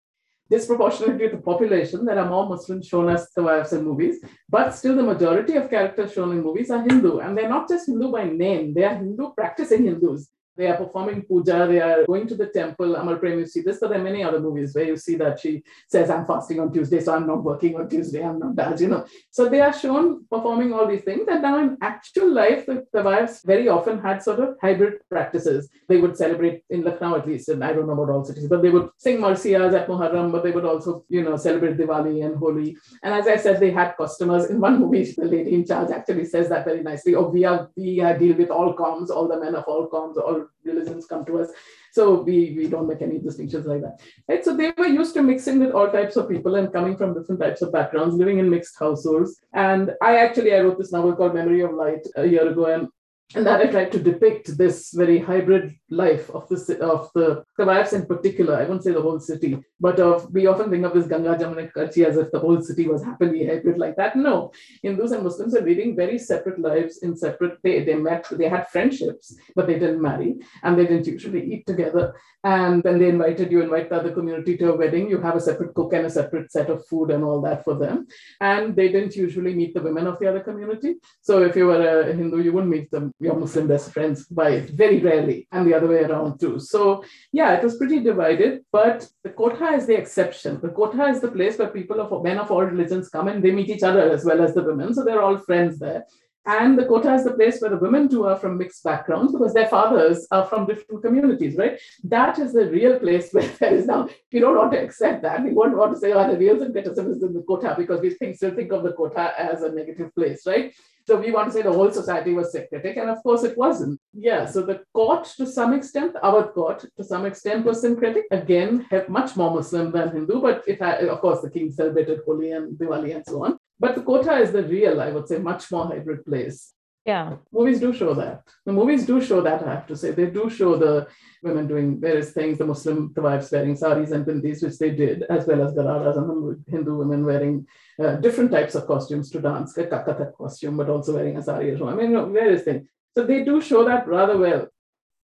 Disproportionately 0.49 1.29
to 1.29 1.35
the 1.35 1.43
population, 1.43 2.03
there 2.03 2.17
are 2.17 2.29
more 2.29 2.49
Muslims 2.49 2.87
shown 2.87 3.09
as 3.09 3.27
Tawaifs 3.37 3.73
in 3.73 3.83
movies, 3.83 4.15
but 4.49 4.71
still 4.71 4.95
the 4.95 5.03
majority 5.03 5.55
of 5.55 5.69
characters 5.69 6.13
shown 6.13 6.31
in 6.31 6.41
movies 6.41 6.71
are 6.71 6.81
Hindu. 6.81 7.19
And 7.19 7.37
they're 7.37 7.55
not 7.57 7.69
just 7.69 7.87
Hindu 7.87 8.11
by 8.11 8.23
name, 8.23 8.73
they 8.73 8.85
are 8.85 8.95
Hindu 8.95 9.33
practicing 9.37 9.83
Hindus 9.83 10.31
They 10.57 10.67
are 10.67 10.77
performing 10.77 11.21
puja, 11.23 11.67
they 11.67 11.81
are 11.81 12.05
going 12.05 12.27
to 12.27 12.35
the 12.35 12.47
temple. 12.47 12.95
Amar 12.95 13.17
Prem, 13.17 13.39
you 13.39 13.45
see 13.45 13.61
this, 13.61 13.79
but 13.79 13.89
there 13.89 13.99
are 13.99 14.03
many 14.03 14.23
other 14.23 14.39
movies 14.39 14.73
where 14.73 14.85
you 14.85 14.97
see 14.97 15.15
that 15.15 15.39
she 15.39 15.63
says, 15.87 16.09
I'm 16.09 16.25
fasting 16.25 16.59
on 16.59 16.73
Tuesday, 16.73 16.99
so 16.99 17.15
I'm 17.15 17.27
not 17.27 17.43
working 17.43 17.75
on 17.75 17.87
Tuesday, 17.89 18.23
I'm 18.23 18.39
not 18.39 18.55
that, 18.55 18.79
you 18.79 18.87
know. 18.87 19.05
So 19.31 19.47
they 19.49 19.61
are 19.61 19.73
shown 19.73 20.25
performing 20.29 20.73
all 20.73 20.87
these 20.87 21.03
things. 21.03 21.27
And 21.29 21.41
now 21.41 21.59
in 21.59 21.77
actual 21.81 22.31
life, 22.31 22.65
the, 22.65 22.85
the 22.91 23.03
wives 23.03 23.41
very 23.45 23.67
often 23.69 23.99
had 23.99 24.23
sort 24.23 24.39
of 24.39 24.55
hybrid 24.61 24.95
practices. 25.09 25.69
They 25.87 25.97
would 25.97 26.17
celebrate 26.17 26.63
in 26.69 26.83
Lucknow 26.83 27.15
at 27.17 27.27
least, 27.27 27.49
and 27.49 27.63
I 27.63 27.73
don't 27.73 27.87
know 27.87 27.93
about 27.93 28.09
all 28.13 28.25
cities, 28.25 28.47
but 28.47 28.61
they 28.61 28.69
would 28.69 28.89
sing 28.97 29.19
Marsiyas 29.19 29.73
at 29.73 29.87
Muharram, 29.87 30.31
but 30.31 30.43
they 30.43 30.51
would 30.51 30.65
also, 30.65 31.05
you 31.09 31.23
know, 31.23 31.37
celebrate 31.37 31.77
Diwali 31.77 32.25
and 32.25 32.37
Holi. 32.37 32.75
And 33.03 33.13
as 33.13 33.27
I 33.27 33.37
said, 33.37 33.59
they 33.59 33.71
had 33.71 33.95
customers. 33.97 34.49
In 34.49 34.59
one 34.59 34.79
movie, 34.79 35.11
the 35.11 35.25
lady 35.25 35.53
in 35.53 35.65
charge 35.65 35.91
actually 35.91 36.25
says 36.25 36.49
that 36.49 36.65
very 36.65 36.81
nicely. 36.81 37.15
Oh, 37.15 37.29
we 37.29 37.45
are 37.45 37.69
we 37.75 38.01
uh, 38.01 38.13
deal 38.13 38.35
with 38.35 38.49
all 38.49 38.73
coms, 38.73 39.11
all 39.11 39.27
the 39.27 39.39
men 39.39 39.55
of 39.55 39.65
all 39.65 39.87
coms, 39.87 40.17
all 40.17 40.46
religions 40.63 41.05
come 41.05 41.25
to 41.25 41.39
us. 41.39 41.49
So 41.93 42.21
we, 42.21 42.53
we 42.57 42.67
don't 42.67 42.87
make 42.87 43.01
any 43.01 43.17
distinctions 43.19 43.65
like 43.65 43.81
that. 43.81 43.99
Right. 44.27 44.43
So 44.45 44.55
they 44.55 44.71
were 44.77 44.87
used 44.87 45.13
to 45.15 45.23
mixing 45.23 45.59
with 45.59 45.71
all 45.71 45.89
types 45.89 46.15
of 46.15 46.29
people 46.29 46.55
and 46.55 46.71
coming 46.71 46.95
from 46.95 47.13
different 47.13 47.41
types 47.41 47.61
of 47.61 47.71
backgrounds, 47.71 48.15
living 48.15 48.39
in 48.39 48.49
mixed 48.49 48.77
households. 48.79 49.39
And 49.53 49.91
I 50.01 50.17
actually 50.17 50.53
I 50.53 50.59
wrote 50.59 50.77
this 50.77 50.91
novel 50.91 51.15
called 51.15 51.33
Memory 51.33 51.61
of 51.61 51.73
Light 51.73 52.05
a 52.15 52.25
year 52.25 52.47
ago, 52.47 52.65
and 52.65 52.87
and 53.35 53.45
that 53.45 53.59
I 53.59 53.67
tried 53.67 53.91
to 53.91 53.99
depict 53.99 54.57
this 54.57 54.91
very 54.93 55.19
hybrid 55.19 55.75
life 55.89 56.29
of 56.29 56.47
the 56.47 56.79
of 56.81 57.09
the 57.13 57.43
Kawaias 57.59 57.91
in 57.91 58.05
particular. 58.05 58.55
I 58.55 58.63
won't 58.63 58.83
say 58.83 58.93
the 58.93 59.01
whole 59.01 59.19
city, 59.19 59.57
but 59.81 59.99
of 59.99 60.31
we 60.33 60.47
often 60.47 60.69
think 60.69 60.85
of 60.85 60.93
this 60.93 61.07
Ganga 61.07 61.35
Jamuna 61.35 61.69
Karchi 61.73 62.05
as 62.05 62.15
if 62.15 62.31
the 62.31 62.39
whole 62.39 62.61
city 62.61 62.87
was 62.87 63.03
happily 63.03 63.45
hybrid 63.45 63.77
like 63.77 63.97
that. 63.97 64.15
No, 64.15 64.51
Hindus 64.81 65.11
and 65.11 65.23
Muslims 65.23 65.55
are 65.55 65.61
leading 65.61 65.95
very 65.95 66.17
separate 66.17 66.59
lives 66.59 66.99
in 66.99 67.17
separate. 67.17 67.57
They 67.63 67.83
they 67.83 67.95
met, 67.95 68.27
they 68.31 68.47
had 68.47 68.69
friendships, 68.69 69.35
but 69.55 69.67
they 69.67 69.77
didn't 69.77 70.01
marry, 70.01 70.37
and 70.63 70.79
they 70.79 70.87
didn't 70.87 71.07
usually 71.07 71.43
eat 71.53 71.67
together. 71.67 72.15
And 72.45 72.81
when 72.81 72.97
they 72.97 73.09
invited 73.09 73.51
you, 73.51 73.61
invite 73.61 73.89
the 73.89 73.97
other 73.97 74.13
community 74.13 74.55
to 74.57 74.71
a 74.71 74.77
wedding, 74.77 75.09
you 75.09 75.19
have 75.19 75.35
a 75.35 75.41
separate 75.41 75.73
cook 75.73 75.91
and 75.91 76.05
a 76.05 76.09
separate 76.09 76.49
set 76.49 76.69
of 76.69 76.85
food 76.87 77.11
and 77.11 77.25
all 77.25 77.41
that 77.41 77.65
for 77.65 77.75
them. 77.75 78.07
And 78.39 78.73
they 78.73 78.87
didn't 78.87 79.17
usually 79.17 79.53
meet 79.53 79.73
the 79.73 79.81
women 79.81 80.07
of 80.07 80.17
the 80.19 80.27
other 80.27 80.39
community. 80.39 80.95
So 81.21 81.43
if 81.43 81.57
you 81.57 81.65
were 81.65 82.01
a 82.01 82.13
Hindu, 82.13 82.41
you 82.41 82.53
wouldn't 82.53 82.71
meet 82.71 82.89
them 82.89 83.11
your 83.19 83.35
Muslim 83.35 83.67
best 83.67 83.91
friends 83.91 84.25
by 84.25 84.59
very 84.59 84.99
rarely, 84.99 85.47
and 85.51 85.67
the 85.67 85.73
other 85.73 85.87
way 85.87 86.03
around 86.03 86.39
too. 86.39 86.59
So 86.59 87.03
yeah, 87.31 87.55
it 87.55 87.63
was 87.63 87.77
pretty 87.77 87.99
divided. 87.99 88.63
But 88.71 89.07
the 89.23 89.29
kotha 89.29 89.75
is 89.77 89.87
the 89.87 89.97
exception. 89.97 90.59
The 90.61 90.69
kotha 90.69 91.11
is 91.11 91.21
the 91.21 91.31
place 91.31 91.57
where 91.57 91.69
people 91.69 91.99
of 91.99 92.23
men 92.23 92.37
of 92.37 92.51
all 92.51 92.63
religions 92.63 93.09
come 93.09 93.27
and 93.27 93.43
they 93.43 93.51
meet 93.51 93.69
each 93.69 93.83
other 93.83 94.11
as 94.11 94.23
well 94.23 94.41
as 94.41 94.53
the 94.53 94.63
women. 94.63 94.93
So 94.93 95.03
they're 95.03 95.21
all 95.21 95.37
friends 95.37 95.79
there. 95.79 96.05
And 96.47 96.79
the 96.79 96.85
kotha 96.85 97.13
is 97.13 97.25
the 97.25 97.33
place 97.33 97.59
where 97.59 97.71
the 97.71 97.77
women 97.77 98.07
too 98.07 98.25
are 98.25 98.37
from 98.37 98.57
mixed 98.57 98.81
backgrounds 98.81 99.33
because 99.33 99.53
their 99.53 99.67
fathers 99.67 100.25
are 100.31 100.45
from 100.45 100.65
different 100.65 101.03
communities, 101.03 101.57
right? 101.57 101.77
That 102.05 102.39
is 102.39 102.53
the 102.53 102.69
real 102.69 102.97
place 102.99 103.29
where 103.33 103.47
there 103.59 103.73
is 103.73 103.85
now, 103.85 104.07
we 104.31 104.39
don't 104.39 104.55
want 104.55 104.71
to 104.71 104.81
accept 104.81 105.23
that. 105.23 105.43
We 105.43 105.51
won't 105.51 105.75
want 105.75 105.93
to 105.93 105.99
say, 105.99 106.13
oh, 106.13 106.31
the 106.31 106.37
real 106.37 106.57
syncretism 106.57 107.11
is 107.11 107.21
in 107.21 107.33
the 107.33 107.41
kotha 107.41 107.75
because 107.75 107.99
we 107.99 108.11
think, 108.11 108.37
still 108.37 108.55
think 108.55 108.71
of 108.71 108.83
the 108.83 108.93
kotha 108.93 109.33
as 109.37 109.63
a 109.63 109.73
negative 109.73 110.15
place, 110.15 110.47
right? 110.47 110.73
So 111.07 111.15
we 111.17 111.31
want 111.31 111.47
to 111.47 111.53
say 111.53 111.61
the 111.61 111.71
whole 111.71 111.89
society 111.89 112.33
was 112.33 112.51
syncretic, 112.51 112.97
and 112.97 113.09
of 113.09 113.23
course 113.23 113.43
it 113.43 113.57
wasn't. 113.57 113.97
Yeah, 114.13 114.45
so 114.45 114.61
the 114.61 114.81
court 114.93 115.23
to 115.37 115.45
some 115.47 115.73
extent, 115.73 116.17
our 116.21 116.51
court 116.51 116.83
to 116.97 117.03
some 117.03 117.25
extent 117.25 117.63
was 117.63 117.79
syncretic. 117.79 118.25
Again, 118.29 118.85
much 119.07 119.37
more 119.37 119.51
Muslim 119.51 119.91
than 119.93 120.11
Hindu, 120.11 120.41
but 120.41 120.65
it 120.67 120.81
had, 120.81 121.05
of 121.05 121.21
course, 121.21 121.41
the 121.41 121.49
king 121.49 121.71
celebrated 121.71 122.19
Holi 122.25 122.51
and 122.51 122.77
Diwali 122.77 123.15
and 123.15 123.25
so 123.25 123.45
on. 123.45 123.57
But 123.79 123.95
the 123.95 124.01
kotha 124.01 124.41
is 124.41 124.51
the 124.51 124.63
real, 124.63 124.99
I 124.99 125.11
would 125.11 125.29
say, 125.29 125.37
much 125.37 125.71
more 125.71 125.85
hybrid 125.85 126.25
place. 126.25 126.73
Yeah. 127.07 127.37
Movies 127.53 127.79
do 127.79 127.93
show 127.93 128.13
that. 128.15 128.43
The 128.65 128.73
movies 128.73 129.05
do 129.05 129.21
show 129.21 129.39
that, 129.39 129.65
I 129.65 129.75
have 129.75 129.87
to 129.87 129.95
say. 129.95 130.11
They 130.11 130.25
do 130.25 130.49
show 130.49 130.77
the 130.77 131.07
women 131.41 131.65
doing 131.65 132.01
various 132.01 132.31
things, 132.31 132.57
the 132.57 132.65
Muslim 132.65 133.13
wives 133.15 133.49
wearing 133.49 133.77
saris 133.77 134.11
and 134.11 134.25
bindis, 134.25 134.61
which 134.61 134.77
they 134.77 134.91
did, 134.91 135.23
as 135.23 135.47
well 135.47 135.65
as 135.65 135.73
gararas 135.73 136.17
and 136.17 136.27
the 136.29 136.71
Hindu 136.71 136.97
women 136.97 137.25
wearing 137.25 137.65
uh, 138.03 138.17
different 138.17 138.51
types 138.51 138.75
of 138.75 138.87
costumes 138.87 139.31
to 139.31 139.39
dance, 139.39 139.77
a 139.77 139.85
Kathak 139.85 140.33
costume, 140.35 140.75
but 140.75 140.89
also 140.89 141.13
wearing 141.15 141.37
a 141.37 141.41
sari 141.41 141.71
as 141.71 141.79
well. 141.79 141.91
I 141.91 141.95
mean, 141.95 142.11
you 142.11 142.17
know, 142.17 142.29
various 142.29 142.63
things. 142.63 142.85
So 143.15 143.23
they 143.23 143.45
do 143.45 143.61
show 143.61 143.85
that 143.85 144.05
rather 144.05 144.37
well 144.37 144.67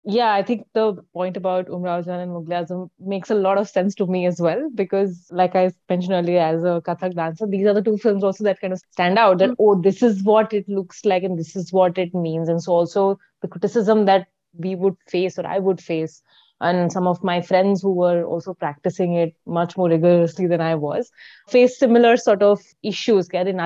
yeah, 0.09 0.33
I 0.33 0.45
think 0.45 0.69
the 0.73 1.03
point 1.13 1.37
about 1.37 1.67
Umrao 1.67 2.05
Jan 2.05 2.21
and 2.21 2.31
Mughal 2.31 2.65
Azam 2.65 2.89
makes 3.01 3.29
a 3.29 3.35
lot 3.35 3.59
of 3.59 3.69
sense 3.69 3.93
to 3.97 4.07
me 4.07 4.25
as 4.27 4.41
well 4.41 4.71
because, 4.73 5.27
like 5.33 5.57
I 5.57 5.73
mentioned 5.89 6.15
earlier, 6.15 6.39
as 6.39 6.63
a 6.63 6.81
Kathak 6.87 7.17
dancer, 7.17 7.45
these 7.45 7.67
are 7.67 7.75
the 7.75 7.83
two 7.83 7.99
films 7.99 8.23
also 8.23 8.45
that 8.45 8.61
kind 8.61 8.73
of 8.73 8.81
stand 8.93 9.19
out 9.19 9.39
that, 9.39 9.51
mm. 9.51 9.57
oh, 9.59 9.83
this 9.83 10.05
is 10.05 10.23
what 10.23 10.53
it 10.53 10.69
looks 10.69 11.05
like 11.05 11.25
and 11.25 11.37
this 11.37 11.57
is 11.57 11.73
what 11.73 11.99
it 11.99 12.15
means. 12.15 12.49
And 12.49 12.63
so, 12.63 12.73
also 12.73 13.19
the 13.43 13.49
criticism 13.49 14.05
that 14.05 14.29
we 14.55 14.77
would 14.77 14.95
face 15.09 15.41
or 15.41 15.47
I 15.47 15.59
would 15.59 15.81
face, 15.81 16.23
and 16.61 16.93
some 16.93 17.09
of 17.09 17.25
my 17.25 17.43
friends 17.43 17.83
who 17.83 17.93
were 17.93 18.25
also 18.25 18.55
practicing 18.55 19.15
it 19.15 19.35
much 19.45 19.77
more 19.77 19.91
rigorously 19.91 20.47
than 20.47 20.61
I 20.61 20.77
was, 20.77 21.11
faced 21.49 21.81
similar 21.81 22.17
sort 22.17 22.45
of 22.45 22.61
issues. 22.85 23.29
Whereas 23.33 23.57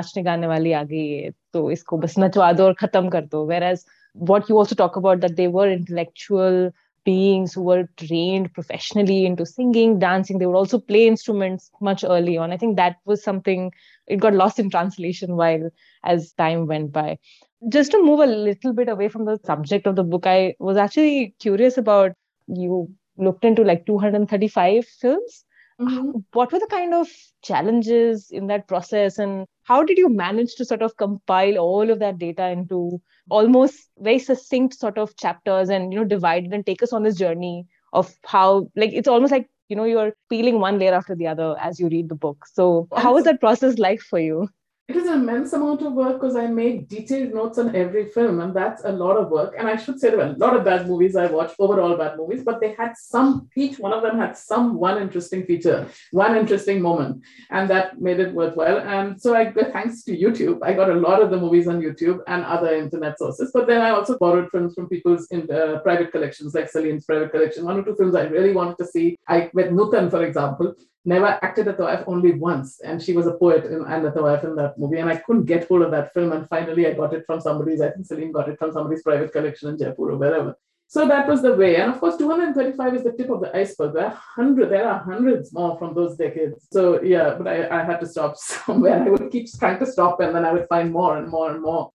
what 4.14 4.48
you 4.48 4.56
also 4.58 4.74
talk 4.74 4.96
about 4.96 5.20
that 5.20 5.36
they 5.36 5.48
were 5.48 5.70
intellectual 5.70 6.70
beings 7.04 7.54
who 7.54 7.62
were 7.62 7.88
trained 7.96 8.52
professionally 8.52 9.24
into 9.24 9.46
singing 9.46 9.98
dancing. 9.98 10.38
They 10.38 10.46
would 10.46 10.56
also 10.56 10.78
play 10.78 11.06
instruments 11.06 11.70
much 11.80 12.04
early 12.04 12.36
on. 12.36 12.52
I 12.52 12.56
think 12.58 12.76
that 12.76 12.96
was 13.06 13.22
something 13.24 13.72
it 14.06 14.16
got 14.20 14.34
lost 14.34 14.58
in 14.58 14.70
translation 14.70 15.36
while 15.36 15.70
as 16.04 16.32
time 16.32 16.66
went 16.66 16.92
by. 16.92 17.18
Just 17.68 17.90
to 17.92 18.02
move 18.02 18.20
a 18.20 18.26
little 18.26 18.72
bit 18.72 18.88
away 18.88 19.08
from 19.08 19.24
the 19.24 19.38
subject 19.44 19.86
of 19.86 19.96
the 19.96 20.04
book 20.04 20.26
i 20.26 20.54
was 20.58 20.76
actually 20.76 21.34
curious 21.40 21.76
about 21.76 22.12
you 22.48 22.88
looked 23.18 23.44
into 23.44 23.62
like 23.62 23.84
235 23.86 24.86
films 24.86 25.44
mm-hmm. 25.80 26.18
what 26.32 26.52
were 26.52 26.58
the 26.58 26.66
kind 26.70 26.94
of 26.94 27.08
challenges 27.42 28.30
in 28.30 28.46
that 28.48 28.68
process? 28.68 29.18
And 29.18 29.46
how 29.64 29.82
did 29.82 29.98
you 29.98 30.08
manage 30.08 30.54
to 30.56 30.64
sort 30.64 30.82
of 30.82 30.96
compile 30.96 31.58
all 31.58 31.90
of 31.90 31.98
that 32.00 32.18
data 32.18 32.48
into 32.48 33.00
almost 33.28 33.88
very 33.98 34.18
succinct 34.18 34.74
sort 34.74 34.98
of 34.98 35.16
chapters 35.16 35.68
and 35.68 35.92
you 35.92 36.00
know 36.00 36.04
divide 36.04 36.46
it 36.46 36.52
and 36.52 36.66
take 36.66 36.82
us 36.82 36.92
on 36.92 37.02
this 37.02 37.16
journey 37.16 37.66
of 37.92 38.12
how 38.24 38.68
like 38.76 38.90
it's 38.92 39.08
almost 39.08 39.32
like 39.32 39.48
you 39.68 39.76
know 39.76 39.84
you're 39.84 40.12
peeling 40.28 40.60
one 40.60 40.78
layer 40.78 40.94
after 40.94 41.14
the 41.14 41.26
other 41.26 41.56
as 41.60 41.78
you 41.80 41.88
read 41.88 42.08
the 42.08 42.14
book. 42.14 42.46
So 42.52 42.88
how 42.96 43.14
was 43.14 43.24
that 43.24 43.40
process 43.40 43.78
like 43.78 44.00
for 44.00 44.18
you 44.18 44.48
it 44.90 44.96
is 44.96 45.06
an 45.06 45.20
immense 45.20 45.52
amount 45.52 45.82
of 45.82 45.92
work 45.92 46.20
because 46.20 46.34
I 46.34 46.48
made 46.48 46.88
detailed 46.88 47.32
notes 47.32 47.58
on 47.58 47.76
every 47.76 48.06
film, 48.08 48.40
and 48.40 48.52
that's 48.52 48.82
a 48.84 48.90
lot 48.90 49.16
of 49.16 49.30
work. 49.30 49.54
And 49.56 49.68
I 49.68 49.76
should 49.76 50.00
say 50.00 50.08
there 50.08 50.18
were 50.18 50.34
a 50.34 50.44
lot 50.44 50.56
of 50.56 50.64
bad 50.64 50.88
movies 50.88 51.14
I 51.14 51.26
watched, 51.26 51.54
overall 51.60 51.96
bad 51.96 52.16
movies, 52.16 52.42
but 52.42 52.60
they 52.60 52.72
had 52.72 52.94
some, 52.96 53.48
each 53.54 53.78
one 53.78 53.92
of 53.92 54.02
them 54.02 54.18
had 54.18 54.36
some 54.36 54.74
one 54.74 55.00
interesting 55.00 55.46
feature, 55.46 55.86
one 56.10 56.36
interesting 56.36 56.82
moment, 56.82 57.22
and 57.50 57.70
that 57.70 58.00
made 58.00 58.18
it 58.18 58.34
worthwhile. 58.34 58.80
And 58.80 59.20
so 59.22 59.36
I, 59.36 59.52
thanks 59.52 60.02
to 60.04 60.16
YouTube, 60.16 60.58
I 60.64 60.72
got 60.72 60.90
a 60.90 60.94
lot 60.94 61.22
of 61.22 61.30
the 61.30 61.38
movies 61.38 61.68
on 61.68 61.80
YouTube 61.80 62.18
and 62.26 62.44
other 62.44 62.74
internet 62.74 63.16
sources. 63.16 63.52
But 63.54 63.68
then 63.68 63.80
I 63.80 63.90
also 63.90 64.18
borrowed 64.18 64.50
films 64.50 64.74
from 64.74 64.88
people's 64.88 65.28
in, 65.30 65.48
uh, 65.52 65.78
private 65.84 66.10
collections, 66.10 66.52
like 66.52 66.68
Saleem's 66.68 67.04
private 67.04 67.30
collection. 67.30 67.64
One 67.64 67.78
or 67.78 67.84
two 67.84 67.94
films 67.94 68.16
I 68.16 68.24
really 68.24 68.52
wanted 68.52 68.78
to 68.78 68.86
see. 68.86 69.16
I 69.28 69.50
with 69.54 69.70
Nutan, 69.70 70.10
for 70.10 70.24
example, 70.24 70.74
never 71.04 71.38
acted 71.42 71.66
at 71.68 71.78
tawaif 71.78 72.04
only 72.06 72.32
once 72.32 72.80
and 72.80 73.02
she 73.02 73.12
was 73.12 73.26
a 73.26 73.32
poet 73.32 73.64
in, 73.64 73.84
and 73.84 74.04
tawaif 74.14 74.44
in 74.44 74.54
that 74.54 74.78
movie 74.78 74.98
and 74.98 75.08
i 75.08 75.16
couldn't 75.16 75.44
get 75.44 75.66
hold 75.66 75.82
of 75.82 75.90
that 75.90 76.12
film 76.12 76.32
and 76.32 76.48
finally 76.48 76.86
i 76.86 76.92
got 76.92 77.14
it 77.14 77.24
from 77.26 77.40
somebody's 77.40 77.80
i 77.80 77.90
think 77.90 78.06
saleem 78.06 78.32
got 78.32 78.48
it 78.48 78.58
from 78.58 78.72
somebody's 78.72 79.02
private 79.02 79.32
collection 79.32 79.70
in 79.70 79.78
jaipur 79.78 80.10
or 80.12 80.16
wherever. 80.16 80.54
So 80.92 81.06
that 81.06 81.28
was 81.28 81.40
the 81.40 81.54
way 81.54 81.76
and 81.76 81.92
of 81.92 82.00
course 82.00 82.16
235 82.16 82.94
is 82.96 83.04
the 83.04 83.12
tip 83.12 83.30
of 83.30 83.40
the 83.40 83.56
iceberg. 83.56 83.94
There 83.94 84.06
are 84.06 84.18
hundred 84.36 84.70
there 84.70 84.88
are 84.88 84.98
hundreds 84.98 85.52
more 85.52 85.78
from 85.78 85.94
those 85.94 86.16
decades. 86.16 86.66
So 86.72 87.00
yeah 87.00 87.34
but 87.38 87.46
I, 87.46 87.80
I 87.80 87.84
had 87.84 88.00
to 88.00 88.06
stop 88.06 88.36
somewhere. 88.50 89.00
I 89.04 89.08
would 89.08 89.30
keep 89.30 89.46
trying 89.52 89.78
to 89.78 89.86
stop 89.86 90.20
and 90.20 90.34
then 90.34 90.44
i 90.44 90.52
would 90.52 90.66
find 90.68 90.92
more 90.92 91.16
and 91.18 91.28
more 91.28 91.52
and 91.52 91.62
more 91.62 91.92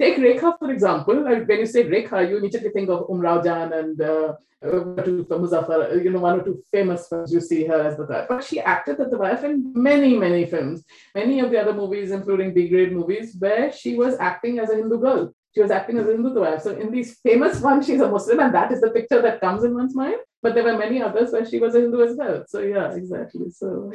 Take 0.00 0.18
Rekha, 0.18 0.58
for 0.58 0.70
example. 0.70 1.22
When 1.22 1.46
you 1.48 1.66
say 1.66 1.84
Rekha, 1.84 2.28
you 2.28 2.38
immediately 2.38 2.70
think 2.70 2.88
of 2.90 3.06
Umrao 3.06 3.44
Jan 3.44 3.72
and 3.72 4.00
uh, 4.00 4.34
uh, 4.64 4.66
uh 4.66 5.38
Muzaffar, 5.38 5.92
uh, 5.92 5.94
you 5.94 6.10
know, 6.10 6.18
one 6.18 6.40
or 6.40 6.44
two 6.44 6.62
famous 6.72 7.06
films 7.06 7.32
you 7.32 7.40
see 7.40 7.64
her 7.64 7.80
as 7.82 7.96
tawaif. 7.96 8.26
But 8.28 8.42
she 8.42 8.58
acted 8.60 9.00
as 9.00 9.12
tawaif 9.12 9.44
in 9.44 9.72
many, 9.74 10.16
many 10.16 10.46
films. 10.46 10.82
Many 11.14 11.40
of 11.40 11.50
the 11.50 11.60
other 11.60 11.74
movies, 11.74 12.10
including 12.10 12.54
B-grade 12.54 12.92
movies, 12.92 13.36
where 13.38 13.72
she 13.72 13.94
was 13.94 14.16
acting 14.18 14.58
as 14.58 14.70
a 14.70 14.76
Hindu 14.76 14.98
girl. 14.98 15.32
She 15.54 15.62
was 15.62 15.70
acting 15.70 15.98
as 15.98 16.08
a 16.08 16.12
Hindu 16.12 16.40
wife. 16.40 16.62
So 16.62 16.70
in 16.76 16.90
these 16.90 17.20
famous 17.20 17.60
ones, 17.60 17.86
she's 17.86 18.00
a 18.00 18.10
Muslim, 18.10 18.40
and 18.40 18.52
that 18.52 18.72
is 18.72 18.80
the 18.80 18.90
picture 18.90 19.22
that 19.22 19.40
comes 19.40 19.62
in 19.62 19.74
one's 19.74 19.94
mind. 19.94 20.16
But 20.42 20.54
there 20.54 20.64
were 20.64 20.76
many 20.76 21.00
others 21.00 21.30
where 21.30 21.46
she 21.46 21.60
was 21.60 21.76
a 21.76 21.82
Hindu 21.82 22.02
as 22.02 22.16
well. 22.16 22.44
So 22.48 22.60
yeah, 22.60 22.92
exactly. 22.92 23.50
So 23.50 23.92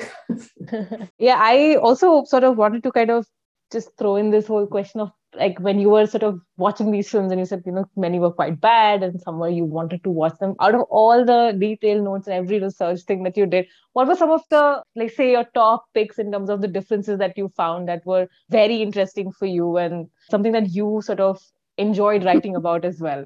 yeah, 1.19 1.37
I 1.37 1.75
also 1.75 2.23
sort 2.23 2.45
of 2.45 2.57
wanted 2.57 2.83
to 2.83 2.91
kind 2.93 3.11
of 3.11 3.27
just 3.71 3.97
throw 3.97 4.15
in 4.15 4.31
this 4.31 4.47
whole 4.47 4.65
question 4.65 5.01
of 5.01 5.11
like 5.35 5.59
when 5.59 5.79
you 5.79 5.89
were 5.89 6.07
sort 6.07 6.23
of 6.23 6.39
watching 6.57 6.91
these 6.91 7.09
films 7.09 7.31
and 7.31 7.39
you 7.39 7.45
said 7.45 7.61
you 7.65 7.71
know 7.71 7.85
many 7.95 8.19
were 8.19 8.31
quite 8.31 8.59
bad 8.59 9.03
and 9.03 9.21
some 9.21 9.37
were 9.37 9.49
you 9.49 9.63
wanted 9.63 10.03
to 10.03 10.09
watch 10.09 10.37
them 10.39 10.55
out 10.59 10.73
of 10.73 10.81
all 10.89 11.23
the 11.23 11.55
detailed 11.59 12.03
notes 12.03 12.27
and 12.27 12.35
every 12.35 12.59
research 12.59 13.01
thing 13.01 13.23
that 13.23 13.37
you 13.37 13.45
did 13.45 13.67
what 13.93 14.07
were 14.07 14.15
some 14.15 14.31
of 14.31 14.41
the 14.49 14.81
like 14.95 15.11
say 15.11 15.31
your 15.31 15.45
top 15.53 15.85
picks 15.93 16.17
in 16.17 16.31
terms 16.31 16.49
of 16.49 16.61
the 16.61 16.67
differences 16.67 17.19
that 17.19 17.37
you 17.37 17.47
found 17.55 17.87
that 17.87 18.05
were 18.05 18.27
very 18.49 18.81
interesting 18.81 19.31
for 19.31 19.45
you 19.45 19.77
and 19.77 20.07
something 20.31 20.51
that 20.51 20.69
you 20.69 21.01
sort 21.03 21.19
of 21.19 21.39
enjoyed 21.77 22.25
writing 22.25 22.55
about 22.55 22.83
as 22.83 22.99
well 22.99 23.25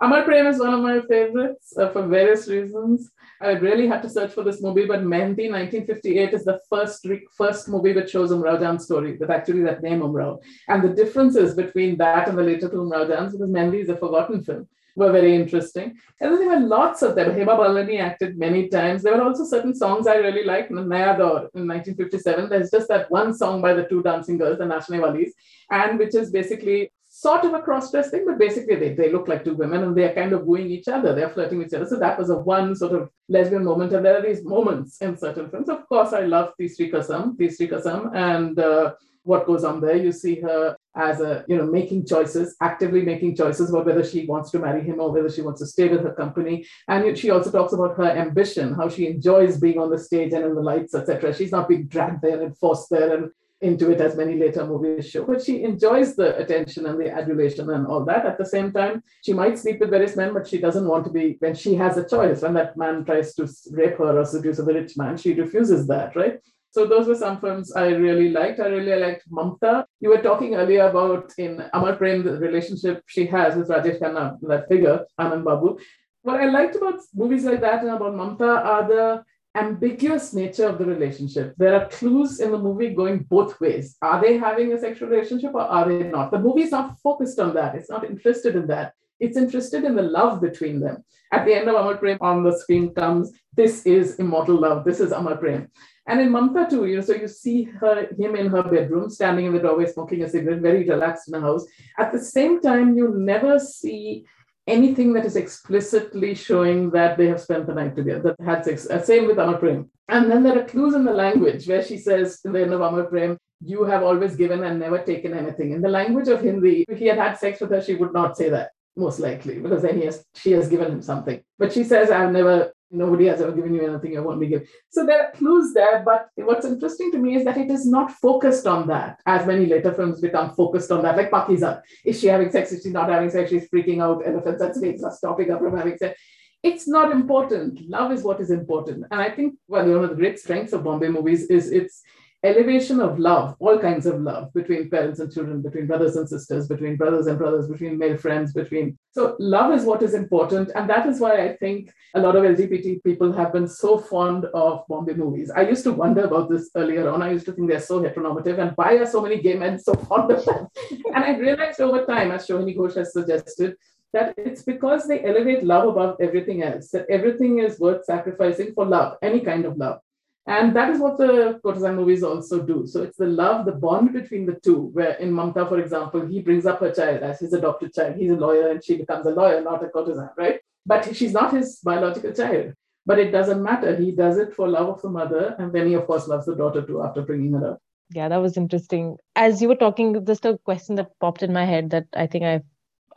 Amar 0.00 0.22
Prem 0.22 0.46
is 0.46 0.60
one 0.60 0.74
of 0.74 0.80
my 0.80 1.00
favorites 1.00 1.76
uh, 1.76 1.88
for 1.88 2.06
various 2.06 2.46
reasons. 2.46 3.10
I 3.40 3.50
really 3.52 3.86
had 3.86 4.02
to 4.02 4.10
search 4.10 4.32
for 4.32 4.42
this 4.42 4.60
movie, 4.60 4.84
but 4.84 5.00
Mehendi 5.00 5.50
1958 5.50 6.34
is 6.34 6.44
the 6.44 6.60
first 6.68 7.06
first 7.36 7.68
movie 7.68 7.92
that 7.92 8.10
shows 8.10 8.30
Umrao 8.30 8.58
Jan's 8.58 8.84
story, 8.84 9.16
that 9.18 9.30
actually 9.30 9.62
that 9.62 9.82
name 9.82 10.00
Umrao. 10.00 10.38
And 10.66 10.82
the 10.82 10.88
differences 10.88 11.54
between 11.54 11.96
that 11.98 12.28
and 12.28 12.36
the 12.36 12.42
later 12.42 12.68
two 12.68 12.78
Umrao 12.78 13.06
Jans, 13.06 13.32
because 13.32 13.50
Mehendi 13.50 13.82
is 13.82 13.88
a 13.90 13.96
forgotten 13.96 14.42
film, 14.42 14.66
were 14.96 15.12
very 15.12 15.36
interesting. 15.36 15.96
And 16.20 16.32
then 16.32 16.40
there 16.40 16.48
were 16.48 16.66
lots 16.66 17.02
of 17.02 17.14
them. 17.14 17.30
Hema 17.30 17.56
Malini 17.56 18.00
acted 18.00 18.36
many 18.36 18.68
times. 18.68 19.02
There 19.02 19.16
were 19.16 19.22
also 19.22 19.44
certain 19.44 19.74
songs 19.74 20.08
I 20.08 20.16
really 20.16 20.44
liked. 20.44 20.72
Naya 20.72 21.16
Daur 21.16 21.48
in 21.54 21.68
1957, 21.68 22.48
there's 22.48 22.70
just 22.70 22.88
that 22.88 23.08
one 23.10 23.32
song 23.32 23.62
by 23.62 23.72
the 23.72 23.84
two 23.84 24.02
dancing 24.02 24.38
girls, 24.38 24.58
the 24.58 24.64
Nachne 24.64 25.00
Walis, 25.00 25.30
and 25.70 25.98
which 25.98 26.16
is 26.16 26.32
basically 26.32 26.90
sort 27.20 27.44
of 27.44 27.52
a 27.52 27.60
cross-dress 27.60 28.10
thing, 28.10 28.24
but 28.24 28.38
basically 28.38 28.76
they, 28.76 28.94
they 28.94 29.10
look 29.10 29.26
like 29.26 29.42
two 29.44 29.54
women 29.54 29.82
and 29.82 29.96
they're 29.96 30.14
kind 30.14 30.32
of 30.32 30.44
wooing 30.44 30.70
each 30.70 30.86
other. 30.86 31.14
They're 31.14 31.28
flirting 31.28 31.58
with 31.58 31.66
each 31.66 31.74
other. 31.74 31.86
So 31.86 31.98
that 31.98 32.16
was 32.16 32.30
a 32.30 32.38
one 32.38 32.76
sort 32.76 32.92
of 32.92 33.10
lesbian 33.28 33.64
moment. 33.64 33.92
And 33.92 34.06
there 34.06 34.16
are 34.16 34.22
these 34.22 34.44
moments 34.44 34.98
in 35.00 35.16
certain 35.16 35.50
films. 35.50 35.68
Of 35.68 35.88
course, 35.88 36.12
I 36.12 36.20
love 36.20 36.52
Tisri 36.60 36.92
Kasam, 36.92 37.36
Tisri 37.36 37.68
Kasam, 37.68 38.14
and 38.14 38.56
uh, 38.60 38.94
what 39.24 39.46
goes 39.46 39.64
on 39.64 39.80
there. 39.80 39.96
You 39.96 40.12
see 40.12 40.36
her 40.42 40.76
as 40.94 41.20
a, 41.20 41.44
you 41.48 41.56
know, 41.58 41.66
making 41.66 42.06
choices, 42.06 42.54
actively 42.60 43.02
making 43.02 43.34
choices 43.34 43.68
about 43.68 43.86
whether 43.86 44.04
she 44.04 44.24
wants 44.26 44.52
to 44.52 44.60
marry 44.60 44.82
him 44.84 45.00
or 45.00 45.10
whether 45.10 45.28
she 45.28 45.42
wants 45.42 45.60
to 45.60 45.66
stay 45.66 45.88
with 45.88 46.04
her 46.04 46.14
company. 46.14 46.66
And 46.86 47.18
she 47.18 47.30
also 47.30 47.50
talks 47.50 47.72
about 47.72 47.96
her 47.96 48.10
ambition, 48.10 48.74
how 48.74 48.88
she 48.88 49.08
enjoys 49.08 49.58
being 49.58 49.80
on 49.80 49.90
the 49.90 49.98
stage 49.98 50.32
and 50.34 50.44
in 50.44 50.54
the 50.54 50.60
lights, 50.60 50.94
etc. 50.94 51.34
She's 51.34 51.52
not 51.52 51.68
being 51.68 51.88
dragged 51.88 52.22
there 52.22 52.40
and 52.42 52.56
forced 52.56 52.90
there 52.90 53.12
and 53.16 53.30
into 53.60 53.90
it 53.90 54.00
as 54.00 54.16
many 54.16 54.36
later 54.36 54.64
movies 54.64 55.10
show. 55.10 55.24
But 55.24 55.42
she 55.42 55.62
enjoys 55.62 56.14
the 56.14 56.36
attention 56.38 56.86
and 56.86 57.00
the 57.00 57.10
adulation 57.10 57.70
and 57.70 57.86
all 57.86 58.04
that. 58.04 58.24
At 58.24 58.38
the 58.38 58.46
same 58.46 58.72
time, 58.72 59.02
she 59.24 59.32
might 59.32 59.58
sleep 59.58 59.80
with 59.80 59.90
various 59.90 60.16
men, 60.16 60.32
but 60.32 60.46
she 60.46 60.58
doesn't 60.58 60.86
want 60.86 61.04
to 61.06 61.10
be, 61.10 61.36
when 61.40 61.54
she 61.54 61.74
has 61.74 61.96
a 61.96 62.08
choice, 62.08 62.42
when 62.42 62.54
that 62.54 62.76
man 62.76 63.04
tries 63.04 63.34
to 63.34 63.48
rape 63.72 63.98
her 63.98 64.18
or 64.20 64.24
seduce 64.24 64.60
a 64.60 64.64
rich 64.64 64.96
man, 64.96 65.16
she 65.16 65.34
refuses 65.34 65.86
that, 65.88 66.14
right? 66.14 66.38
So 66.70 66.86
those 66.86 67.08
were 67.08 67.14
some 67.14 67.40
films 67.40 67.72
I 67.74 67.88
really 67.88 68.30
liked. 68.30 68.60
I 68.60 68.66
really 68.66 68.94
liked 69.00 69.24
Mamta. 69.30 69.84
You 70.00 70.10
were 70.10 70.22
talking 70.22 70.54
earlier 70.54 70.86
about 70.88 71.32
in 71.38 71.64
Amar 71.72 71.96
Prem, 71.96 72.22
the 72.22 72.38
relationship 72.38 73.02
she 73.06 73.26
has 73.26 73.56
with 73.56 73.68
Rajesh 73.68 74.00
Khanna, 74.00 74.36
that 74.42 74.68
figure, 74.68 75.04
Anand 75.18 75.44
Babu. 75.44 75.78
What 76.22 76.40
I 76.40 76.46
liked 76.50 76.76
about 76.76 77.00
movies 77.14 77.44
like 77.44 77.60
that 77.62 77.80
and 77.82 77.90
about 77.90 78.14
Mamta 78.14 78.64
are 78.64 78.86
the 78.86 79.24
ambiguous 79.58 80.32
nature 80.34 80.66
of 80.68 80.78
the 80.78 80.84
relationship. 80.84 81.54
There 81.56 81.74
are 81.74 81.88
clues 81.88 82.40
in 82.40 82.50
the 82.52 82.58
movie 82.58 82.94
going 82.94 83.18
both 83.28 83.60
ways. 83.60 83.96
Are 84.02 84.20
they 84.20 84.38
having 84.38 84.72
a 84.72 84.78
sexual 84.78 85.08
relationship 85.08 85.54
or 85.54 85.62
are 85.62 85.88
they 85.88 86.04
not? 86.04 86.30
The 86.30 86.38
movie 86.38 86.62
is 86.62 86.70
not 86.70 86.98
focused 87.00 87.38
on 87.38 87.54
that. 87.54 87.74
It's 87.74 87.90
not 87.90 88.04
interested 88.04 88.56
in 88.56 88.66
that. 88.68 88.92
It's 89.20 89.36
interested 89.36 89.84
in 89.84 89.96
the 89.96 90.02
love 90.02 90.40
between 90.40 90.80
them. 90.80 91.04
At 91.32 91.44
the 91.44 91.54
end 91.54 91.68
of 91.68 91.74
Amar 91.74 91.96
Prem, 91.96 92.18
on 92.20 92.44
the 92.44 92.56
screen 92.56 92.94
comes, 92.94 93.32
this 93.54 93.84
is 93.84 94.16
immortal 94.16 94.56
love. 94.56 94.84
This 94.84 95.00
is 95.00 95.12
Amar 95.12 95.36
Prem. 95.36 95.68
And 96.06 96.20
in 96.20 96.30
Mamta 96.30 96.70
too, 96.70 96.86
you 96.86 96.96
know, 96.96 97.02
so 97.02 97.14
you 97.14 97.28
see 97.28 97.64
her, 97.64 98.08
him 98.18 98.34
in 98.34 98.46
her 98.46 98.62
bedroom, 98.62 99.10
standing 99.10 99.46
in 99.46 99.52
the 99.52 99.58
doorway, 99.58 99.86
smoking 99.86 100.22
a 100.22 100.28
cigarette, 100.28 100.60
very 100.60 100.88
relaxed 100.88 101.28
in 101.28 101.32
the 101.32 101.40
house. 101.40 101.66
At 101.98 102.12
the 102.12 102.18
same 102.18 102.62
time, 102.62 102.96
you 102.96 103.12
never 103.14 103.58
see 103.58 104.24
anything 104.68 105.12
that 105.14 105.24
is 105.24 105.36
explicitly 105.36 106.34
showing 106.34 106.90
that 106.90 107.16
they 107.16 107.26
have 107.26 107.40
spent 107.40 107.66
the 107.66 107.74
night 107.74 107.96
together, 107.96 108.34
that 108.38 108.44
had 108.44 108.64
sex. 108.64 108.88
Uh, 108.88 109.02
same 109.02 109.26
with 109.26 109.38
Amar 109.38 109.58
Prem. 109.58 109.90
And 110.08 110.30
then 110.30 110.42
there 110.42 110.58
are 110.58 110.64
clues 110.64 110.94
in 110.94 111.04
the 111.04 111.12
language 111.12 111.66
where 111.66 111.82
she 111.82 111.98
says 111.98 112.40
in 112.44 112.52
the 112.52 112.62
end 112.62 112.72
of 112.72 112.80
Amar 112.80 113.04
Prem, 113.04 113.38
you 113.60 113.84
have 113.84 114.02
always 114.02 114.36
given 114.36 114.62
and 114.64 114.78
never 114.78 115.02
taken 115.02 115.34
anything. 115.34 115.72
In 115.72 115.80
the 115.80 115.88
language 115.88 116.28
of 116.28 116.40
Hindi, 116.40 116.84
if 116.88 116.98
he 116.98 117.06
had 117.06 117.18
had 117.18 117.34
sex 117.34 117.60
with 117.60 117.70
her, 117.70 117.82
she 117.82 117.96
would 117.96 118.12
not 118.12 118.36
say 118.36 118.48
that, 118.50 118.70
most 118.96 119.18
likely, 119.18 119.58
because 119.58 119.82
then 119.82 119.98
he 119.98 120.04
has, 120.04 120.24
she 120.36 120.52
has 120.52 120.68
given 120.68 120.92
him 120.92 121.02
something. 121.02 121.42
But 121.58 121.72
she 121.72 121.82
says, 121.82 122.10
I've 122.10 122.32
never 122.32 122.72
Nobody 122.90 123.26
has 123.26 123.40
ever 123.42 123.52
given 123.52 123.74
you 123.74 123.86
anything 123.86 124.16
I 124.16 124.20
want 124.20 124.40
to 124.40 124.46
give. 124.46 124.68
So 124.88 125.04
there 125.04 125.26
are 125.26 125.32
clues 125.32 125.74
there, 125.74 126.02
but 126.04 126.28
what's 126.36 126.64
interesting 126.64 127.12
to 127.12 127.18
me 127.18 127.36
is 127.36 127.44
that 127.44 127.58
it 127.58 127.70
is 127.70 127.86
not 127.86 128.12
focused 128.12 128.66
on 128.66 128.86
that, 128.88 129.20
as 129.26 129.46
many 129.46 129.66
later 129.66 129.92
films 129.92 130.20
become 130.20 130.54
focused 130.54 130.90
on 130.90 131.02
that, 131.02 131.16
like 131.16 131.30
Pakeezah. 131.30 131.82
Is 132.04 132.18
she 132.18 132.28
having 132.28 132.50
sex? 132.50 132.72
Is 132.72 132.82
she 132.82 132.90
not 132.90 133.10
having 133.10 133.28
sex? 133.28 133.50
She's 133.50 133.68
freaking 133.68 134.02
out. 134.02 134.26
Elephants 134.26 134.62
and 134.62 134.74
snakes 134.74 135.02
are 135.02 135.12
stopping 135.12 135.48
her 135.48 135.58
from 135.58 135.76
having 135.76 135.98
sex. 135.98 136.18
It's 136.62 136.88
not 136.88 137.12
important. 137.12 137.80
Love 137.88 138.10
is 138.10 138.22
what 138.22 138.40
is 138.40 138.50
important. 138.50 139.04
And 139.10 139.20
I 139.20 139.30
think 139.30 139.54
well, 139.68 139.86
one 139.86 140.04
of 140.04 140.10
the 140.10 140.16
great 140.16 140.38
strengths 140.38 140.72
of 140.72 140.82
Bombay 140.82 141.08
movies 141.08 141.44
is 141.50 141.70
its 141.70 142.02
elevation 142.44 143.00
of 143.00 143.18
love, 143.18 143.56
all 143.58 143.78
kinds 143.78 144.06
of 144.06 144.20
love 144.20 144.52
between 144.54 144.88
parents 144.88 145.18
and 145.18 145.32
children, 145.32 145.60
between 145.60 145.86
brothers 145.86 146.16
and 146.16 146.28
sisters, 146.28 146.68
between 146.68 146.96
brothers 146.96 147.26
and 147.26 147.36
brothers, 147.36 147.68
between 147.68 147.98
male 147.98 148.16
friends, 148.16 148.52
between. 148.52 148.96
So, 149.10 149.36
love 149.40 149.72
is 149.72 149.84
what 149.84 150.02
is 150.02 150.14
important. 150.14 150.70
And 150.74 150.88
that 150.88 151.06
is 151.06 151.20
why 151.20 151.44
I 151.44 151.56
think 151.56 151.92
a 152.14 152.20
lot 152.20 152.36
of 152.36 152.44
LGBT 152.44 153.02
people 153.02 153.32
have 153.32 153.52
been 153.52 153.66
so 153.66 153.98
fond 153.98 154.44
of 154.54 154.84
Bombay 154.88 155.14
movies. 155.14 155.50
I 155.50 155.62
used 155.62 155.84
to 155.84 155.92
wonder 155.92 156.24
about 156.24 156.48
this 156.48 156.70
earlier 156.76 157.08
on. 157.10 157.22
I 157.22 157.32
used 157.32 157.46
to 157.46 157.52
think 157.52 157.68
they're 157.68 157.80
so 157.80 158.00
heteronormative 158.00 158.58
and 158.58 158.72
why 158.76 158.94
are 158.94 159.06
so 159.06 159.20
many 159.20 159.40
gay 159.40 159.54
men 159.54 159.78
so 159.78 159.94
fond 159.94 160.30
of 160.30 160.44
them? 160.44 160.68
and 161.14 161.24
I 161.24 161.36
realized 161.36 161.80
over 161.80 162.04
time, 162.06 162.30
as 162.30 162.46
Shohini 162.46 162.76
Ghosh 162.76 162.96
has 162.96 163.12
suggested, 163.12 163.76
that 164.12 164.34
it's 164.38 164.62
because 164.62 165.06
they 165.06 165.24
elevate 165.24 165.64
love 165.64 165.88
above 165.88 166.16
everything 166.20 166.62
else, 166.62 166.90
that 166.90 167.06
everything 167.10 167.58
is 167.58 167.78
worth 167.78 168.04
sacrificing 168.04 168.72
for 168.74 168.86
love, 168.86 169.16
any 169.22 169.40
kind 169.40 169.64
of 169.64 169.76
love. 169.76 170.00
And 170.48 170.74
that 170.74 170.90
is 170.90 170.98
what 170.98 171.18
the 171.18 171.60
courtesan 171.62 171.94
movies 171.94 172.22
also 172.22 172.62
do. 172.62 172.86
So 172.86 173.02
it's 173.02 173.18
the 173.18 173.26
love, 173.26 173.66
the 173.66 173.72
bond 173.72 174.12
between 174.12 174.46
the 174.46 174.58
two, 174.64 174.90
where 174.94 175.12
in 175.14 175.30
Mamta, 175.30 175.68
for 175.68 175.78
example, 175.78 176.26
he 176.26 176.40
brings 176.40 176.64
up 176.64 176.80
her 176.80 176.90
child 176.90 177.22
as 177.22 177.40
his 177.40 177.52
adopted 177.52 177.94
child. 177.94 178.16
He's 178.16 178.30
a 178.30 178.36
lawyer 178.36 178.70
and 178.70 178.82
she 178.82 178.96
becomes 178.96 179.26
a 179.26 179.30
lawyer, 179.30 179.60
not 179.60 179.84
a 179.84 179.88
courtesan, 179.88 180.30
right? 180.38 180.60
But 180.86 181.14
she's 181.14 181.32
not 181.32 181.52
his 181.52 181.80
biological 181.84 182.32
child. 182.32 182.72
But 183.04 183.18
it 183.18 183.30
doesn't 183.30 183.62
matter. 183.62 183.94
He 183.94 184.10
does 184.12 184.38
it 184.38 184.54
for 184.54 184.68
love 184.68 184.88
of 184.88 185.02
the 185.02 185.10
mother. 185.10 185.54
And 185.58 185.72
then 185.72 185.86
he, 185.86 185.94
of 185.94 186.06
course, 186.06 186.28
loves 186.28 186.46
the 186.46 186.56
daughter 186.56 186.82
too 186.82 187.02
after 187.02 187.22
bringing 187.22 187.52
her 187.52 187.72
up. 187.72 187.82
Yeah, 188.14 188.28
that 188.28 188.38
was 188.38 188.56
interesting. 188.56 189.18
As 189.36 189.60
you 189.60 189.68
were 189.68 189.76
talking, 189.76 190.24
just 190.24 190.46
a 190.46 190.58
question 190.64 190.94
that 190.94 191.18
popped 191.20 191.42
in 191.42 191.52
my 191.52 191.66
head 191.66 191.90
that 191.90 192.06
I 192.14 192.26
think 192.26 192.44
I 192.44 192.62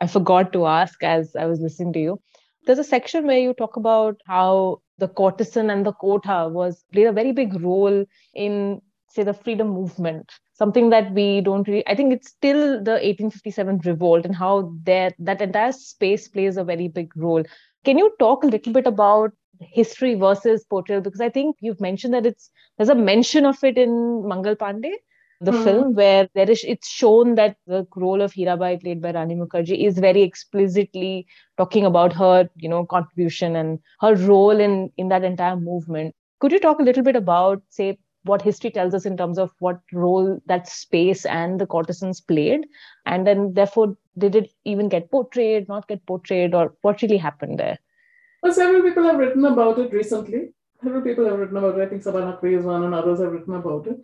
I 0.02 0.06
forgot 0.08 0.52
to 0.52 0.66
ask 0.66 1.02
as 1.04 1.36
I 1.36 1.46
was 1.46 1.60
listening 1.60 1.92
to 1.92 2.00
you. 2.00 2.20
There's 2.66 2.80
a 2.80 2.84
section 2.84 3.24
where 3.24 3.38
you 3.38 3.54
talk 3.54 3.76
about 3.76 4.20
how 4.26 4.80
the 4.98 5.08
courtesan 5.08 5.70
and 5.70 5.86
the 5.86 5.92
kotha 5.92 6.50
was 6.50 6.84
played 6.92 7.06
a 7.06 7.12
very 7.12 7.32
big 7.32 7.60
role 7.60 8.04
in 8.34 8.80
say 9.08 9.22
the 9.22 9.34
freedom 9.34 9.68
movement. 9.68 10.32
Something 10.54 10.90
that 10.90 11.12
we 11.12 11.40
don't 11.40 11.66
really 11.68 11.86
i 11.88 11.94
think 11.94 12.12
it's 12.12 12.28
still 12.28 12.82
the 12.82 12.92
1857 12.92 13.80
revolt 13.84 14.24
and 14.24 14.34
how 14.34 14.72
that 14.84 15.14
that 15.18 15.42
entire 15.42 15.72
space 15.72 16.28
plays 16.28 16.56
a 16.56 16.64
very 16.64 16.88
big 16.88 17.16
role. 17.16 17.44
Can 17.84 17.98
you 17.98 18.12
talk 18.18 18.44
a 18.44 18.46
little 18.46 18.72
bit 18.72 18.86
about 18.86 19.32
history 19.60 20.14
versus 20.14 20.64
portrayal? 20.64 21.00
Because 21.00 21.20
i 21.20 21.28
think 21.28 21.56
you've 21.60 21.80
mentioned 21.80 22.14
that 22.14 22.26
it's 22.26 22.50
there's 22.76 22.88
a 22.88 22.94
mention 22.94 23.44
of 23.46 23.62
it 23.62 23.76
in 23.78 24.26
mangal 24.28 24.56
pandey 24.56 24.94
the 25.42 25.50
mm. 25.50 25.64
film 25.64 25.94
where 25.94 26.28
there 26.34 26.48
is 26.48 26.64
it's 26.64 26.88
shown 26.88 27.34
that 27.34 27.56
the 27.66 27.84
role 27.96 28.22
of 28.22 28.32
Hirabai 28.32 28.80
played 28.80 29.02
by 29.02 29.12
Rani 29.12 29.34
Mukherjee 29.34 29.84
is 29.86 29.98
very 29.98 30.22
explicitly 30.22 31.26
talking 31.56 31.84
about 31.84 32.12
her 32.12 32.48
you 32.56 32.68
know 32.68 32.84
contribution 32.86 33.56
and 33.56 33.80
her 34.00 34.14
role 34.14 34.60
in 34.66 34.90
in 34.96 35.08
that 35.08 35.24
entire 35.24 35.56
movement. 35.56 36.14
Could 36.40 36.52
you 36.52 36.60
talk 36.60 36.78
a 36.78 36.84
little 36.84 37.02
bit 37.02 37.16
about 37.16 37.62
say 37.70 37.98
what 38.24 38.42
history 38.42 38.70
tells 38.70 38.94
us 38.94 39.04
in 39.04 39.16
terms 39.16 39.36
of 39.36 39.50
what 39.58 39.80
role 39.92 40.40
that 40.46 40.68
space 40.68 41.26
and 41.26 41.60
the 41.60 41.66
courtesans 41.66 42.20
played? 42.20 42.66
And 43.04 43.26
then 43.26 43.52
therefore 43.54 43.96
did 44.16 44.36
it 44.36 44.52
even 44.64 44.88
get 44.88 45.10
portrayed 45.10 45.68
not 45.68 45.88
get 45.88 46.06
portrayed 46.06 46.54
or 46.54 46.72
what 46.82 47.02
really 47.02 47.16
happened 47.16 47.58
there? 47.58 47.78
Well 48.44 48.52
several 48.52 48.82
people 48.82 49.02
have 49.02 49.18
written 49.18 49.44
about 49.44 49.78
it 49.80 49.92
recently. 49.92 50.50
Several 50.84 51.02
people 51.02 51.24
have 51.24 51.38
written 51.38 51.56
about 51.56 51.78
it. 51.78 51.82
I 51.82 51.88
think 51.88 52.02
Saba 52.02 52.22
Naqvi 52.22 52.56
is 52.58 52.64
one 52.64 52.84
and 52.84 52.94
others 52.94 53.20
have 53.20 53.32
written 53.32 53.54
about 53.54 53.86
it. 53.88 54.00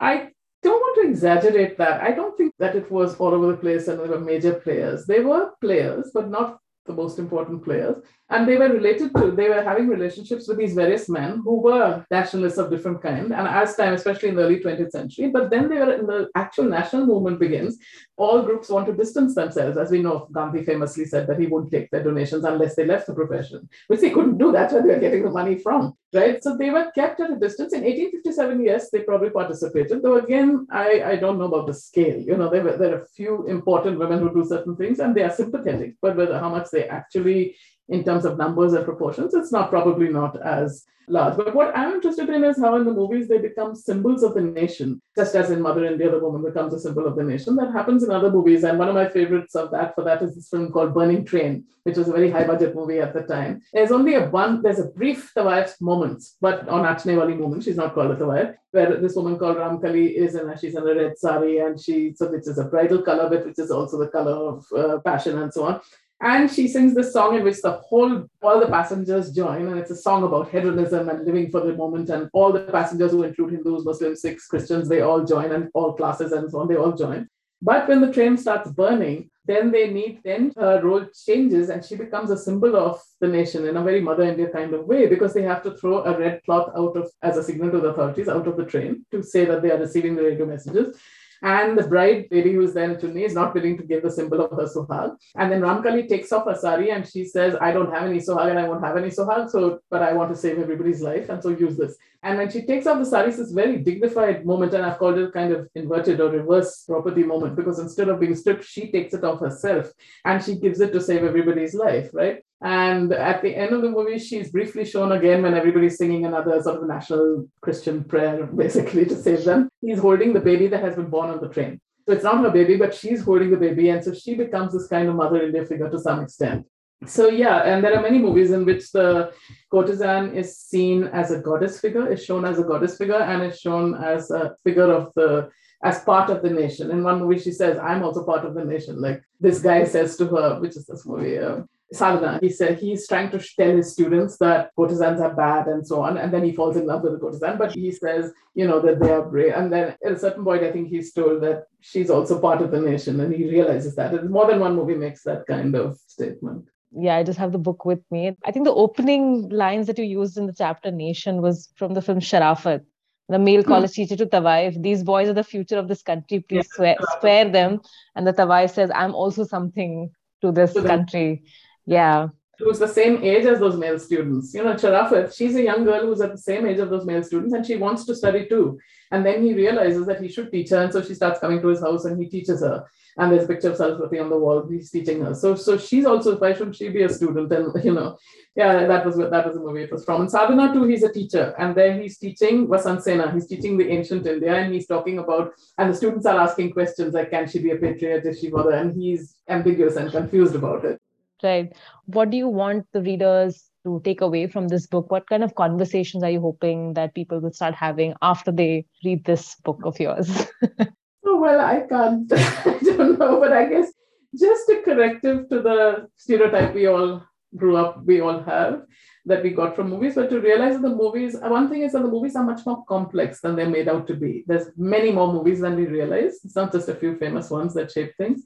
I 0.00 0.30
don't 0.62 0.80
want 0.80 1.02
to 1.02 1.10
exaggerate 1.10 1.78
that. 1.78 2.02
I 2.02 2.12
don't 2.12 2.36
think 2.36 2.54
that 2.58 2.76
it 2.76 2.90
was 2.90 3.16
all 3.16 3.34
over 3.34 3.52
the 3.52 3.58
place 3.58 3.88
and 3.88 3.98
there 3.98 4.08
were 4.08 4.20
major 4.20 4.54
players. 4.54 5.06
They 5.06 5.20
were 5.20 5.52
players, 5.60 6.10
but 6.12 6.28
not 6.28 6.58
the 6.86 6.92
most 6.92 7.18
important 7.18 7.64
players. 7.64 7.96
And 8.30 8.48
they 8.48 8.56
were 8.56 8.68
related 8.68 9.14
to, 9.16 9.32
they 9.32 9.48
were 9.48 9.62
having 9.62 9.88
relationships 9.88 10.46
with 10.46 10.58
these 10.58 10.74
various 10.74 11.08
men 11.08 11.42
who 11.44 11.60
were 11.60 12.04
nationalists 12.10 12.58
of 12.58 12.70
different 12.70 13.02
kind. 13.02 13.32
And 13.32 13.48
as 13.48 13.74
time, 13.74 13.94
especially 13.94 14.28
in 14.28 14.36
the 14.36 14.44
early 14.44 14.60
20th 14.60 14.92
century, 14.92 15.30
but 15.30 15.50
then 15.50 15.68
they 15.68 15.78
were 15.78 15.92
in 15.92 16.06
the 16.06 16.28
actual 16.36 16.64
national 16.64 17.06
movement 17.06 17.40
begins, 17.40 17.78
all 18.16 18.42
groups 18.42 18.68
want 18.68 18.86
to 18.86 18.92
distance 18.92 19.34
themselves. 19.34 19.76
As 19.76 19.90
we 19.90 20.02
know, 20.02 20.28
Gandhi 20.30 20.62
famously 20.64 21.06
said 21.06 21.26
that 21.26 21.40
he 21.40 21.46
wouldn't 21.46 21.72
take 21.72 21.90
their 21.90 22.04
donations 22.04 22.44
unless 22.44 22.76
they 22.76 22.84
left 22.84 23.06
the 23.06 23.14
profession, 23.14 23.68
which 23.88 24.00
they 24.00 24.10
couldn't 24.10 24.38
do. 24.38 24.52
That's 24.52 24.72
where 24.72 24.82
they 24.82 24.94
were 24.94 25.00
getting 25.00 25.24
the 25.24 25.30
money 25.30 25.58
from, 25.58 25.94
right? 26.12 26.42
So 26.42 26.56
they 26.56 26.70
were 26.70 26.90
kept 26.94 27.18
at 27.20 27.32
a 27.32 27.36
distance. 27.36 27.72
In 27.72 27.82
1857, 27.82 28.62
yes, 28.62 28.90
they 28.90 29.00
probably 29.00 29.30
participated, 29.30 30.02
though 30.02 30.18
again, 30.18 30.66
I, 30.70 31.02
I 31.02 31.16
don't 31.16 31.38
know 31.38 31.46
about 31.46 31.66
the 31.66 31.74
scale. 31.74 32.20
You 32.20 32.36
know, 32.36 32.50
there, 32.50 32.62
were, 32.62 32.76
there 32.76 32.94
are 32.94 33.02
a 33.02 33.06
few 33.08 33.46
important 33.46 33.98
women 33.98 34.20
who 34.20 34.32
do 34.32 34.44
certain 34.48 34.76
things 34.76 35.00
and 35.00 35.14
they 35.14 35.22
are 35.22 35.30
sympathetic, 35.30 35.94
but 36.02 36.16
whether 36.16 36.38
how 36.38 36.50
much 36.50 36.68
they 36.70 36.86
actually 36.88 37.56
in 37.90 38.04
terms 38.04 38.24
of 38.24 38.38
numbers 38.38 38.72
and 38.72 38.84
proportions, 38.84 39.34
it's 39.34 39.52
not 39.52 39.70
probably 39.70 40.08
not 40.08 40.40
as 40.42 40.86
large. 41.08 41.36
But 41.36 41.54
what 41.54 41.76
I'm 41.76 41.94
interested 41.94 42.28
in 42.30 42.44
is 42.44 42.58
how 42.58 42.76
in 42.76 42.84
the 42.84 42.92
movies 42.92 43.28
they 43.28 43.38
become 43.38 43.74
symbols 43.74 44.22
of 44.22 44.34
the 44.34 44.40
nation, 44.40 45.02
just 45.16 45.34
as 45.34 45.50
in 45.50 45.60
Mother 45.60 45.84
India, 45.84 46.10
the 46.10 46.18
woman 46.18 46.42
becomes 46.42 46.72
a 46.72 46.78
symbol 46.78 47.06
of 47.06 47.16
the 47.16 47.24
nation. 47.24 47.56
That 47.56 47.72
happens 47.72 48.04
in 48.04 48.10
other 48.10 48.30
movies. 48.30 48.64
And 48.64 48.78
one 48.78 48.88
of 48.88 48.94
my 48.94 49.08
favorites 49.08 49.54
of 49.56 49.70
that 49.72 49.94
for 49.94 50.04
that 50.04 50.22
is 50.22 50.34
this 50.34 50.48
film 50.48 50.70
called 50.70 50.94
Burning 50.94 51.24
Train, 51.24 51.64
which 51.82 51.96
was 51.96 52.08
a 52.08 52.12
very 52.12 52.30
high 52.30 52.46
budget 52.46 52.74
movie 52.74 53.00
at 53.00 53.12
the 53.12 53.22
time. 53.22 53.60
There's 53.72 53.92
only 53.92 54.14
a 54.14 54.30
one, 54.30 54.62
there's 54.62 54.78
a 54.78 54.88
brief 54.88 55.32
Tawaif 55.36 55.80
moment, 55.80 56.22
but 56.40 56.68
on 56.68 56.84
Achne 56.84 57.16
Wali 57.16 57.34
moment, 57.34 57.64
she's 57.64 57.76
not 57.76 57.94
called 57.94 58.12
a 58.12 58.16
Tawaif, 58.16 58.54
where 58.70 58.96
this 59.00 59.16
woman 59.16 59.38
called 59.38 59.56
Ramkali 59.56 60.14
is 60.14 60.36
in, 60.36 60.52
she's 60.60 60.76
in 60.76 60.86
a 60.86 60.94
red 60.94 61.18
sari 61.18 61.58
and 61.58 61.80
she, 61.80 62.14
so 62.14 62.30
which 62.30 62.46
is 62.46 62.58
a 62.58 62.64
bridal 62.64 63.02
color, 63.02 63.28
but 63.28 63.44
which 63.44 63.58
is 63.58 63.70
also 63.70 63.98
the 63.98 64.08
color 64.08 64.32
of 64.32 64.64
uh, 64.76 64.98
passion 65.00 65.38
and 65.42 65.52
so 65.52 65.64
on. 65.64 65.80
And 66.22 66.50
she 66.50 66.68
sings 66.68 66.94
this 66.94 67.14
song 67.14 67.36
in 67.36 67.44
which 67.44 67.62
the 67.62 67.72
whole, 67.72 68.26
all 68.42 68.60
the 68.60 68.66
passengers 68.66 69.32
join. 69.32 69.68
And 69.68 69.78
it's 69.78 69.90
a 69.90 69.96
song 69.96 70.22
about 70.22 70.50
hedonism 70.50 71.08
and 71.08 71.24
living 71.24 71.50
for 71.50 71.60
the 71.60 71.72
moment. 71.72 72.10
And 72.10 72.28
all 72.34 72.52
the 72.52 72.60
passengers 72.60 73.12
who 73.12 73.22
include 73.22 73.52
Hindus, 73.52 73.86
Muslims, 73.86 74.20
Sikhs, 74.20 74.46
Christians, 74.46 74.88
they 74.88 75.00
all 75.00 75.24
join 75.24 75.50
and 75.52 75.70
all 75.72 75.94
classes 75.94 76.32
and 76.32 76.50
so 76.50 76.58
on, 76.60 76.68
they 76.68 76.76
all 76.76 76.92
join. 76.92 77.26
But 77.62 77.88
when 77.88 78.00
the 78.00 78.12
train 78.12 78.36
starts 78.36 78.70
burning, 78.70 79.30
then 79.46 79.70
they 79.70 79.90
need, 79.90 80.20
then 80.22 80.52
her 80.56 80.80
role 80.82 81.06
changes 81.26 81.70
and 81.70 81.84
she 81.84 81.96
becomes 81.96 82.30
a 82.30 82.36
symbol 82.36 82.76
of 82.76 83.00
the 83.20 83.28
nation 83.28 83.66
in 83.66 83.76
a 83.76 83.82
very 83.82 84.00
Mother 84.00 84.22
India 84.24 84.48
kind 84.48 84.72
of 84.74 84.86
way 84.86 85.06
because 85.06 85.34
they 85.34 85.42
have 85.42 85.62
to 85.62 85.72
throw 85.72 86.04
a 86.04 86.18
red 86.18 86.42
cloth 86.44 86.70
out 86.76 86.96
of, 86.96 87.10
as 87.22 87.36
a 87.36 87.42
signal 87.42 87.70
to 87.70 87.80
the 87.80 87.88
authorities, 87.88 88.28
out 88.28 88.46
of 88.46 88.56
the 88.56 88.64
train 88.64 89.04
to 89.10 89.22
say 89.22 89.44
that 89.46 89.62
they 89.62 89.70
are 89.70 89.78
receiving 89.78 90.14
the 90.14 90.22
radio 90.22 90.46
messages. 90.46 90.98
And 91.42 91.78
the 91.78 91.86
bride 91.86 92.26
lady 92.30 92.52
who's 92.52 92.74
there 92.74 92.80
then 92.80 92.96
Chunni 92.96 93.24
is 93.24 93.34
not 93.34 93.54
willing 93.54 93.76
to 93.78 93.84
give 93.84 94.02
the 94.02 94.10
symbol 94.10 94.40
of 94.40 94.50
her 94.52 94.66
suhag. 94.66 95.16
And 95.36 95.50
then 95.50 95.60
Ramkali 95.60 96.08
takes 96.08 96.32
off 96.32 96.46
her 96.46 96.54
sari 96.54 96.90
and 96.90 97.06
she 97.06 97.24
says, 97.24 97.56
I 97.60 97.72
don't 97.72 97.92
have 97.92 98.04
any 98.04 98.18
suhag 98.18 98.50
and 98.50 98.58
I 98.58 98.68
won't 98.68 98.84
have 98.84 98.96
any 98.96 99.08
suhag. 99.08 99.50
So, 99.50 99.80
but 99.90 100.02
I 100.02 100.12
want 100.12 100.30
to 100.30 100.36
save 100.36 100.58
everybody's 100.58 101.00
life. 101.00 101.28
And 101.28 101.42
so 101.42 101.50
use 101.50 101.76
this. 101.76 101.96
And 102.22 102.36
when 102.36 102.50
she 102.50 102.66
takes 102.66 102.86
off 102.86 102.98
the 102.98 103.04
sari, 103.04 103.28
it's 103.28 103.38
this 103.38 103.52
very 103.52 103.78
dignified 103.78 104.44
moment. 104.44 104.74
And 104.74 104.84
I've 104.84 104.98
called 104.98 105.18
it 105.18 105.32
kind 105.32 105.52
of 105.52 105.68
inverted 105.74 106.20
or 106.20 106.30
reverse 106.30 106.84
Draupadi 106.86 107.24
moment 107.24 107.56
because 107.56 107.78
instead 107.78 108.08
of 108.08 108.20
being 108.20 108.34
stripped, 108.34 108.64
she 108.64 108.90
takes 108.90 109.14
it 109.14 109.24
off 109.24 109.40
herself 109.40 109.90
and 110.24 110.42
she 110.42 110.56
gives 110.56 110.80
it 110.80 110.92
to 110.92 111.00
save 111.00 111.24
everybody's 111.24 111.74
life, 111.74 112.10
right? 112.12 112.42
And 112.62 113.12
at 113.12 113.40
the 113.40 113.56
end 113.56 113.72
of 113.72 113.80
the 113.82 113.88
movie, 113.88 114.18
she's 114.18 114.50
briefly 114.50 114.84
shown 114.84 115.12
again 115.12 115.42
when 115.42 115.54
everybody's 115.54 115.96
singing 115.96 116.26
another 116.26 116.60
sort 116.62 116.82
of 116.82 116.88
national 116.88 117.48
Christian 117.62 118.04
prayer, 118.04 118.46
basically 118.56 119.06
to 119.06 119.16
save 119.16 119.44
them. 119.44 119.68
He's 119.80 119.98
holding 119.98 120.32
the 120.32 120.40
baby 120.40 120.66
that 120.68 120.82
has 120.82 120.96
been 120.96 121.08
born 121.08 121.30
on 121.30 121.40
the 121.40 121.48
train. 121.48 121.80
So 122.06 122.14
it's 122.14 122.24
not 122.24 122.42
her 122.44 122.50
baby, 122.50 122.76
but 122.76 122.94
she's 122.94 123.22
holding 123.22 123.50
the 123.50 123.56
baby. 123.56 123.88
And 123.88 124.04
so 124.04 124.12
she 124.12 124.34
becomes 124.34 124.72
this 124.72 124.88
kind 124.88 125.08
of 125.08 125.14
Mother 125.14 125.42
India 125.42 125.64
figure 125.64 125.88
to 125.88 125.98
some 125.98 126.20
extent. 126.20 126.66
So, 127.06 127.28
yeah, 127.28 127.62
and 127.62 127.82
there 127.82 127.96
are 127.96 128.02
many 128.02 128.18
movies 128.18 128.50
in 128.50 128.66
which 128.66 128.92
the 128.92 129.32
courtesan 129.70 130.34
is 130.34 130.58
seen 130.58 131.04
as 131.04 131.30
a 131.30 131.38
goddess 131.38 131.80
figure, 131.80 132.12
is 132.12 132.22
shown 132.22 132.44
as 132.44 132.58
a 132.58 132.62
goddess 132.62 132.98
figure, 132.98 133.22
and 133.22 133.42
is 133.42 133.58
shown 133.58 133.94
as 133.94 134.30
a 134.30 134.54
figure 134.64 134.92
of 134.92 135.10
the 135.14 135.48
as 135.82 136.04
part 136.04 136.28
of 136.28 136.42
the 136.42 136.50
nation. 136.50 136.90
In 136.90 137.02
one 137.02 137.20
movie, 137.20 137.38
she 137.38 137.52
says, 137.52 137.78
I'm 137.78 138.02
also 138.02 138.22
part 138.22 138.44
of 138.44 138.54
the 138.54 138.64
nation. 138.64 139.00
Like 139.00 139.22
this 139.40 139.62
guy 139.62 139.84
says 139.84 140.16
to 140.18 140.26
her, 140.26 140.60
which 140.60 140.76
is 140.76 140.84
this 140.84 141.06
movie, 141.06 141.38
uh, 141.38 141.62
Sadhana, 141.92 142.38
he 142.40 142.50
said 142.50 142.78
he's 142.78 143.08
trying 143.08 143.30
to 143.30 143.38
tell 143.38 143.76
his 143.76 143.92
students 143.92 144.36
that 144.38 144.70
courtesans 144.76 145.20
are 145.20 145.34
bad 145.34 145.66
and 145.66 145.86
so 145.86 146.02
on. 146.02 146.18
And 146.18 146.32
then 146.32 146.44
he 146.44 146.52
falls 146.52 146.76
in 146.76 146.86
love 146.86 147.02
with 147.02 147.12
the 147.12 147.18
courtesan, 147.18 147.58
but 147.58 147.72
he 147.72 147.90
says, 147.90 148.32
you 148.54 148.66
know, 148.66 148.80
that 148.80 149.00
they 149.00 149.10
are 149.10 149.22
brave. 149.22 149.54
And 149.54 149.72
then 149.72 149.96
at 150.04 150.12
a 150.12 150.18
certain 150.18 150.44
point, 150.44 150.62
I 150.62 150.70
think 150.70 150.88
he's 150.88 151.12
told 151.12 151.42
that 151.42 151.64
she's 151.80 152.10
also 152.10 152.40
part 152.40 152.62
of 152.62 152.70
the 152.70 152.80
nation. 152.80 153.20
And 153.20 153.34
he 153.34 153.48
realizes 153.48 153.96
that. 153.96 154.14
And 154.14 154.30
more 154.30 154.46
than 154.46 154.60
one 154.60 154.76
movie 154.76 154.94
makes 154.94 155.22
that 155.24 155.46
kind 155.46 155.74
of 155.74 155.98
statement. 156.06 156.66
Yeah, 156.92 157.16
I 157.16 157.22
just 157.22 157.38
have 157.38 157.52
the 157.52 157.58
book 157.58 157.84
with 157.84 158.02
me. 158.10 158.36
I 158.44 158.52
think 158.52 158.64
the 158.64 158.74
opening 158.74 159.48
lines 159.48 159.86
that 159.86 159.98
you 159.98 160.04
used 160.04 160.36
in 160.36 160.46
the 160.46 160.54
chapter 160.56 160.90
Nation 160.90 161.42
was 161.42 161.72
from 161.76 161.94
the 161.94 162.02
film 162.02 162.20
Sharafat 162.20 162.84
the 163.30 163.38
male 163.38 163.62
hmm. 163.62 163.68
college 163.68 163.92
teacher 163.92 164.16
to 164.16 164.26
Tawaif, 164.26 164.82
these 164.82 165.04
boys 165.04 165.28
are 165.28 165.34
the 165.34 165.44
future 165.44 165.78
of 165.78 165.88
this 165.88 166.02
country. 166.02 166.40
Please 166.40 166.68
swear, 166.72 166.96
spare 167.16 167.48
them. 167.48 167.80
And 168.16 168.26
the 168.26 168.32
Tawaif 168.32 168.74
says, 168.74 168.90
I'm 168.92 169.14
also 169.14 169.44
something 169.44 170.10
to 170.42 170.50
this 170.50 170.72
country. 170.72 171.44
Yeah. 171.90 172.28
Who's 172.60 172.78
the 172.78 172.86
same 172.86 173.24
age 173.24 173.46
as 173.46 173.58
those 173.58 173.76
male 173.76 173.98
students. 173.98 174.54
You 174.54 174.62
know, 174.62 174.74
Sharafat, 174.74 175.36
she's 175.36 175.56
a 175.56 175.62
young 175.62 175.82
girl 175.84 176.02
who's 176.06 176.20
at 176.20 176.30
the 176.30 176.38
same 176.38 176.66
age 176.66 176.78
of 176.78 176.88
those 176.88 177.04
male 177.04 177.22
students 177.22 177.52
and 177.52 177.66
she 177.66 177.76
wants 177.76 178.04
to 178.04 178.14
study 178.14 178.46
too. 178.46 178.78
And 179.10 179.26
then 179.26 179.42
he 179.42 179.54
realizes 179.54 180.06
that 180.06 180.22
he 180.22 180.28
should 180.28 180.52
teach 180.52 180.70
her. 180.70 180.82
And 180.84 180.92
so 180.92 181.02
she 181.02 181.14
starts 181.14 181.40
coming 181.40 181.60
to 181.62 181.68
his 181.68 181.80
house 181.80 182.04
and 182.04 182.22
he 182.22 182.28
teaches 182.28 182.60
her. 182.60 182.86
And 183.16 183.32
there's 183.32 183.44
a 183.44 183.48
picture 183.48 183.70
of 183.70 183.76
Saraswati 183.76 184.20
on 184.20 184.30
the 184.30 184.38
wall. 184.38 184.68
He's 184.70 184.90
teaching 184.92 185.24
her. 185.24 185.34
So, 185.34 185.56
so 185.56 185.76
she's 185.76 186.06
also, 186.06 186.38
why 186.38 186.52
shouldn't 186.52 186.76
she 186.76 186.90
be 186.90 187.02
a 187.02 187.08
student? 187.08 187.50
And, 187.50 187.84
you 187.84 187.92
know, 187.92 188.18
yeah, 188.54 188.86
that 188.86 189.04
was 189.04 189.16
that 189.16 189.46
was 189.46 189.54
the 189.56 189.60
movie 189.60 189.82
it 189.82 189.92
was 189.92 190.04
from. 190.04 190.20
And 190.20 190.30
Sadhana 190.30 190.72
too, 190.72 190.84
he's 190.84 191.02
a 191.02 191.12
teacher. 191.12 191.54
And 191.58 191.74
then 191.74 192.00
he's 192.00 192.18
teaching 192.18 192.68
Vasant 192.68 193.02
Sena. 193.02 193.32
He's 193.32 193.48
teaching 193.48 193.76
the 193.78 193.88
ancient 193.90 194.28
India. 194.28 194.54
And 194.54 194.72
he's 194.72 194.86
talking 194.86 195.18
about, 195.18 195.54
and 195.78 195.90
the 195.90 195.96
students 195.96 196.26
are 196.26 196.38
asking 196.38 196.70
questions 196.70 197.14
like, 197.14 197.30
can 197.30 197.48
she 197.48 197.58
be 197.58 197.72
a 197.72 197.76
patriot? 197.76 198.24
Is 198.26 198.38
she 198.38 198.48
mother? 198.48 198.74
And 198.74 198.94
he's 198.94 199.34
ambiguous 199.48 199.96
and 199.96 200.12
confused 200.12 200.54
about 200.54 200.84
it 200.84 201.00
right? 201.42 201.76
What 202.06 202.30
do 202.30 202.36
you 202.36 202.48
want 202.48 202.86
the 202.92 203.02
readers 203.02 203.64
to 203.84 204.00
take 204.04 204.20
away 204.20 204.46
from 204.46 204.68
this 204.68 204.86
book? 204.86 205.10
What 205.10 205.28
kind 205.28 205.42
of 205.42 205.54
conversations 205.54 206.22
are 206.22 206.30
you 206.30 206.40
hoping 206.40 206.94
that 206.94 207.14
people 207.14 207.40
will 207.40 207.52
start 207.52 207.74
having 207.74 208.14
after 208.22 208.52
they 208.52 208.86
read 209.04 209.24
this 209.24 209.54
book 209.64 209.80
of 209.84 209.98
yours? 209.98 210.46
Oh 211.30 211.38
well 211.40 211.60
i 211.60 211.80
can't. 211.88 212.32
I 212.32 212.78
don't 212.82 213.18
know 213.18 213.40
but 213.40 213.52
i 213.52 213.66
guess 213.66 213.92
just 214.38 214.68
a 214.70 214.82
corrective 214.84 215.48
to 215.50 215.60
the 215.60 216.08
stereotype 216.16 216.74
we 216.74 216.86
all 216.86 217.22
grew 217.56 217.76
up 217.76 218.04
we 218.04 218.20
all 218.20 218.42
have 218.42 218.82
that 219.26 219.42
we 219.42 219.50
got 219.50 219.76
from 219.76 219.90
movies 219.90 220.14
but 220.14 220.30
to 220.30 220.40
realize 220.40 220.74
that 220.74 220.82
the 220.82 220.94
movies 220.94 221.36
one 221.40 221.68
thing 221.68 221.82
is 221.82 221.92
that 221.92 222.02
the 222.02 222.08
movies 222.08 222.36
are 222.36 222.44
much 222.44 222.64
more 222.64 222.84
complex 222.86 223.40
than 223.40 223.54
they're 223.54 223.68
made 223.68 223.88
out 223.88 224.06
to 224.06 224.14
be. 224.14 224.44
There's 224.46 224.68
many 224.76 225.12
more 225.12 225.30
movies 225.32 225.60
than 225.60 225.76
we 225.76 225.86
realize. 225.86 226.40
It's 226.42 226.56
not 226.56 226.72
just 226.72 226.88
a 226.88 226.94
few 226.94 227.16
famous 227.18 227.50
ones 227.50 227.74
that 227.74 227.92
shape 227.92 228.16
things 228.16 228.42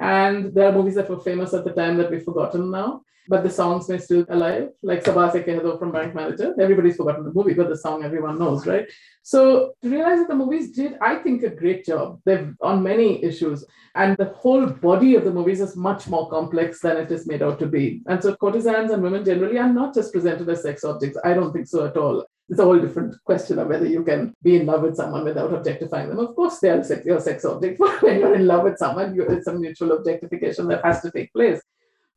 and 0.00 0.54
there 0.54 0.68
are 0.68 0.72
movies 0.72 0.94
that 0.94 1.10
were 1.10 1.20
famous 1.20 1.52
at 1.54 1.64
the 1.64 1.72
time 1.72 1.96
that 1.98 2.10
we've 2.10 2.24
forgotten 2.24 2.70
now, 2.70 3.02
but 3.28 3.42
the 3.42 3.50
songs 3.50 3.88
may 3.88 3.98
still 3.98 4.24
alive, 4.30 4.70
like 4.82 5.04
Sabaa 5.04 5.30
Se 5.30 5.42
Keh 5.42 5.60
Do 5.60 5.76
from 5.78 5.92
Bank 5.92 6.14
Manager. 6.14 6.54
Everybody's 6.58 6.96
forgotten 6.96 7.24
the 7.24 7.32
movie, 7.32 7.52
but 7.52 7.68
the 7.68 7.76
song 7.76 8.02
everyone 8.02 8.38
knows, 8.38 8.66
right? 8.66 8.86
So 9.22 9.74
to 9.82 9.90
realize 9.90 10.18
that 10.20 10.28
the 10.28 10.34
movies 10.34 10.72
did, 10.72 10.96
I 11.02 11.16
think, 11.16 11.42
a 11.42 11.50
great 11.50 11.84
job. 11.84 12.18
They've 12.24 12.52
on 12.62 12.82
many 12.82 13.22
issues, 13.22 13.64
and 13.94 14.16
the 14.16 14.32
whole 14.36 14.66
body 14.66 15.14
of 15.16 15.24
the 15.24 15.32
movies 15.32 15.60
is 15.60 15.76
much 15.76 16.08
more 16.08 16.30
complex 16.30 16.80
than 16.80 16.96
it 16.96 17.12
is 17.12 17.26
made 17.26 17.42
out 17.42 17.58
to 17.58 17.66
be. 17.66 18.02
And 18.06 18.22
so 18.22 18.34
courtesans 18.36 18.90
and 18.90 19.02
women 19.02 19.24
generally 19.24 19.58
are 19.58 19.72
not 19.72 19.94
just 19.94 20.12
presented 20.12 20.48
as 20.48 20.62
sex 20.62 20.82
objects. 20.82 21.18
I 21.22 21.34
don't 21.34 21.52
think 21.52 21.66
so 21.66 21.84
at 21.86 21.98
all 21.98 22.24
it's 22.50 22.58
a 22.58 22.64
whole 22.64 22.80
different 22.80 23.14
question 23.24 23.60
of 23.60 23.68
whether 23.68 23.86
you 23.86 24.02
can 24.02 24.34
be 24.42 24.56
in 24.56 24.66
love 24.66 24.82
with 24.82 24.96
someone 24.96 25.24
without 25.24 25.54
objectifying 25.54 26.08
them. 26.08 26.18
Of 26.18 26.34
course, 26.34 26.58
they 26.58 26.70
are 26.70 26.82
sex, 26.82 27.06
your 27.06 27.20
sex 27.20 27.44
object. 27.44 27.78
when 28.00 28.18
you're 28.18 28.34
in 28.34 28.46
love 28.48 28.64
with 28.64 28.76
someone, 28.76 29.14
you, 29.14 29.22
it's 29.22 29.46
a 29.46 29.54
mutual 29.54 29.92
objectification 29.92 30.66
that 30.68 30.84
has 30.84 31.00
to 31.02 31.12
take 31.12 31.32
place. 31.32 31.60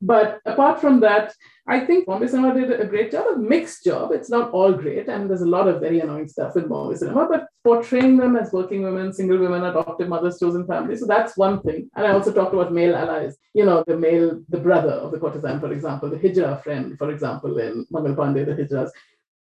But 0.02 0.42
apart 0.46 0.82
from 0.82 1.00
that, 1.00 1.34
I 1.66 1.80
think 1.80 2.08
Bombay 2.08 2.28
Cinema 2.28 2.54
did 2.54 2.78
a 2.78 2.86
great 2.86 3.10
job, 3.10 3.26
a 3.28 3.38
mixed 3.38 3.86
job. 3.86 4.12
It's 4.12 4.30
not 4.30 4.52
all 4.52 4.74
great, 4.74 5.08
and 5.08 5.30
there's 5.30 5.44
a 5.44 5.46
lot 5.46 5.70
of 5.70 5.80
very 5.80 6.02
annoying 6.02 6.28
stuff 6.28 6.58
in 6.58 6.68
Bombay 6.68 6.96
Cinema, 6.96 7.26
but 7.30 7.48
portraying 7.64 8.18
them 8.18 8.36
as 8.36 8.52
working 8.52 8.84
women, 8.84 9.14
single 9.14 9.38
women, 9.38 9.64
adoptive 9.64 10.10
mothers, 10.10 10.40
chosen 10.40 10.68
families. 10.68 11.00
So 11.00 11.06
that's 11.06 11.38
one 11.38 11.62
thing. 11.62 11.90
And 11.96 12.06
I 12.06 12.12
also 12.12 12.34
talked 12.34 12.54
about 12.54 12.74
male 12.74 12.98
allies, 12.98 13.38
you 13.54 13.64
know, 13.64 13.82
the 13.88 13.96
male, 13.96 14.42
the 14.50 14.58
brother 14.58 14.92
of 14.92 15.12
the 15.12 15.20
courtesan, 15.20 15.62
for 15.62 15.72
example, 15.72 16.10
the 16.10 16.18
Hijra 16.18 16.62
friend, 16.62 16.98
for 16.98 17.10
example, 17.10 17.58
in 17.60 17.88
Mangal 17.90 18.16
Pandey, 18.16 18.46
the 18.46 18.62
Hijras. 18.62 18.90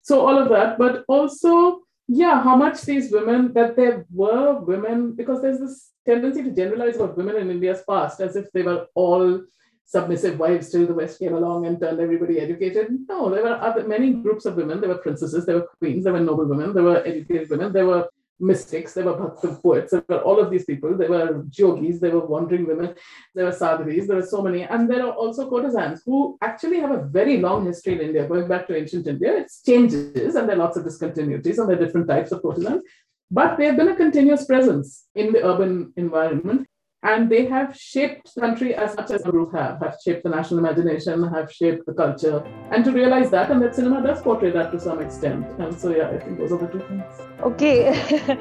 So 0.02 0.26
all 0.26 0.38
of 0.38 0.48
that, 0.48 0.78
but 0.78 1.04
also, 1.08 1.80
yeah, 2.08 2.42
how 2.42 2.56
much 2.56 2.82
these 2.82 3.12
women 3.12 3.52
that 3.54 3.76
there 3.76 4.04
were 4.12 4.58
women 4.60 5.14
because 5.14 5.40
there's 5.40 5.60
this 5.60 5.90
tendency 6.04 6.42
to 6.42 6.50
generalize 6.50 6.96
about 6.96 7.16
women 7.16 7.36
in 7.36 7.50
India's 7.50 7.82
past 7.88 8.20
as 8.20 8.34
if 8.34 8.50
they 8.52 8.62
were 8.62 8.86
all 8.94 9.40
submissive 9.84 10.38
wives 10.38 10.70
till 10.70 10.86
the 10.86 10.94
West 10.94 11.18
came 11.18 11.34
along 11.34 11.66
and 11.66 11.78
turned 11.78 12.00
everybody 12.00 12.40
educated. 12.40 12.88
No, 13.08 13.30
there 13.30 13.42
were 13.42 13.60
other 13.60 13.86
many 13.86 14.12
groups 14.12 14.44
of 14.44 14.56
women. 14.56 14.80
There 14.80 14.88
were 14.88 14.98
princesses, 14.98 15.46
there 15.46 15.56
were 15.56 15.68
queens, 15.78 16.04
there 16.04 16.12
were 16.12 16.20
noble 16.20 16.46
women, 16.46 16.72
there 16.72 16.82
were 16.82 17.06
educated 17.06 17.50
women, 17.50 17.72
there 17.72 17.86
were 17.86 18.08
mystics, 18.42 18.92
there 18.92 19.04
were 19.04 19.16
bhakta 19.16 19.54
poets, 19.62 19.92
there 19.92 20.04
were 20.08 20.20
all 20.20 20.40
of 20.40 20.50
these 20.50 20.64
people, 20.64 20.96
there 20.96 21.08
were 21.08 21.44
yogis, 21.52 22.00
there 22.00 22.10
were 22.10 22.26
wandering 22.26 22.66
women, 22.66 22.94
there 23.34 23.46
were 23.46 23.52
sadhavis, 23.52 24.06
there 24.06 24.16
were 24.16 24.26
so 24.26 24.42
many. 24.42 24.64
And 24.64 24.90
there 24.90 25.06
are 25.06 25.12
also 25.12 25.48
courtesans 25.48 26.02
who 26.04 26.36
actually 26.42 26.80
have 26.80 26.90
a 26.90 27.04
very 27.04 27.38
long 27.38 27.66
history 27.66 27.94
in 27.94 28.00
India, 28.00 28.26
going 28.26 28.48
back 28.48 28.66
to 28.66 28.76
ancient 28.76 29.06
India. 29.06 29.36
It 29.38 29.52
changes 29.64 30.34
and 30.34 30.48
there 30.48 30.56
are 30.56 30.64
lots 30.64 30.76
of 30.76 30.84
discontinuities 30.84 31.58
and 31.58 31.68
there 31.68 31.76
are 31.76 31.84
different 31.84 32.08
types 32.08 32.32
of 32.32 32.42
courtesans. 32.42 32.82
But 33.30 33.56
they 33.56 33.66
have 33.66 33.76
been 33.76 33.88
a 33.88 33.96
continuous 33.96 34.44
presence 34.44 35.06
in 35.14 35.32
the 35.32 35.46
urban 35.46 35.92
environment 35.96 36.66
and 37.02 37.28
they 37.28 37.46
have 37.46 37.76
shaped 37.76 38.34
the 38.34 38.40
country 38.40 38.74
as 38.74 38.96
much 38.96 39.10
as 39.10 39.22
the 39.22 39.30
group 39.30 39.52
have, 39.54 39.80
have 39.80 39.96
shaped 40.04 40.22
the 40.22 40.30
national 40.30 40.60
imagination, 40.60 41.26
have 41.28 41.52
shaped 41.52 41.84
the 41.86 41.92
culture. 41.92 42.44
And 42.70 42.84
to 42.84 42.92
realize 42.92 43.30
that, 43.30 43.50
and 43.50 43.60
that 43.62 43.74
cinema 43.74 44.02
does 44.02 44.22
portray 44.22 44.50
that 44.52 44.70
to 44.72 44.80
some 44.80 45.00
extent. 45.00 45.46
And 45.58 45.78
so, 45.78 45.90
yeah, 45.90 46.10
I 46.10 46.18
think 46.18 46.38
those 46.38 46.52
are 46.52 46.58
the 46.58 46.68
two 46.68 46.80
things. 46.80 47.04
Okay. 47.42 48.38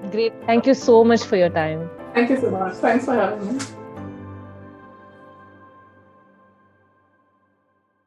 Great. 0.10 0.32
Thank 0.46 0.66
you 0.66 0.74
so 0.74 1.04
much 1.04 1.22
for 1.22 1.36
your 1.36 1.50
time. 1.50 1.90
Thank 2.14 2.30
you 2.30 2.40
so 2.40 2.50
much. 2.50 2.74
Thanks 2.74 3.04
for 3.04 3.14
having 3.14 3.58
me. 3.58 3.64